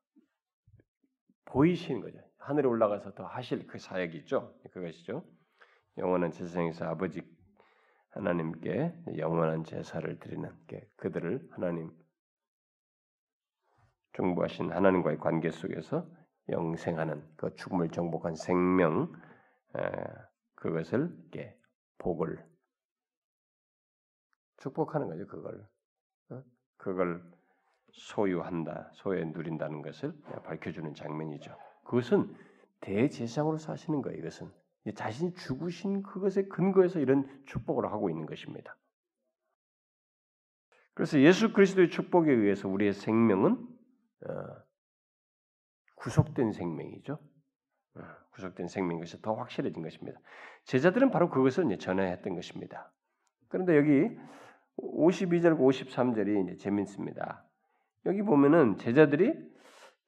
보이시는 1.47 2.01
거죠. 2.01 2.19
하늘에 2.51 2.67
올라가서 2.67 3.15
더 3.15 3.27
하실 3.27 3.65
그 3.69 3.79
사역이 3.79 4.19
있죠. 4.19 4.53
그것이죠. 4.73 5.25
영원한 5.99 6.33
세상에서 6.33 6.85
아버지 6.85 7.23
하나님께 8.11 8.93
영원한 9.19 9.63
제사를 9.63 10.19
드리는 10.19 10.53
그들을 10.97 11.49
하나님 11.53 11.93
중보하신 14.15 14.73
하나님과의 14.73 15.19
관계 15.19 15.53
속에서 15.53 16.11
영생하는 16.49 17.25
그 17.37 17.55
죽음을 17.55 17.91
정복한 17.91 18.35
생명 18.35 19.13
그것을 20.57 21.17
복을 21.99 22.45
축복하는 24.57 25.07
거죠. 25.07 25.25
그걸 25.29 25.69
어? 26.31 26.43
그걸 26.79 27.23
소유한다, 27.93 28.91
소유에 28.95 29.27
누린다는 29.27 29.83
것을 29.83 30.21
밝혀주는 30.43 30.95
장면이죠. 30.95 31.57
그것은 31.91 32.33
대제사장으로 32.83 33.59
사시는 33.59 34.01
거예요. 34.03 34.17
이것은 34.21 34.49
자신이 34.95 35.35
죽으신 35.35 36.05
그것에 36.05 36.45
근거해서 36.45 37.01
이런 37.01 37.29
축복을 37.47 37.91
하고 37.91 38.09
있는 38.09 38.27
것입니다. 38.27 38.77
그래서 40.95 41.21
예수 41.21 41.53
그리스도의 41.53 41.91
축복에 41.91 42.31
의해서 42.31 42.69
우리의 42.69 42.93
생명은 42.93 43.55
어, 43.55 44.33
구속된 45.97 46.53
생명이죠. 46.53 47.15
어, 47.95 48.01
구속된 48.35 48.69
생명인 48.69 49.01
것이 49.01 49.21
더 49.21 49.35
확실해진 49.35 49.83
것입니다. 49.83 50.21
제자들은 50.67 51.11
바로 51.11 51.29
그것을 51.29 51.77
전해했던 51.77 52.37
것입니다. 52.37 52.93
그런데 53.49 53.77
여기 53.77 54.17
52절과 54.77 55.59
53절이 55.59 56.45
이제 56.45 56.57
재밌습니다. 56.57 57.45
여기 58.07 58.23
보면은 58.23 58.79
제자들이 58.79 59.50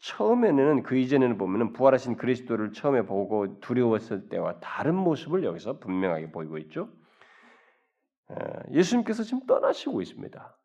처음에는 0.02 0.82
그 0.82 0.96
이전에는 0.96 1.38
보면은 1.38 1.72
부활하신 1.72 2.16
그리스도를 2.16 2.72
처음에 2.72 3.06
보고 3.06 3.60
두려웠을 3.60 4.28
때와 4.28 4.58
다른 4.58 4.96
모습을 4.96 5.44
여기서 5.44 5.78
분명하게 5.78 6.32
보이고 6.32 6.58
있죠. 6.58 6.88
예수님께서 8.72 9.22
지금 9.22 9.46
떠나시고 9.46 10.02
있습니다. 10.02 10.56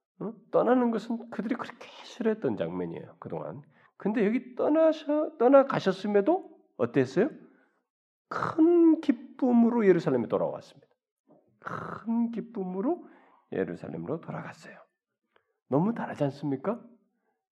떠나는 0.49 0.89
것은 0.89 1.29
그들이 1.29 1.53
그렇게 1.53 1.87
싫어했던 2.03 2.57
장면이에요 2.57 3.15
그동안. 3.19 3.61
근데 3.97 4.25
여기 4.25 4.55
떠나셔 4.55 5.37
떠나 5.37 5.65
가셨음에도 5.65 6.49
어땠어요? 6.77 7.29
큰 8.29 9.01
기쁨으로 9.01 9.85
예루살렘에 9.85 10.27
돌아왔습니다. 10.27 10.87
큰 11.59 12.31
기쁨으로 12.31 13.07
예루살렘으로 13.51 14.19
돌아갔어요. 14.19 14.75
너무 15.67 15.93
다르지 15.93 16.23
않습니까? 16.23 16.81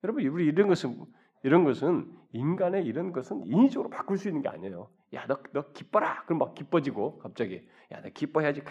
여러분 0.03 0.25
우리 0.25 0.47
이런 0.47 0.67
것은 0.67 1.05
이런 1.45 1.63
것은 1.63 2.11
인간의 2.31 2.85
이런 2.85 3.13
것은 3.13 3.45
인위적으로 3.45 3.91
바꿀 3.91 4.17
수 4.17 4.27
있는 4.27 4.41
게 4.41 4.49
아니에요. 4.49 4.89
야, 5.13 5.27
너, 5.27 5.37
너 5.53 5.71
기뻐라. 5.73 6.25
그럼 6.25 6.39
막 6.39 6.55
기뻐지고 6.55 7.19
갑자기 7.19 7.69
야, 7.91 8.01
너 8.01 8.09
기뻐해야지. 8.09 8.63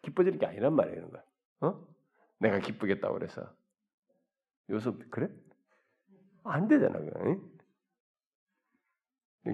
기뻐지는 0.00 0.38
게 0.38 0.46
아니란 0.46 0.74
말이에요, 0.74 0.96
이런 0.96 1.10
거. 1.10 1.22
어? 1.60 1.86
내가 2.38 2.60
기쁘겠다고 2.60 3.12
그래서. 3.12 3.42
요새 4.70 4.90
그래? 5.10 5.28
안 6.44 6.66
되잖아, 6.66 6.98
그거. 6.98 7.42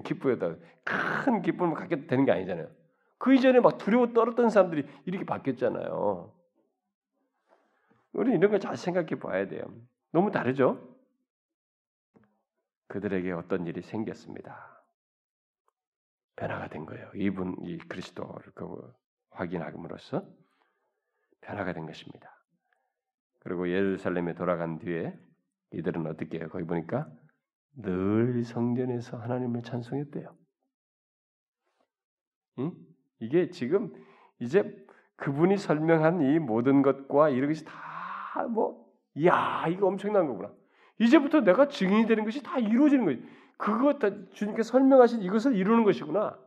기쁘겠다. 0.05 0.55
큰 0.85 1.41
기쁨을 1.41 1.73
갖게 1.75 2.07
되는 2.07 2.23
게 2.23 2.31
아니잖아요. 2.31 2.69
그 3.17 3.33
이전에 3.33 3.59
막 3.59 3.79
두려워 3.79 4.13
떨었던 4.13 4.49
사람들이 4.49 4.87
이렇게 5.05 5.25
바뀌었잖아요. 5.25 6.33
우리 8.13 8.31
이런 8.31 8.49
거잘 8.49 8.77
생각해 8.77 9.19
봐야 9.19 9.49
돼요. 9.49 9.61
너무 10.13 10.31
다르죠? 10.31 10.90
그들에게 12.91 13.31
어떤 13.31 13.65
일이 13.67 13.81
생겼습니다. 13.81 14.83
변화가 16.35 16.67
된 16.67 16.85
거예요. 16.85 17.09
이분 17.15 17.55
이 17.61 17.77
그리스도를 17.77 18.51
그 18.53 18.93
확인함으로써 19.29 20.27
변화가 21.39 21.71
된 21.71 21.85
것입니다. 21.85 22.29
그리고 23.39 23.69
예루살렘에 23.69 24.33
돌아간 24.33 24.77
뒤에 24.77 25.17
이들은 25.71 26.05
어떻게 26.05 26.39
해요? 26.39 26.49
거기 26.49 26.65
보니까 26.65 27.09
늘 27.77 28.43
성전에서 28.43 29.17
하나님을 29.17 29.63
찬송했대요. 29.63 30.35
응? 32.59 32.73
이게 33.19 33.49
지금 33.51 33.93
이제 34.39 34.63
그분이 35.15 35.57
설명한 35.57 36.21
이 36.23 36.39
모든 36.39 36.81
것과 36.81 37.29
이런 37.29 37.47
것이 37.47 37.63
다 37.63 38.45
뭐, 38.49 38.85
야 39.23 39.65
이거 39.69 39.87
엄청난 39.87 40.27
거구나. 40.27 40.53
이제부터 41.01 41.41
내가 41.41 41.67
증인이 41.67 42.05
되는 42.05 42.23
것이 42.23 42.43
다 42.43 42.59
이루어지는 42.59 43.05
거지. 43.05 43.27
그것 43.57 43.97
다 43.97 44.09
주님께 44.33 44.61
설명하신 44.61 45.23
이것을 45.23 45.55
이루는 45.55 45.83
것이구나. 45.83 46.39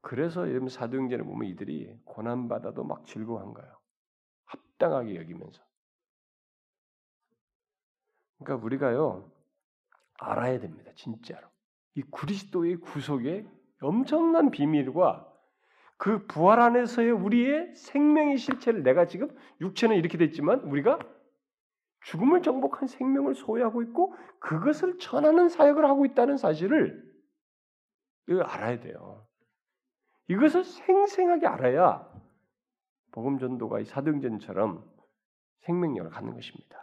그래서 0.00 0.48
여러분 0.48 0.68
사도행전에 0.68 1.22
보면 1.22 1.48
이들이 1.48 2.00
고난 2.04 2.48
받아도 2.48 2.82
막 2.82 3.06
즐거워한 3.06 3.54
거예요. 3.54 3.78
합당하게 4.46 5.14
여기면서. 5.16 5.62
그러니까 8.38 8.66
우리가요 8.66 9.30
알아야 10.18 10.58
됩니다. 10.58 10.90
진짜로 10.96 11.46
이 11.94 12.02
그리스도의 12.02 12.76
구속의 12.78 13.46
엄청난 13.82 14.50
비밀과 14.50 15.28
그 15.96 16.26
부활 16.26 16.58
안에서의 16.58 17.12
우리의 17.12 17.76
생명의 17.76 18.36
실체를 18.36 18.82
내가 18.82 19.06
지금 19.06 19.28
육체는 19.60 19.94
이렇게 19.94 20.18
됐지만 20.18 20.60
우리가 20.62 20.98
죽음을 22.04 22.42
정복한 22.42 22.88
생명을 22.88 23.34
소유하고 23.34 23.82
있고 23.82 24.14
그것을 24.40 24.98
전하는 24.98 25.48
사역을 25.48 25.84
하고 25.84 26.04
있다는 26.04 26.36
사실을 26.36 27.10
알아야 28.28 28.80
돼요. 28.80 29.26
이것을 30.28 30.64
생생하게 30.64 31.46
알아야 31.46 32.10
복음 33.12 33.38
전도가 33.38 33.80
이 33.80 33.84
사도행전처럼 33.84 34.90
생명력을 35.60 36.10
갖는 36.10 36.34
것입니다. 36.34 36.80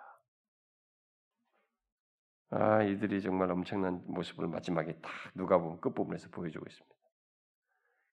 아, 2.52 2.82
이들이 2.84 3.22
정말 3.22 3.52
엄청난 3.52 4.04
모습을 4.08 4.48
마지막에 4.48 4.94
다 5.02 5.10
누가 5.36 5.58
보면 5.58 5.82
끝부분에서 5.82 6.30
보여주고 6.30 6.66
있습니다. 6.68 6.96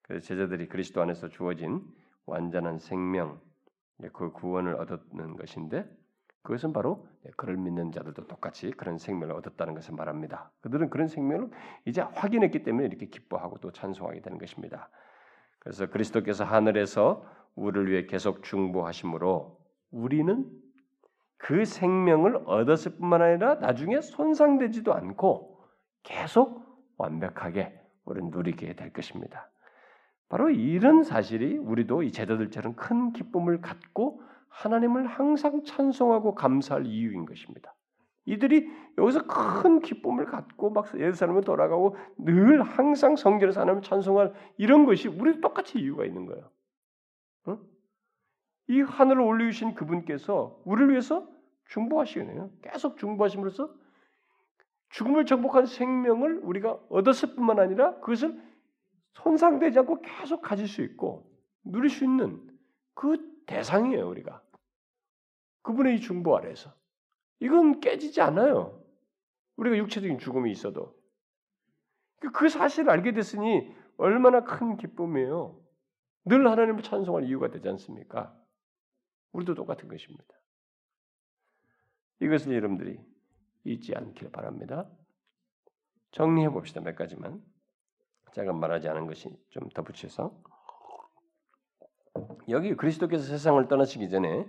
그래서 0.02 0.26
제자들이 0.26 0.68
그리스도 0.68 1.00
안에서 1.02 1.28
주어진 1.28 1.82
완전한 2.26 2.78
생명, 2.78 3.40
그 4.12 4.32
구원을 4.32 4.74
얻었는 4.74 5.36
것인데 5.36 5.88
그것은 6.47 6.72
바로 6.72 7.09
그를 7.36 7.57
믿는 7.57 7.90
자들도 7.90 8.28
똑같이 8.28 8.70
그런 8.70 8.99
생명을 8.99 9.34
얻었다는 9.34 9.74
것을 9.74 9.94
말합니다. 9.94 10.53
그들은 10.61 10.90
그런 10.90 11.09
생명을 11.09 11.51
이제 11.86 12.03
확인했기 12.03 12.62
때문에 12.62 12.86
이렇게 12.86 13.07
기뻐하고 13.07 13.59
또 13.59 13.72
찬송하게 13.72 14.20
되는 14.20 14.38
것입니다. 14.38 14.88
그래서 15.59 15.86
그리스도께서 15.86 16.44
하늘에서 16.44 17.24
우리를 17.57 17.90
위해 17.90 18.07
계속 18.07 18.44
중보하심으로 18.44 19.59
우리는 19.90 20.49
그 21.36 21.64
생명을 21.64 22.44
얻었을 22.47 22.97
뿐만 22.97 23.22
아니라 23.22 23.57
나중에 23.57 24.01
손상되지도 24.01 24.94
않고 24.94 25.59
계속 26.05 26.64
완벽하게 26.97 27.76
우리는 28.05 28.30
누리게 28.30 28.76
될 28.76 28.92
것입니다. 28.92 29.51
바로 30.28 30.51
이런 30.51 31.03
사실이 31.03 31.59
우리도 31.59 32.05
이 32.05 32.12
제자들처럼 32.12 32.76
큰 32.76 33.12
기쁨을 33.12 33.61
갖고 33.61 34.22
하나님을 34.57 35.07
항상 35.07 35.64
찬송하고 35.64 36.34
감사할 36.34 36.86
이유인 36.86 37.26
것입니다. 37.26 37.74
이들이 38.24 38.68
여기서 38.98 39.26
큰 39.26 39.80
기쁨을 39.80 40.24
갖고 40.24 40.70
막 40.70 40.98
예루살렘에 40.98 41.42
돌아가고 41.42 41.96
늘 42.16 42.62
항상 42.62 43.16
성전에서 43.16 43.61
하나님을 43.61 43.82
찬송할 43.82 44.32
이런 44.57 44.86
것이 44.86 45.09
우리도 45.09 45.40
똑같이 45.40 45.78
이유가 45.78 46.04
있는 46.04 46.26
거예요. 46.26 46.50
어? 47.46 47.59
이 48.68 48.80
하늘을 48.80 49.20
올리신 49.20 49.74
그분께서 49.74 50.61
우리를 50.64 50.90
위해서 50.90 51.28
중보하시겠네요. 51.66 52.50
계속 52.62 52.96
중보하심으로써 52.96 53.72
죽음을 54.88 55.26
정복한 55.26 55.66
생명을 55.66 56.40
우리가 56.42 56.78
얻었을 56.88 57.34
뿐만 57.34 57.59
아니라 57.59 57.96
그것을 57.96 58.40
손상되지 59.12 59.80
않고 59.80 60.00
계속 60.00 60.40
가질 60.40 60.66
수 60.66 60.82
있고 60.82 61.30
누릴 61.62 61.90
수 61.90 62.04
있는 62.04 62.40
그 62.94 63.36
대상이에요, 63.46 64.09
우리가. 64.09 64.42
그분의 65.66 65.96
이 65.96 66.00
중보 66.00 66.36
아래서. 66.36 66.72
이건 67.40 67.80
깨지지 67.80 68.20
않아요. 68.20 68.80
우리가 69.56 69.76
육체적인 69.76 70.18
죽음이 70.18 70.52
있어도. 70.52 70.96
그 72.32 72.48
사실을 72.48 72.88
알게 72.88 73.12
됐으니 73.12 73.74
얼마나 73.96 74.44
큰 74.44 74.76
기쁨이에요. 74.76 75.60
늘 76.26 76.48
하나님을 76.48 76.82
찬송할 76.82 77.24
이유가 77.24 77.50
되지 77.50 77.68
않습니까? 77.70 78.32
우리도 79.32 79.54
똑같은 79.54 79.88
것입니다. 79.88 80.24
이것을 82.20 82.54
여러분들이 82.54 83.00
잊지 83.64 83.94
않길 83.96 84.30
바랍니다. 84.30 84.88
정리해 86.12 86.48
봅시다. 86.48 86.80
몇 86.80 86.94
가지만. 86.94 87.42
제가 88.34 88.52
말하지 88.52 88.88
않은 88.88 89.06
것이 89.06 89.36
좀 89.48 89.68
덧붙여서 89.70 90.38
여기 92.50 92.74
그리스도께서 92.76 93.24
세상을 93.24 93.66
떠나시기 93.66 94.10
전에 94.10 94.46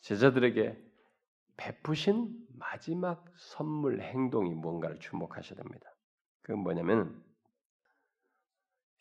제자들에게 0.00 0.90
베푸신 1.56 2.46
마지막 2.58 3.24
선물 3.36 4.00
행동이 4.00 4.54
뭔가를 4.54 4.98
주목하셔야 4.98 5.56
됩니다. 5.56 5.94
그건 6.42 6.60
뭐냐면 6.60 7.22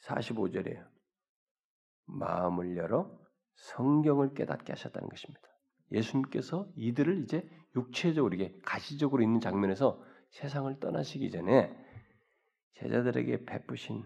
45절이에요. 0.03 0.87
마음을 2.05 2.77
열어 2.77 3.17
성경을 3.55 4.33
깨닫게 4.33 4.73
하셨다는 4.73 5.09
것입니다. 5.09 5.41
예수님께서 5.91 6.69
이들을 6.75 7.23
이제 7.23 7.49
육체적으로 7.75 8.33
이게 8.35 8.57
가시적으로 8.63 9.23
있는 9.23 9.39
장면에서 9.39 10.03
세상을 10.31 10.79
떠나시기 10.79 11.31
전에 11.31 11.75
제자들에게 12.73 13.45
베푸신 13.45 14.05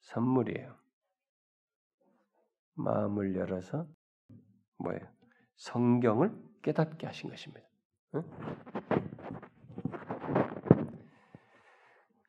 선물이에요. 0.00 0.76
마음을 2.74 3.36
열어서 3.36 3.86
뭐예요? 4.78 5.19
성경을 5.60 6.32
깨닫게 6.62 7.06
하신 7.06 7.28
것입니다. 7.28 7.66
응? 8.14 8.24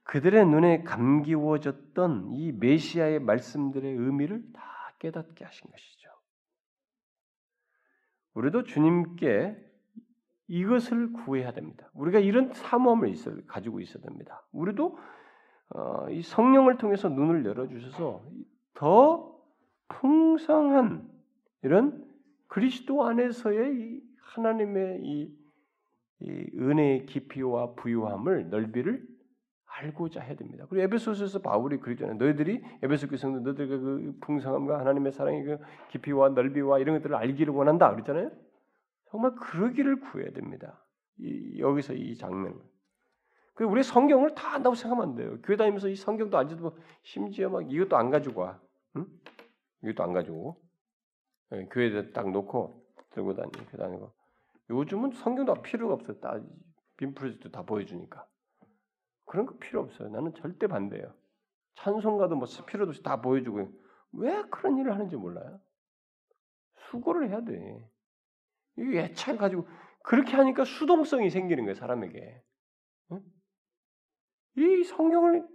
그들의 0.04 0.46
눈에 0.46 0.84
감기워졌던 0.84 2.32
이 2.34 2.52
메시아의 2.52 3.22
말씀들의 3.22 3.96
의미를 3.96 4.44
다 4.52 4.62
깨닫게 5.00 5.46
하신 5.46 5.72
것이죠. 5.72 6.10
우리도 8.34 8.64
주님께 8.64 9.56
이것을 10.48 11.14
구해야 11.14 11.54
됩니다. 11.54 11.90
우리가 11.94 12.20
이런 12.20 12.52
사모함을 12.52 13.08
있어, 13.10 13.32
가지고 13.48 13.80
있어야 13.80 14.04
됩니다. 14.04 14.46
우리도 14.52 14.98
어, 15.70 16.10
이 16.10 16.22
성령을 16.22 16.78
통해서 16.78 17.08
눈을 17.08 17.46
열어 17.46 17.70
주셔서 17.70 18.26
더 18.74 19.34
풍성한 19.88 21.10
이런 21.62 22.11
그리스도 22.52 23.06
안에서의 23.06 23.76
이 23.80 24.02
하나님의 24.34 25.00
이, 25.04 25.34
이 26.20 26.50
은혜의 26.60 27.06
깊이와 27.06 27.76
부유함을 27.76 28.50
넓이를 28.50 29.08
알고자 29.66 30.20
해야 30.20 30.36
됩니다. 30.36 30.66
그리고 30.70 30.84
에베소서에서 30.84 31.40
바울이 31.40 31.80
그러잖아요. 31.80 32.18
너희들이 32.18 32.62
에베소 32.84 33.08
교성도 33.08 33.40
너희들의 33.40 33.70
그 33.70 34.18
풍성함과 34.20 34.80
하나님의 34.80 35.14
사랑의 35.14 35.44
그 35.46 35.58
깊이와 35.92 36.30
넓이와 36.30 36.80
이런 36.80 36.98
것들을 36.98 37.16
알기를 37.16 37.54
원한다. 37.54 37.90
그랬잖아요. 37.90 38.32
정말 39.12 39.34
그러기를 39.36 40.02
구해야 40.02 40.32
됩니다. 40.32 40.86
이, 41.20 41.58
여기서 41.58 41.94
이 41.94 42.18
장면. 42.18 42.60
그 43.54 43.64
우리 43.64 43.82
성경을 43.82 44.36
다 44.36 44.56
안다고 44.56 44.76
생각하면 44.76 45.10
안 45.10 45.16
돼요. 45.16 45.38
교회 45.44 45.56
다니면서 45.56 45.88
이 45.88 45.96
성경도 45.96 46.38
안 46.38 46.50
줘도 46.50 46.78
심지어 47.04 47.50
막 47.50 47.72
이것도 47.72 47.96
안 47.96 48.10
가지고 48.10 48.42
와. 48.42 48.60
응? 48.98 49.06
이것도 49.84 50.04
안 50.04 50.12
가지고 50.12 50.62
네, 50.62 50.71
교회에 51.70 52.12
딱 52.12 52.30
놓고 52.32 52.86
들고 53.12 53.36
다니고 53.36 53.78
다니고. 53.78 54.14
요즘은 54.70 55.12
성경도 55.12 55.54
필요가 55.62 55.96
없어요. 55.96 56.20
다빔 56.20 57.14
프로젝트 57.14 57.52
다 57.52 57.64
보여주니까. 57.64 58.26
그런 59.26 59.46
거 59.46 59.58
필요 59.58 59.82
없어요. 59.82 60.10
나는 60.10 60.34
절대 60.34 60.68
반대예요. 60.68 61.14
찬송가도 61.76 62.36
뭐 62.36 62.48
필요도 62.68 62.90
없이 62.90 63.04
다 63.04 63.22
보여주고 63.22 63.70
왜 64.14 64.44
그런 64.50 64.78
일을 64.78 64.94
하는지 64.94 65.16
몰라요. 65.16 65.60
수고를 66.90 67.30
해야 67.30 67.42
돼. 67.42 67.90
이 68.78 68.98
애착을 68.98 69.40
가지고 69.40 69.68
그렇게 70.04 70.36
하니까 70.36 70.66
수동성이 70.66 71.30
생기는 71.30 71.64
거예요 71.64 71.76
사람에게. 71.76 72.42
응? 73.12 73.22
이 74.58 74.84
성경을 74.84 75.48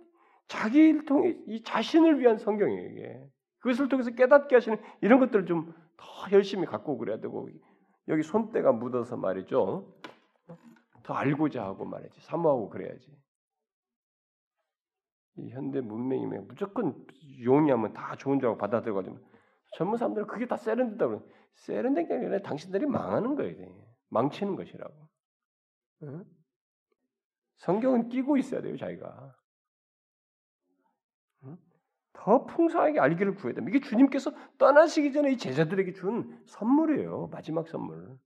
자기를 0.48 1.04
통해 1.04 1.36
이 1.46 1.62
자신을 1.62 2.20
위한 2.20 2.38
성경이에요 2.38 2.90
이게. 2.90 3.26
그것을 3.58 3.88
통해서 3.88 4.10
깨닫게 4.10 4.54
하시는 4.54 4.78
이런 5.00 5.18
것들을 5.20 5.46
좀 5.46 5.74
더 5.96 6.06
열심히 6.32 6.66
갖고 6.66 6.98
그래야 6.98 7.18
되고 7.18 7.48
여기 8.08 8.22
손때가 8.22 8.72
묻어서 8.72 9.16
말이죠. 9.16 9.92
더 11.02 11.14
알고자 11.14 11.62
하고 11.64 11.84
말이지 11.84 12.20
사모하고 12.20 12.68
그래야지. 12.68 13.16
이 15.38 15.50
현대 15.50 15.80
문명이면 15.80 16.48
무조건 16.48 17.06
용이하면 17.42 17.92
다 17.92 18.16
좋은 18.16 18.40
줄 18.40 18.48
알고 18.48 18.58
받아들여가지고 18.58 19.18
젊은 19.76 19.98
사람들은 19.98 20.26
그게 20.26 20.46
다 20.46 20.56
세련됐다고 20.56 21.20
그래. 21.20 21.32
세련된 21.54 22.08
게 22.08 22.14
아니라 22.14 22.38
당신들이 22.40 22.86
망하는 22.86 23.34
거예요. 23.34 23.54
망치는 24.08 24.56
것이라고. 24.56 24.94
응? 26.04 26.24
성경은 27.58 28.08
끼고 28.08 28.36
있어야 28.36 28.60
돼요, 28.60 28.76
자기가. 28.76 29.34
더 32.16 32.46
풍성하게 32.46 32.98
알기를 32.98 33.34
구해야 33.34 33.54
됩니다. 33.54 33.76
이게 33.76 33.86
주님께서 33.86 34.32
떠나시기 34.58 35.12
전에 35.12 35.32
이 35.32 35.36
제자들에게 35.36 35.92
준 35.92 36.40
선물이에요. 36.46 37.28
마지막 37.30 37.68
선물. 37.68 38.16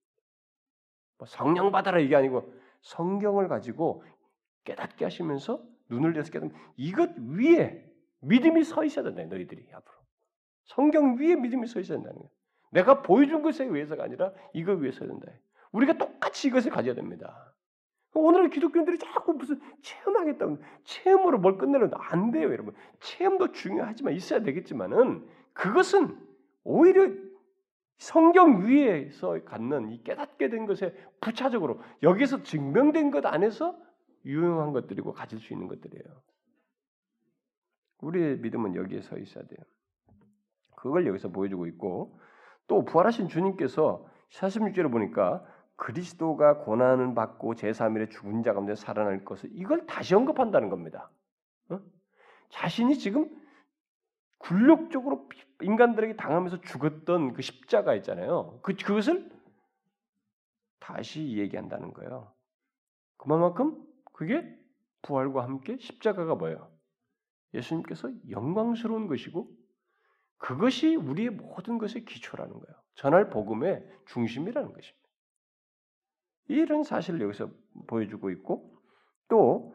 뭐 1.19 1.27
성령 1.27 1.71
받아라 1.71 1.99
이게 1.99 2.17
아니고 2.17 2.53
성경을 2.83 3.49
가지고 3.49 4.05
깨닫게 4.65 5.05
하시면서 5.05 5.63
눈을 5.91 6.13
내서 6.13 6.31
깨닫는 6.31 6.55
이것 6.77 7.11
위에 7.19 7.85
믿음이 8.21 8.65
서 8.65 8.85
있어야 8.85 9.05
된다. 9.05 9.23
너희들이 9.25 9.67
앞으로 9.73 9.97
성경 10.65 11.17
위에 11.19 11.35
믿음이 11.35 11.67
서 11.67 11.81
있어야 11.81 11.99
된다는 11.99 12.19
거예요. 12.19 12.31
내가 12.71 13.03
보여준 13.03 13.43
것에 13.43 13.65
의해서가 13.65 14.05
아니라 14.05 14.33
이거 14.55 14.73
위해서 14.73 15.05
된다. 15.07 15.27
우리가 15.73 15.95
똑같이 15.95 16.49
이것을 16.49 16.71
가져야 16.71 16.95
됩니다. 16.95 17.50
오늘의 18.15 18.51
기독교인들이 18.51 18.99
자꾸 18.99 19.33
무슨 19.35 19.61
체험하겠다고 19.83 20.59
체험으로 20.85 21.39
뭘 21.39 21.59
끝내려도 21.59 21.97
안 21.97 22.31
돼요, 22.31 22.51
여러분. 22.51 22.75
체험도 23.01 23.53
중요하지만 23.53 24.15
있어야 24.15 24.43
되겠지만은 24.43 25.27
그것은 25.53 26.19
오히려 26.65 27.09
성경 27.99 28.67
위에서 28.67 29.45
갖는 29.45 29.91
이 29.91 30.03
깨닫게 30.03 30.49
된 30.49 30.67
것에 30.67 30.95
부차적으로 31.21 31.81
여기서 32.03 32.43
증명된 32.43 33.11
것 33.11 33.25
안에서 33.27 33.77
유용한 34.25 34.73
것들이고 34.73 35.13
가질 35.13 35.39
수 35.39 35.53
있는 35.53 35.69
것들이에요. 35.69 36.05
우리의 37.99 38.39
믿음은 38.39 38.75
여기에 38.75 39.03
서 39.03 39.19
있어야 39.19 39.45
돼요. 39.45 39.59
그걸 40.77 41.07
여기서 41.07 41.29
보여주고 41.29 41.67
있고 41.67 42.19
또 42.67 42.85
부활하신 42.85 43.29
주님께서 43.29 44.07
46절에 44.31 44.91
보니까 44.91 45.45
그리스도가 45.81 46.59
고난을 46.59 47.15
받고 47.15 47.55
제3일에 47.55 48.11
죽은 48.11 48.43
자 48.43 48.53
가운데 48.53 48.75
살아날 48.75 49.25
것을 49.25 49.49
이걸 49.55 49.87
다시 49.87 50.15
언급한다는 50.15 50.69
겁니다. 50.69 51.11
어? 51.71 51.81
자신이 52.51 52.99
지금 52.99 53.35
굴욕적으로 54.39 55.27
인간들에게 55.63 56.17
당하면서 56.17 56.61
죽었던 56.61 57.33
그 57.33 57.41
십자가 57.41 57.95
있잖아요. 57.95 58.61
그 58.63 58.75
그것을 58.75 59.31
다시 60.81 61.39
얘기한다는 61.39 61.95
거예요. 61.95 62.31
그만큼 63.17 63.83
그게 64.13 64.55
부활과 65.01 65.45
함께 65.45 65.79
십자가가 65.79 66.35
뭐예요? 66.35 66.71
예수님께서 67.55 68.11
영광스러운 68.29 69.07
것이고 69.07 69.51
그것이 70.37 70.95
우리의 70.95 71.31
모든 71.31 71.79
것의 71.79 72.05
기초라는 72.05 72.53
거예요. 72.53 72.77
전할 72.97 73.31
복음의 73.31 73.83
중심이라는 74.07 74.75
것입니다. 74.75 75.00
이런 76.51 76.83
사실을 76.83 77.21
여기서 77.21 77.49
보여주고 77.87 78.31
있고 78.31 78.77
또 79.29 79.73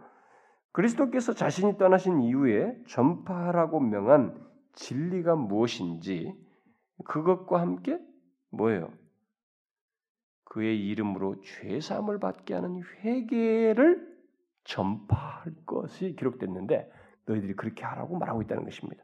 그리스도께서 0.73 1.33
자신이 1.33 1.77
떠나신 1.77 2.21
이후에 2.21 2.77
전파하라고 2.89 3.79
명한 3.79 4.45
진리가 4.73 5.37
무엇인지 5.37 6.35
그것과 7.05 7.61
함께 7.61 7.97
뭐예요? 8.49 8.91
그의 10.43 10.85
이름으로 10.87 11.39
죄 11.41 11.79
사함을 11.79 12.19
받게 12.19 12.53
하는 12.53 12.81
회개를 12.99 14.13
전파할 14.65 15.53
것이 15.65 16.15
기록됐는데 16.17 16.91
너희들이 17.25 17.55
그렇게 17.55 17.85
하라고 17.85 18.17
말하고 18.17 18.41
있다는 18.41 18.65
것입니다. 18.65 19.01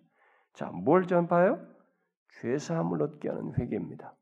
자, 0.54 0.70
뭘 0.72 1.08
전파해요? 1.08 1.66
죄 2.42 2.58
사함을 2.58 3.02
얻게 3.02 3.30
하는 3.30 3.54
회개입니다. 3.58 4.14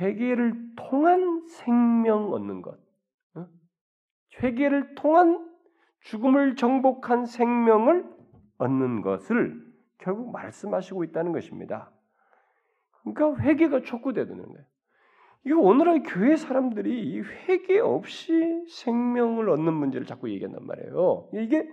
회개를 0.00 0.74
통한 0.76 1.46
생명 1.48 2.32
얻는 2.32 2.62
것. 2.62 2.78
회개를 4.42 4.94
통한 4.94 5.48
죽음을 6.00 6.56
정복한 6.56 7.24
생명을 7.24 8.04
얻는 8.58 9.02
것을 9.02 9.64
결국 9.98 10.32
말씀하시고 10.32 11.04
있다는 11.04 11.32
것입니다. 11.32 11.90
그러니까 13.02 13.42
회개가 13.42 13.82
촉구되는 13.82 14.36
거예요. 14.36 14.64
이거 15.46 15.60
오늘날 15.60 16.02
교회 16.02 16.36
사람들이 16.36 17.10
이 17.10 17.20
회개 17.20 17.78
없이 17.78 18.64
생명을 18.68 19.50
얻는 19.50 19.72
문제를 19.72 20.06
자꾸 20.06 20.30
얘기한단 20.30 20.66
말이에요. 20.66 21.28
이게 21.34 21.70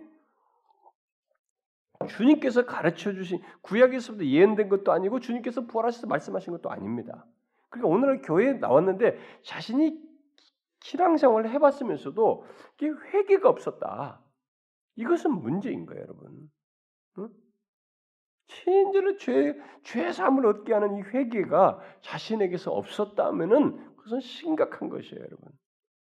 주님께서 2.07 2.65
가르쳐 2.65 3.13
주신 3.13 3.39
구약에서부터 3.61 4.25
예언된 4.25 4.69
것도 4.69 4.91
아니고 4.91 5.19
주님께서 5.19 5.67
부활하셔서 5.67 6.07
말씀하신 6.07 6.53
것도 6.53 6.69
아닙니다. 6.69 7.25
그러니까 7.71 7.87
오늘 7.89 8.21
교회에 8.21 8.53
나왔는데 8.53 9.17
자신이 9.43 9.99
신앙생활을 10.81 11.49
해봤으면서도 11.51 12.45
이게 12.77 12.89
회개가 12.89 13.49
없었다. 13.49 14.21
이것은 14.95 15.31
문제인 15.41 15.85
거예요, 15.85 16.03
여러분. 16.03 16.51
응? 17.19 17.29
진짜로 18.47 19.15
죄, 19.17 19.55
죄 19.83 20.11
사함을 20.11 20.45
얻게 20.45 20.73
하는 20.73 20.97
이 20.97 21.01
회개가 21.01 21.79
자신에게서 22.01 22.71
없었다면은 22.73 23.95
그것은 23.95 24.19
심각한 24.19 24.89
것이에요, 24.89 25.21
여러분. 25.23 25.49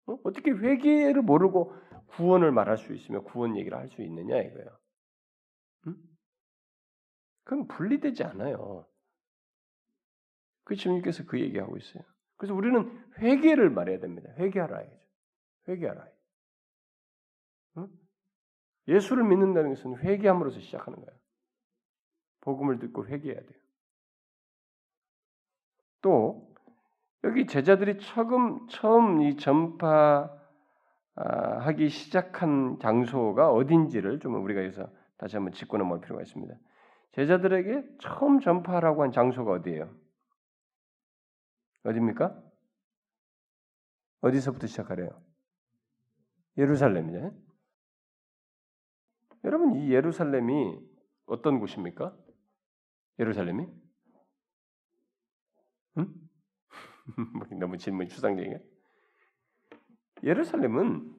어? 0.07 0.19
어떻게 0.25 0.51
회개를 0.51 1.23
모르고 1.23 1.75
구원을 2.09 2.51
말할 2.53 2.79
수 2.79 2.93
있으며 2.93 3.23
구원 3.23 3.57
얘기를 3.57 3.79
할 3.79 3.89
수 3.91 4.03
있느냐 4.03 4.37
이거예요. 4.39 4.79
응? 5.87 5.97
그건 7.45 7.69
분리되지 7.69 8.25
않아요. 8.25 8.87
그 10.71 10.77
주님께서 10.77 11.25
그 11.25 11.41
얘기하고 11.41 11.77
있어요. 11.77 12.05
그래서 12.37 12.55
우리는 12.55 12.97
회개를 13.19 13.71
말해야 13.71 13.99
됩니다. 13.99 14.31
회개하라 14.39 14.83
이죠. 14.83 14.97
회개하라. 15.67 16.07
응? 17.79 17.89
예수를 18.87 19.25
믿는다는 19.25 19.71
것은 19.75 19.97
회개함으로써 19.99 20.61
시작하는 20.61 21.01
거예요. 21.05 21.19
복음을 22.43 22.79
듣고 22.79 23.05
회개해야 23.05 23.41
돼요. 23.41 23.59
또 26.03 26.55
여기 27.25 27.49
제자들이 27.49 27.99
처음 27.99 28.69
처음 28.69 29.23
이 29.23 29.37
전파하기 29.37 30.39
시작한 31.89 32.79
장소가 32.79 33.51
어딘지를 33.51 34.21
좀 34.21 34.41
우리가 34.45 34.63
여기서 34.63 34.89
다시 35.19 35.35
한번 35.35 35.53
짚고 35.53 35.79
넘어갈 35.79 36.01
필요가 36.01 36.23
있습니다. 36.23 36.55
제자들에게 37.15 37.97
처음 37.99 38.39
전파하라고 38.39 39.03
한 39.03 39.11
장소가 39.11 39.51
어디예요? 39.51 40.00
어디입니까? 41.85 42.43
어디서부터 44.21 44.67
시작하래요? 44.67 45.09
예루살렘이죠. 46.57 47.35
여러분 49.45 49.75
이 49.75 49.91
예루살렘이 49.93 50.79
어떤 51.27 51.59
곳입니까? 51.59 52.17
예루살렘이? 53.19 53.67
응? 55.99 56.15
뭐 57.35 57.47
너무 57.59 57.79
질문 57.79 58.09
추상적이야. 58.09 58.59
예루살렘은 60.23 61.17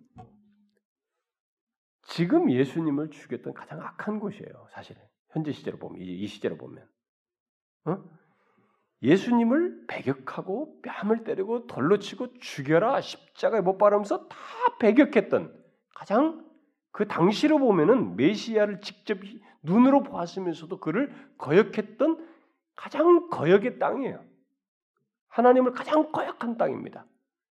지금 2.03 2.51
예수님을 2.51 3.09
죽였던 3.09 3.53
가장 3.53 3.81
악한 3.81 4.19
곳이에요. 4.19 4.67
사실은 4.71 5.01
현재 5.29 5.51
시제로 5.51 5.79
보면 5.79 6.01
이 6.01 6.27
시제로 6.27 6.57
보면 6.57 6.87
어? 7.85 8.20
예수님을 9.03 9.85
배격하고 9.87 10.81
뺨을 10.83 11.23
때리고 11.23 11.65
돌로 11.67 11.97
치고 11.97 12.37
죽여라 12.39 13.01
십자가에 13.01 13.61
못 13.61 13.77
박으면서 13.77 14.27
다 14.27 14.37
배격했던 14.79 15.53
가장 15.95 16.45
그 16.91 17.07
당시로 17.07 17.57
보면은 17.57 18.15
메시아를 18.15 18.81
직접 18.81 19.17
눈으로 19.63 20.03
보았으면서도 20.03 20.79
그를 20.79 21.13
거역했던 21.37 22.27
가장 22.75 23.29
거역의 23.29 23.79
땅이에요. 23.79 24.23
하나님을 25.29 25.71
가장 25.71 26.11
거역한 26.11 26.57
땅입니다. 26.57 27.05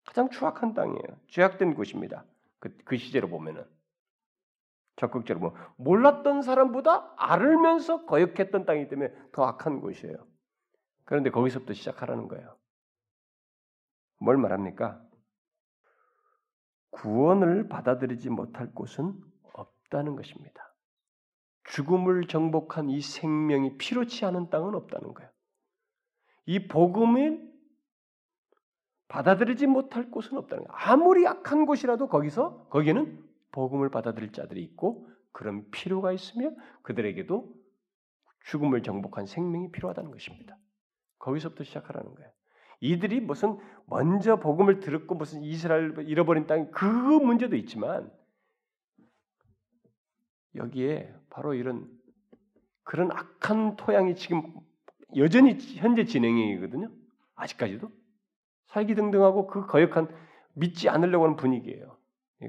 가장 0.05 0.29
추악한 0.29 0.73
땅이에요. 0.73 1.17
죄악된 1.27 1.75
곳입니다. 1.75 2.25
그, 2.59 2.75
그 2.85 2.97
시제로 2.97 3.27
보면은 3.27 3.65
적극적으로 4.95 5.39
뭐 5.39 5.57
몰랐던 5.77 6.43
사람보다 6.43 7.13
알면서 7.17 8.05
거역했던 8.05 8.65
땅이기 8.65 8.89
때문에 8.89 9.13
더 9.31 9.45
악한 9.45 9.79
곳이에요. 9.79 10.15
그런데 11.05 11.29
거기서부터 11.29 11.73
시작하라는 11.73 12.27
거예요. 12.27 12.57
뭘 14.19 14.37
말합니까? 14.37 15.03
구원을 16.91 17.67
받아들이지 17.67 18.29
못할 18.29 18.73
곳은 18.73 19.13
없다는 19.53 20.15
것입니다. 20.15 20.73
죽음을 21.65 22.27
정복한 22.27 22.89
이 22.89 23.01
생명이 23.01 23.77
필요치 23.77 24.25
않은 24.25 24.49
땅은 24.49 24.75
없다는 24.75 25.13
거예요. 25.13 25.31
이 26.45 26.67
복음을 26.67 27.51
받아들이지 29.07 29.67
못할 29.67 30.09
곳은 30.11 30.37
없다는 30.37 30.65
거예요. 30.65 30.77
아무리 30.77 31.27
악한 31.27 31.65
곳이라도 31.65 32.07
거기서 32.07 32.67
거기는 32.69 33.23
복음을 33.51 33.89
받아들일 33.89 34.31
자들이 34.31 34.61
있고 34.63 35.07
그런 35.31 35.69
필요가 35.71 36.11
있으며 36.11 36.51
그들에게도 36.83 37.53
죽음을 38.45 38.83
정복한 38.83 39.25
생명이 39.25 39.71
필요하다는 39.71 40.11
것입니다. 40.11 40.57
거기서부터 41.23 41.63
시작하라는 41.63 42.13
거예요. 42.15 42.29
이들이 42.81 43.21
무슨 43.21 43.57
먼저 43.85 44.39
복음을 44.39 44.81
들었고 44.81 45.15
무슨 45.15 45.41
이스라엘 45.41 45.93
잃어버린 46.05 46.47
땅 46.47 46.69
그 46.71 46.85
문제도 46.85 47.55
있지만 47.55 48.11
여기에 50.55 51.15
바로 51.29 51.53
이런 51.53 51.89
그런 52.83 53.09
악한 53.11 53.77
토양이 53.77 54.15
지금 54.15 54.53
여전히 55.15 55.57
현재 55.77 56.03
진행이거든요. 56.03 56.91
아직까지도 57.35 57.89
살기 58.67 58.95
등등하고 58.95 59.47
그 59.47 59.65
거역한 59.65 60.13
믿지 60.55 60.89
않으려고 60.89 61.23
하는 61.23 61.37
분위기예요. 61.37 61.97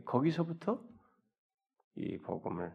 거기서부터 0.04 0.82
이 1.94 2.18
복음을 2.18 2.74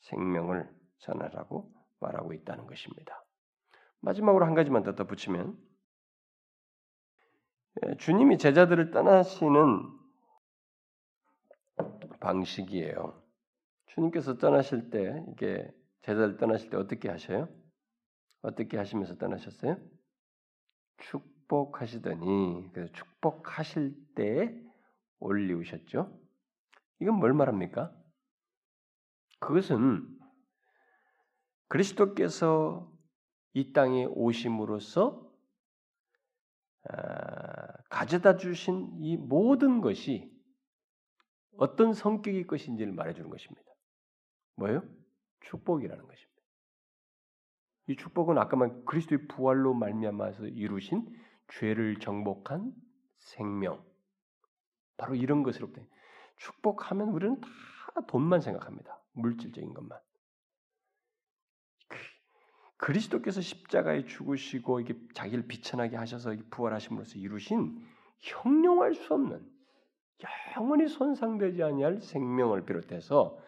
생명을 0.00 0.66
전하라고 0.98 1.70
말하고 2.00 2.32
있다는 2.32 2.66
것입니다. 2.66 3.22
마지막으로 4.00 4.46
한 4.46 4.54
가지만 4.54 4.82
더 4.82 4.94
덧붙이면 4.94 5.58
예, 7.86 7.96
주님이 7.96 8.38
제자들을 8.38 8.90
떠나시는 8.90 10.00
방식이에요. 12.20 13.22
주님께서 13.86 14.38
떠나실 14.38 14.90
때 14.90 15.24
이게 15.32 15.70
제자들 16.02 16.36
떠나실 16.36 16.70
때 16.70 16.76
어떻게 16.76 17.08
하셔요? 17.08 17.48
어떻게 18.42 18.76
하시면서 18.76 19.16
떠나셨어요? 19.16 19.76
축복하시더니 20.98 22.70
그래서 22.72 22.92
축복하실 22.92 24.14
때 24.14 24.62
올리우셨죠. 25.18 26.18
이건 27.00 27.14
뭘 27.16 27.32
말합니까? 27.32 27.92
그것은 29.40 30.06
그리스도께서 31.68 32.89
이 33.52 33.72
땅에 33.72 34.06
오심으로써 34.06 35.28
아, 36.88 37.76
가져다 37.90 38.36
주신 38.36 38.90
이 38.98 39.16
모든 39.16 39.80
것이 39.80 40.32
어떤 41.56 41.92
성격의 41.92 42.46
것인지를 42.46 42.92
말해주는 42.92 43.28
것입니다. 43.28 43.70
뭐예요? 44.56 44.82
축복이라는 45.40 46.06
것입니다. 46.06 46.30
이 47.88 47.96
축복은 47.96 48.38
아까 48.38 48.56
말 48.56 48.84
그리스도의 48.84 49.26
부활로 49.26 49.74
말미암아서 49.74 50.46
이루신 50.46 51.06
죄를 51.48 51.98
정복한 51.98 52.72
생명. 53.18 53.84
바로 54.96 55.14
이런 55.14 55.42
것으로부터 55.42 55.82
축복하면 56.36 57.08
우리는 57.08 57.40
다 57.40 57.48
돈만 58.06 58.40
생각합니다. 58.40 59.02
물질적인 59.12 59.74
것만. 59.74 59.98
그 62.80 62.86
그리스도께서 62.86 63.42
십자가에 63.42 64.06
죽으시고 64.06 64.80
이게 64.80 64.94
자기를 65.12 65.46
비천하게 65.46 65.96
하셔서 65.96 66.34
부활하심으로써 66.50 67.18
이루신 67.18 67.78
형용할 68.20 68.94
수 68.94 69.12
없는 69.12 69.40
영원히 70.56 70.88
손상되지 70.88 71.62
아니할 71.62 72.00
생명을 72.00 72.64
비롯해서 72.64 73.38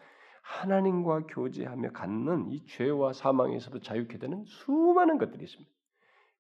하나님과 0.43 1.27
교제하며 1.29 1.93
갖는 1.93 2.51
이 2.51 2.67
죄와 2.67 3.15
사망에서도 3.15 3.81
자유케 3.81 4.19
되는 4.19 4.45
수많은 4.45 5.17
것들이 5.17 5.45
있습니다. 5.45 5.71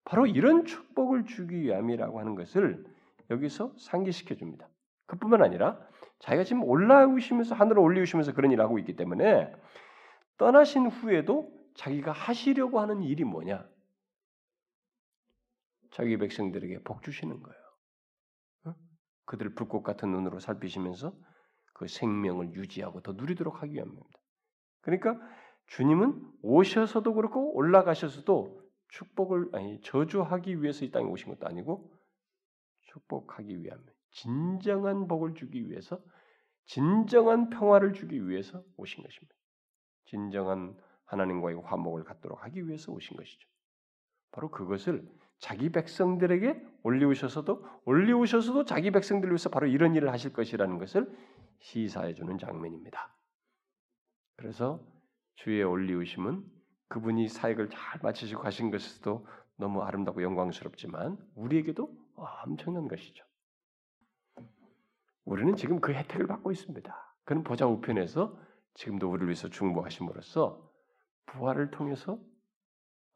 바로 0.04 0.26
이런 0.26 0.64
축복을 0.64 1.24
주기 1.24 1.62
위함이라고 1.62 2.20
하는 2.20 2.34
것을 2.34 2.84
여기서 3.30 3.72
상기시켜 3.78 4.34
줍니다. 4.34 4.68
그뿐만 5.06 5.42
아니라 5.42 5.78
자기가 6.18 6.44
지금 6.44 6.64
올라오시면서 6.64 7.54
하늘을 7.54 7.78
올리우시면서 7.78 8.34
그런 8.34 8.50
일을 8.50 8.62
하고 8.62 8.78
있기 8.78 8.96
때문에 8.96 9.52
떠나신 10.36 10.88
후에도 10.88 11.61
자기가 11.74 12.12
하시려고 12.12 12.80
하는 12.80 13.02
일이 13.02 13.24
뭐냐? 13.24 13.68
자기 15.92 16.16
백성들에게 16.16 16.82
복 16.82 17.02
주시는 17.02 17.42
거예요. 17.42 17.62
그들 19.24 19.54
불꽃 19.54 19.82
같은 19.82 20.10
눈으로 20.10 20.40
살피시면서 20.40 21.14
그 21.74 21.86
생명을 21.86 22.52
유지하고 22.54 23.00
더 23.00 23.12
누리도록 23.12 23.62
하기 23.62 23.74
위함입니다. 23.74 24.18
그러니까 24.80 25.18
주님은 25.68 26.32
오셔서도 26.42 27.14
그렇고 27.14 27.54
올라가셔서도 27.54 28.62
축복을 28.88 29.50
아니 29.54 29.80
저주하기 29.80 30.62
위해서 30.62 30.84
이 30.84 30.90
땅에 30.90 31.06
오신 31.06 31.28
것도 31.28 31.46
아니고 31.46 31.90
축복하기 32.82 33.62
위함, 33.62 33.82
진정한 34.10 35.08
복을 35.08 35.34
주기 35.34 35.68
위해서 35.70 35.98
진정한 36.66 37.48
평화를 37.48 37.94
주기 37.94 38.28
위해서 38.28 38.62
오신 38.76 39.02
것입니다. 39.02 39.34
진정한 40.04 40.76
하나님과의 41.12 41.60
화목을 41.62 42.04
갖도록 42.04 42.42
하기 42.44 42.66
위해서 42.66 42.90
오신 42.92 43.16
것이죠. 43.16 43.48
바로 44.30 44.50
그것을 44.50 45.06
자기 45.38 45.70
백성들에게 45.70 46.64
올리우셔서도 46.82 47.66
올리우셔서도 47.84 48.64
자기 48.64 48.90
백성들을 48.90 49.32
위해서 49.32 49.50
바로 49.50 49.66
이런 49.66 49.94
일을 49.94 50.10
하실 50.10 50.32
것이라는 50.32 50.78
것을 50.78 51.12
시사해 51.58 52.14
주는 52.14 52.38
장면입니다. 52.38 53.14
그래서 54.36 54.80
주의 55.34 55.62
올리우심은 55.62 56.44
그분이 56.88 57.28
사역을 57.28 57.70
잘 57.70 58.00
마치시고 58.02 58.40
가신 58.40 58.70
것에서도 58.70 59.26
너무 59.56 59.82
아름답고 59.82 60.22
영광스럽지만 60.22 61.18
우리에게도 61.34 61.90
엄청난 62.16 62.88
것이죠. 62.88 63.24
우리는 65.24 65.54
지금 65.56 65.80
그 65.80 65.92
혜택을 65.92 66.26
받고 66.26 66.50
있습니다. 66.50 67.16
그는 67.24 67.44
보좌 67.44 67.66
우편에서 67.66 68.36
지금도 68.74 69.10
우리를 69.10 69.28
위해서 69.28 69.48
중보하심으로써 69.48 70.71
부활을 71.26 71.70
통해서 71.70 72.18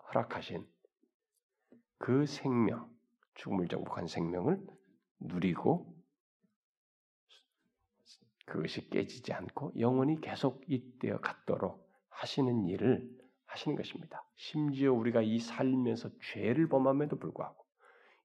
허락하신 0.08 0.66
그 1.98 2.26
생명, 2.26 2.90
죽음을 3.34 3.68
정복한 3.68 4.06
생명을 4.06 4.64
누리고 5.20 5.94
그것이 8.46 8.88
깨지지 8.90 9.32
않고 9.32 9.72
영원히 9.78 10.20
계속 10.20 10.62
이때어 10.68 11.20
갔도록 11.20 11.90
하시는 12.08 12.66
일을 12.66 13.10
하시는 13.46 13.76
것입니다. 13.76 14.24
심지어 14.36 14.92
우리가 14.92 15.22
이 15.22 15.38
삶에서 15.38 16.10
죄를 16.20 16.68
범함에도 16.68 17.18
불구하고 17.18 17.64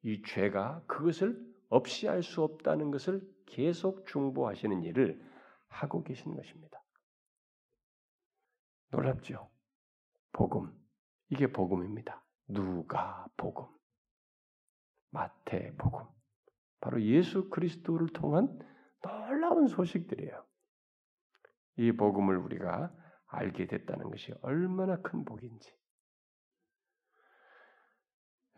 이 0.04 0.22
죄가 0.24 0.84
그것을 0.88 1.40
없이 1.70 2.08
할 2.08 2.22
수 2.24 2.44
없다는 2.44 2.92
것을 2.92 3.22
계속 3.46 4.06
중보하시는 4.08 4.84
일을 4.84 5.22
하고 5.68 6.04
계시는 6.04 6.36
것입니다. 6.36 6.82
놀랍죠? 8.90 9.51
복음. 10.34 10.72
이게 11.30 11.52
복음입니다. 11.52 12.24
누가 12.48 13.28
복음. 13.38 13.68
마태 15.12 15.76
복음. 15.78 16.06
바로 16.80 17.02
예수 17.04 17.50
그리스도를 17.50 18.10
통한 18.10 18.60
놀라운 19.02 19.68
소식들이에요. 19.68 20.46
이 21.78 21.92
복음을 21.92 22.38
우리가 22.38 22.94
알게 23.28 23.68
됐다는 23.68 24.10
것이 24.10 24.34
얼마나 24.42 24.98
큰 25.02 25.24
복인지. 25.24 25.74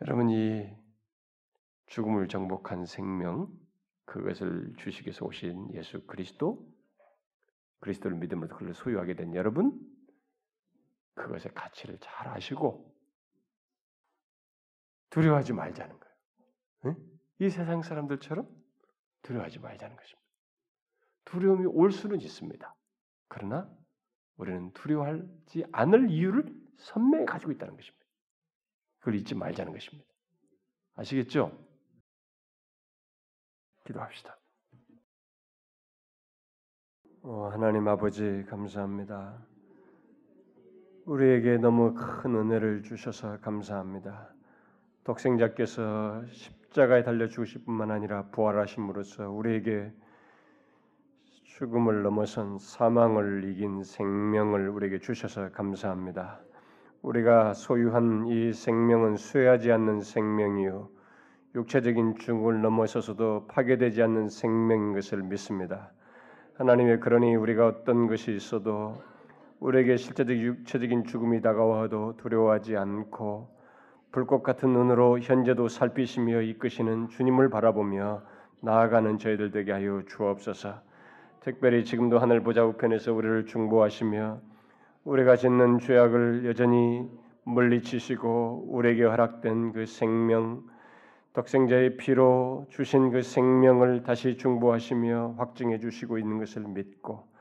여러분 0.02 0.30
이 0.30 0.76
죽음을 1.86 2.28
정복한 2.28 2.86
생명 2.86 3.48
그것을 4.04 4.74
위해서 5.04 5.24
오신 5.24 5.74
예수 5.74 6.04
그리스도 6.06 6.66
그리스도를 7.80 8.16
믿음으로 8.18 8.48
그걸 8.56 8.74
소유하게 8.74 9.14
된 9.14 9.34
여러분 9.34 9.78
그것의 11.14 11.54
가치를 11.54 11.98
잘 12.00 12.28
아시고 12.28 12.92
두려워하지 15.10 15.52
말자는 15.52 15.98
거예요. 15.98 16.14
응? 16.86 16.96
이 17.38 17.48
세상 17.48 17.82
사람들처럼 17.82 18.48
두려워하지 19.22 19.60
말자는 19.60 19.96
것입니다. 19.96 20.24
두려움이 21.24 21.66
올 21.66 21.92
수는 21.92 22.20
있습니다. 22.20 22.74
그러나 23.28 23.70
우리는 24.36 24.72
두려워하지 24.72 25.64
않을 25.72 26.10
이유를 26.10 26.52
선명히 26.78 27.26
가지고 27.26 27.52
있다는 27.52 27.76
것입니다. 27.76 28.04
그걸 28.98 29.14
잊지 29.16 29.34
말자는 29.34 29.72
것입니다. 29.72 30.08
아시겠죠? 30.94 31.64
기도합시다. 33.86 34.38
어, 37.22 37.48
하나님 37.48 37.86
아버지 37.88 38.44
감사합니다. 38.48 39.46
우리에게 41.06 41.58
너무 41.58 41.92
큰 41.92 42.34
은혜를 42.34 42.82
주셔서 42.82 43.38
감사합니다. 43.40 44.28
독생자께서 45.04 46.24
십자가에 46.30 47.02
달려 47.02 47.28
죽으실 47.28 47.64
뿐만 47.66 47.90
아니라 47.90 48.24
부활하심으로써 48.32 49.30
우리에게 49.30 49.92
죽음을 51.44 52.02
넘어선 52.02 52.58
사망을 52.58 53.44
이긴 53.44 53.84
생명을 53.84 54.70
우리에게 54.70 54.98
주셔서 54.98 55.50
감사합니다. 55.50 56.40
우리가 57.02 57.52
소유한 57.52 58.26
이 58.26 58.54
생명은 58.54 59.16
쇠하지 59.16 59.72
않는 59.72 60.00
생명이요 60.00 60.88
육체적인 61.54 62.16
죽음을 62.16 62.62
넘어서서도 62.62 63.46
파괴되지 63.48 64.02
않는 64.02 64.30
생명인 64.30 64.94
것을 64.94 65.22
믿습니다. 65.22 65.92
하나님의 66.54 67.00
그러니 67.00 67.36
우리가 67.36 67.66
어떤 67.66 68.06
것이 68.06 68.34
있어도 68.34 69.02
우리에게 69.64 69.96
실제적 69.96 70.36
육체적인 70.36 71.04
죽음이 71.04 71.40
다가와도 71.40 72.18
두려워하지 72.18 72.76
않고 72.76 73.48
불꽃 74.12 74.42
같은 74.42 74.74
눈으로 74.74 75.20
현재도 75.20 75.68
살피시며 75.68 76.42
이끄시는 76.42 77.08
주님을 77.08 77.48
바라보며 77.48 78.22
나아가는 78.60 79.16
저희들 79.16 79.52
되게 79.52 79.72
하여 79.72 80.02
주옵소서. 80.06 80.74
특별히 81.40 81.82
지금도 81.82 82.18
하늘 82.18 82.42
보좌 82.42 82.62
우편에서 82.62 83.14
우리를 83.14 83.46
중보하시며 83.46 84.38
우리가 85.04 85.36
짓는 85.36 85.78
죄악을 85.78 86.44
여전히 86.44 87.08
물리치시고 87.44 88.66
우리에게 88.68 89.04
허락된 89.04 89.72
그 89.72 89.86
생명 89.86 90.62
독생자의 91.32 91.96
피로 91.96 92.66
주신 92.68 93.10
그 93.10 93.22
생명을 93.22 94.02
다시 94.02 94.36
중보하시며 94.36 95.36
확증해 95.38 95.78
주시고 95.78 96.18
있는 96.18 96.38
것을 96.38 96.64
믿고 96.68 97.32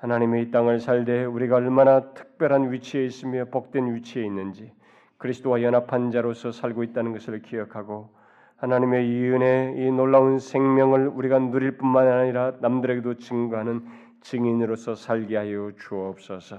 하나님의 0.00 0.44
이 0.44 0.50
땅을 0.50 0.80
살되 0.80 1.24
우리가 1.24 1.56
얼마나 1.56 2.00
특별한 2.12 2.72
위치에 2.72 3.04
있으며 3.04 3.44
복된 3.44 3.94
위치에 3.94 4.24
있는지 4.24 4.72
그리스도와 5.18 5.62
연합한 5.62 6.10
자로서 6.10 6.52
살고 6.52 6.82
있다는 6.84 7.12
것을 7.12 7.42
기억하고 7.42 8.08
하나님의 8.56 9.08
이 9.08 9.28
은혜, 9.28 9.74
이 9.76 9.90
놀라운 9.90 10.38
생명을 10.38 11.08
우리가 11.08 11.38
누릴 11.38 11.76
뿐만 11.76 12.08
아니라 12.08 12.54
남들에게도 12.60 13.14
증거하는 13.14 13.84
증인으로서 14.22 14.94
살게 14.94 15.36
하여 15.36 15.72
주옵소서. 15.78 16.56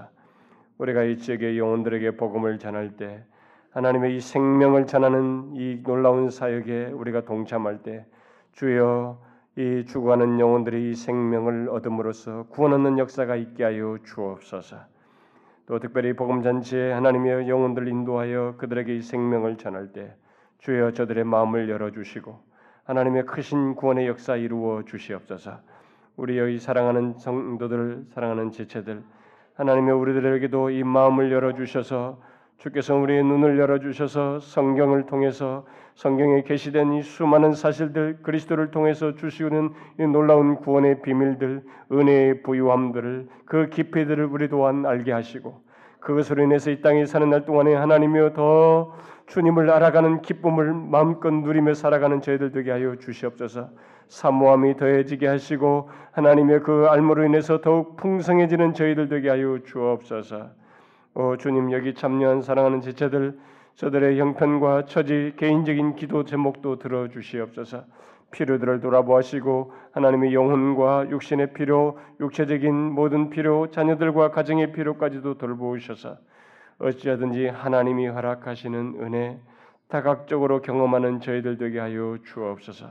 우리가 0.78 1.04
이 1.04 1.16
지역의 1.18 1.58
영혼들에게 1.58 2.16
복음을 2.16 2.58
전할 2.58 2.96
때 2.96 3.24
하나님의 3.70 4.16
이 4.16 4.20
생명을 4.20 4.86
전하는 4.86 5.52
이 5.54 5.82
놀라운 5.82 6.30
사역에 6.30 6.86
우리가 6.86 7.24
동참할 7.24 7.82
때 7.82 8.04
주여 8.52 9.18
이 9.56 9.84
죽어가는 9.84 10.40
영혼들이 10.40 10.90
이 10.90 10.94
생명을 10.94 11.68
얻음으로써 11.68 12.44
구원 12.48 12.72
얻는 12.72 12.98
역사가 12.98 13.36
있게 13.36 13.64
하여 13.64 13.98
주옵소서. 14.02 14.78
또 15.66 15.78
특별히 15.78 16.14
복음 16.14 16.42
잔치에 16.42 16.90
하나님의 16.92 17.48
영혼들 17.50 17.86
인도하여 17.86 18.54
그들에게 18.56 18.96
이 18.96 19.02
생명을 19.02 19.58
전할 19.58 19.92
때 19.92 20.16
주여 20.58 20.92
저들의 20.92 21.24
마음을 21.24 21.68
열어 21.68 21.90
주시고 21.90 22.40
하나님의 22.84 23.26
크신 23.26 23.74
구원의 23.74 24.06
역사 24.08 24.36
이루어 24.36 24.84
주시옵소서. 24.84 25.60
우리 26.16 26.38
여기 26.38 26.58
사랑하는 26.58 27.18
성도들, 27.18 28.06
사랑하는 28.08 28.52
지체들, 28.52 29.02
하나님의 29.54 29.94
우리들에게도 29.94 30.70
이 30.70 30.82
마음을 30.82 31.30
열어 31.30 31.52
주셔서 31.52 32.20
주께서 32.62 32.94
우리의 32.94 33.24
눈을 33.24 33.58
열어 33.58 33.80
주셔서 33.80 34.38
성경을 34.38 35.06
통해서 35.06 35.66
성경에 35.96 36.42
계시된 36.42 36.92
이 36.92 37.02
수많은 37.02 37.54
사실들 37.54 38.18
그리스도를 38.22 38.70
통해서 38.70 39.16
주시는 39.16 39.70
이 39.98 40.06
놀라운 40.06 40.54
구원의 40.54 41.02
비밀들 41.02 41.64
은혜의 41.90 42.44
부유함들을 42.44 43.28
그 43.46 43.68
깊이들을 43.68 44.26
우리 44.26 44.48
또한 44.48 44.86
알게 44.86 45.10
하시고 45.10 45.60
그것으로 45.98 46.44
인해서 46.44 46.70
이 46.70 46.80
땅에 46.80 47.04
사는 47.04 47.28
날 47.28 47.44
동안에 47.44 47.74
하나님이여 47.74 48.32
더 48.32 48.94
주님을 49.26 49.68
알아가는 49.68 50.22
기쁨을 50.22 50.72
마음껏 50.72 51.32
누리며 51.32 51.74
살아가는 51.74 52.20
저희들 52.20 52.52
되게 52.52 52.70
하여 52.70 52.94
주시옵소서. 52.94 53.70
사모함이 54.06 54.76
더해지게 54.76 55.26
하시고 55.26 55.90
하나님의 56.12 56.60
그 56.60 56.86
알므로 56.88 57.24
인해서 57.24 57.60
더욱 57.60 57.96
풍성해지는 57.96 58.74
저희들 58.74 59.08
되게 59.08 59.30
하여 59.30 59.58
주옵소서. 59.64 60.61
오 61.14 61.36
주님 61.36 61.72
여기 61.72 61.92
참여한 61.92 62.40
사랑하는 62.40 62.80
지체들 62.80 63.38
저들의 63.74 64.18
형편과 64.18 64.86
처지 64.86 65.34
개인적인 65.36 65.96
기도 65.96 66.24
제목도 66.24 66.78
들어 66.78 67.08
주시옵소서. 67.08 67.84
필요들을 68.30 68.80
돌아보시고 68.80 69.72
하나님의 69.92 70.32
영혼과 70.32 71.06
육신의 71.10 71.52
필요, 71.52 71.98
육체적인 72.18 72.74
모든 72.74 73.28
필요, 73.28 73.70
자녀들과 73.70 74.30
가정의 74.30 74.72
필요까지도 74.72 75.36
돌보셔서 75.36 76.16
어찌하든지 76.78 77.48
하나님이 77.48 78.06
허락하시는 78.06 78.96
은혜 79.02 79.38
다각적으로 79.88 80.62
경험하는 80.62 81.20
저희들 81.20 81.58
되게 81.58 81.78
하여 81.78 82.16
주옵소서. 82.24 82.86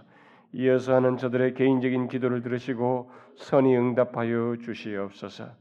이어서 0.54 0.94
하는 0.94 1.18
저들의 1.18 1.56
개인적인 1.56 2.08
기도를 2.08 2.44
들으시고 2.44 3.10
선히 3.36 3.76
응답하여 3.76 4.58
주시옵소서. 4.62 5.61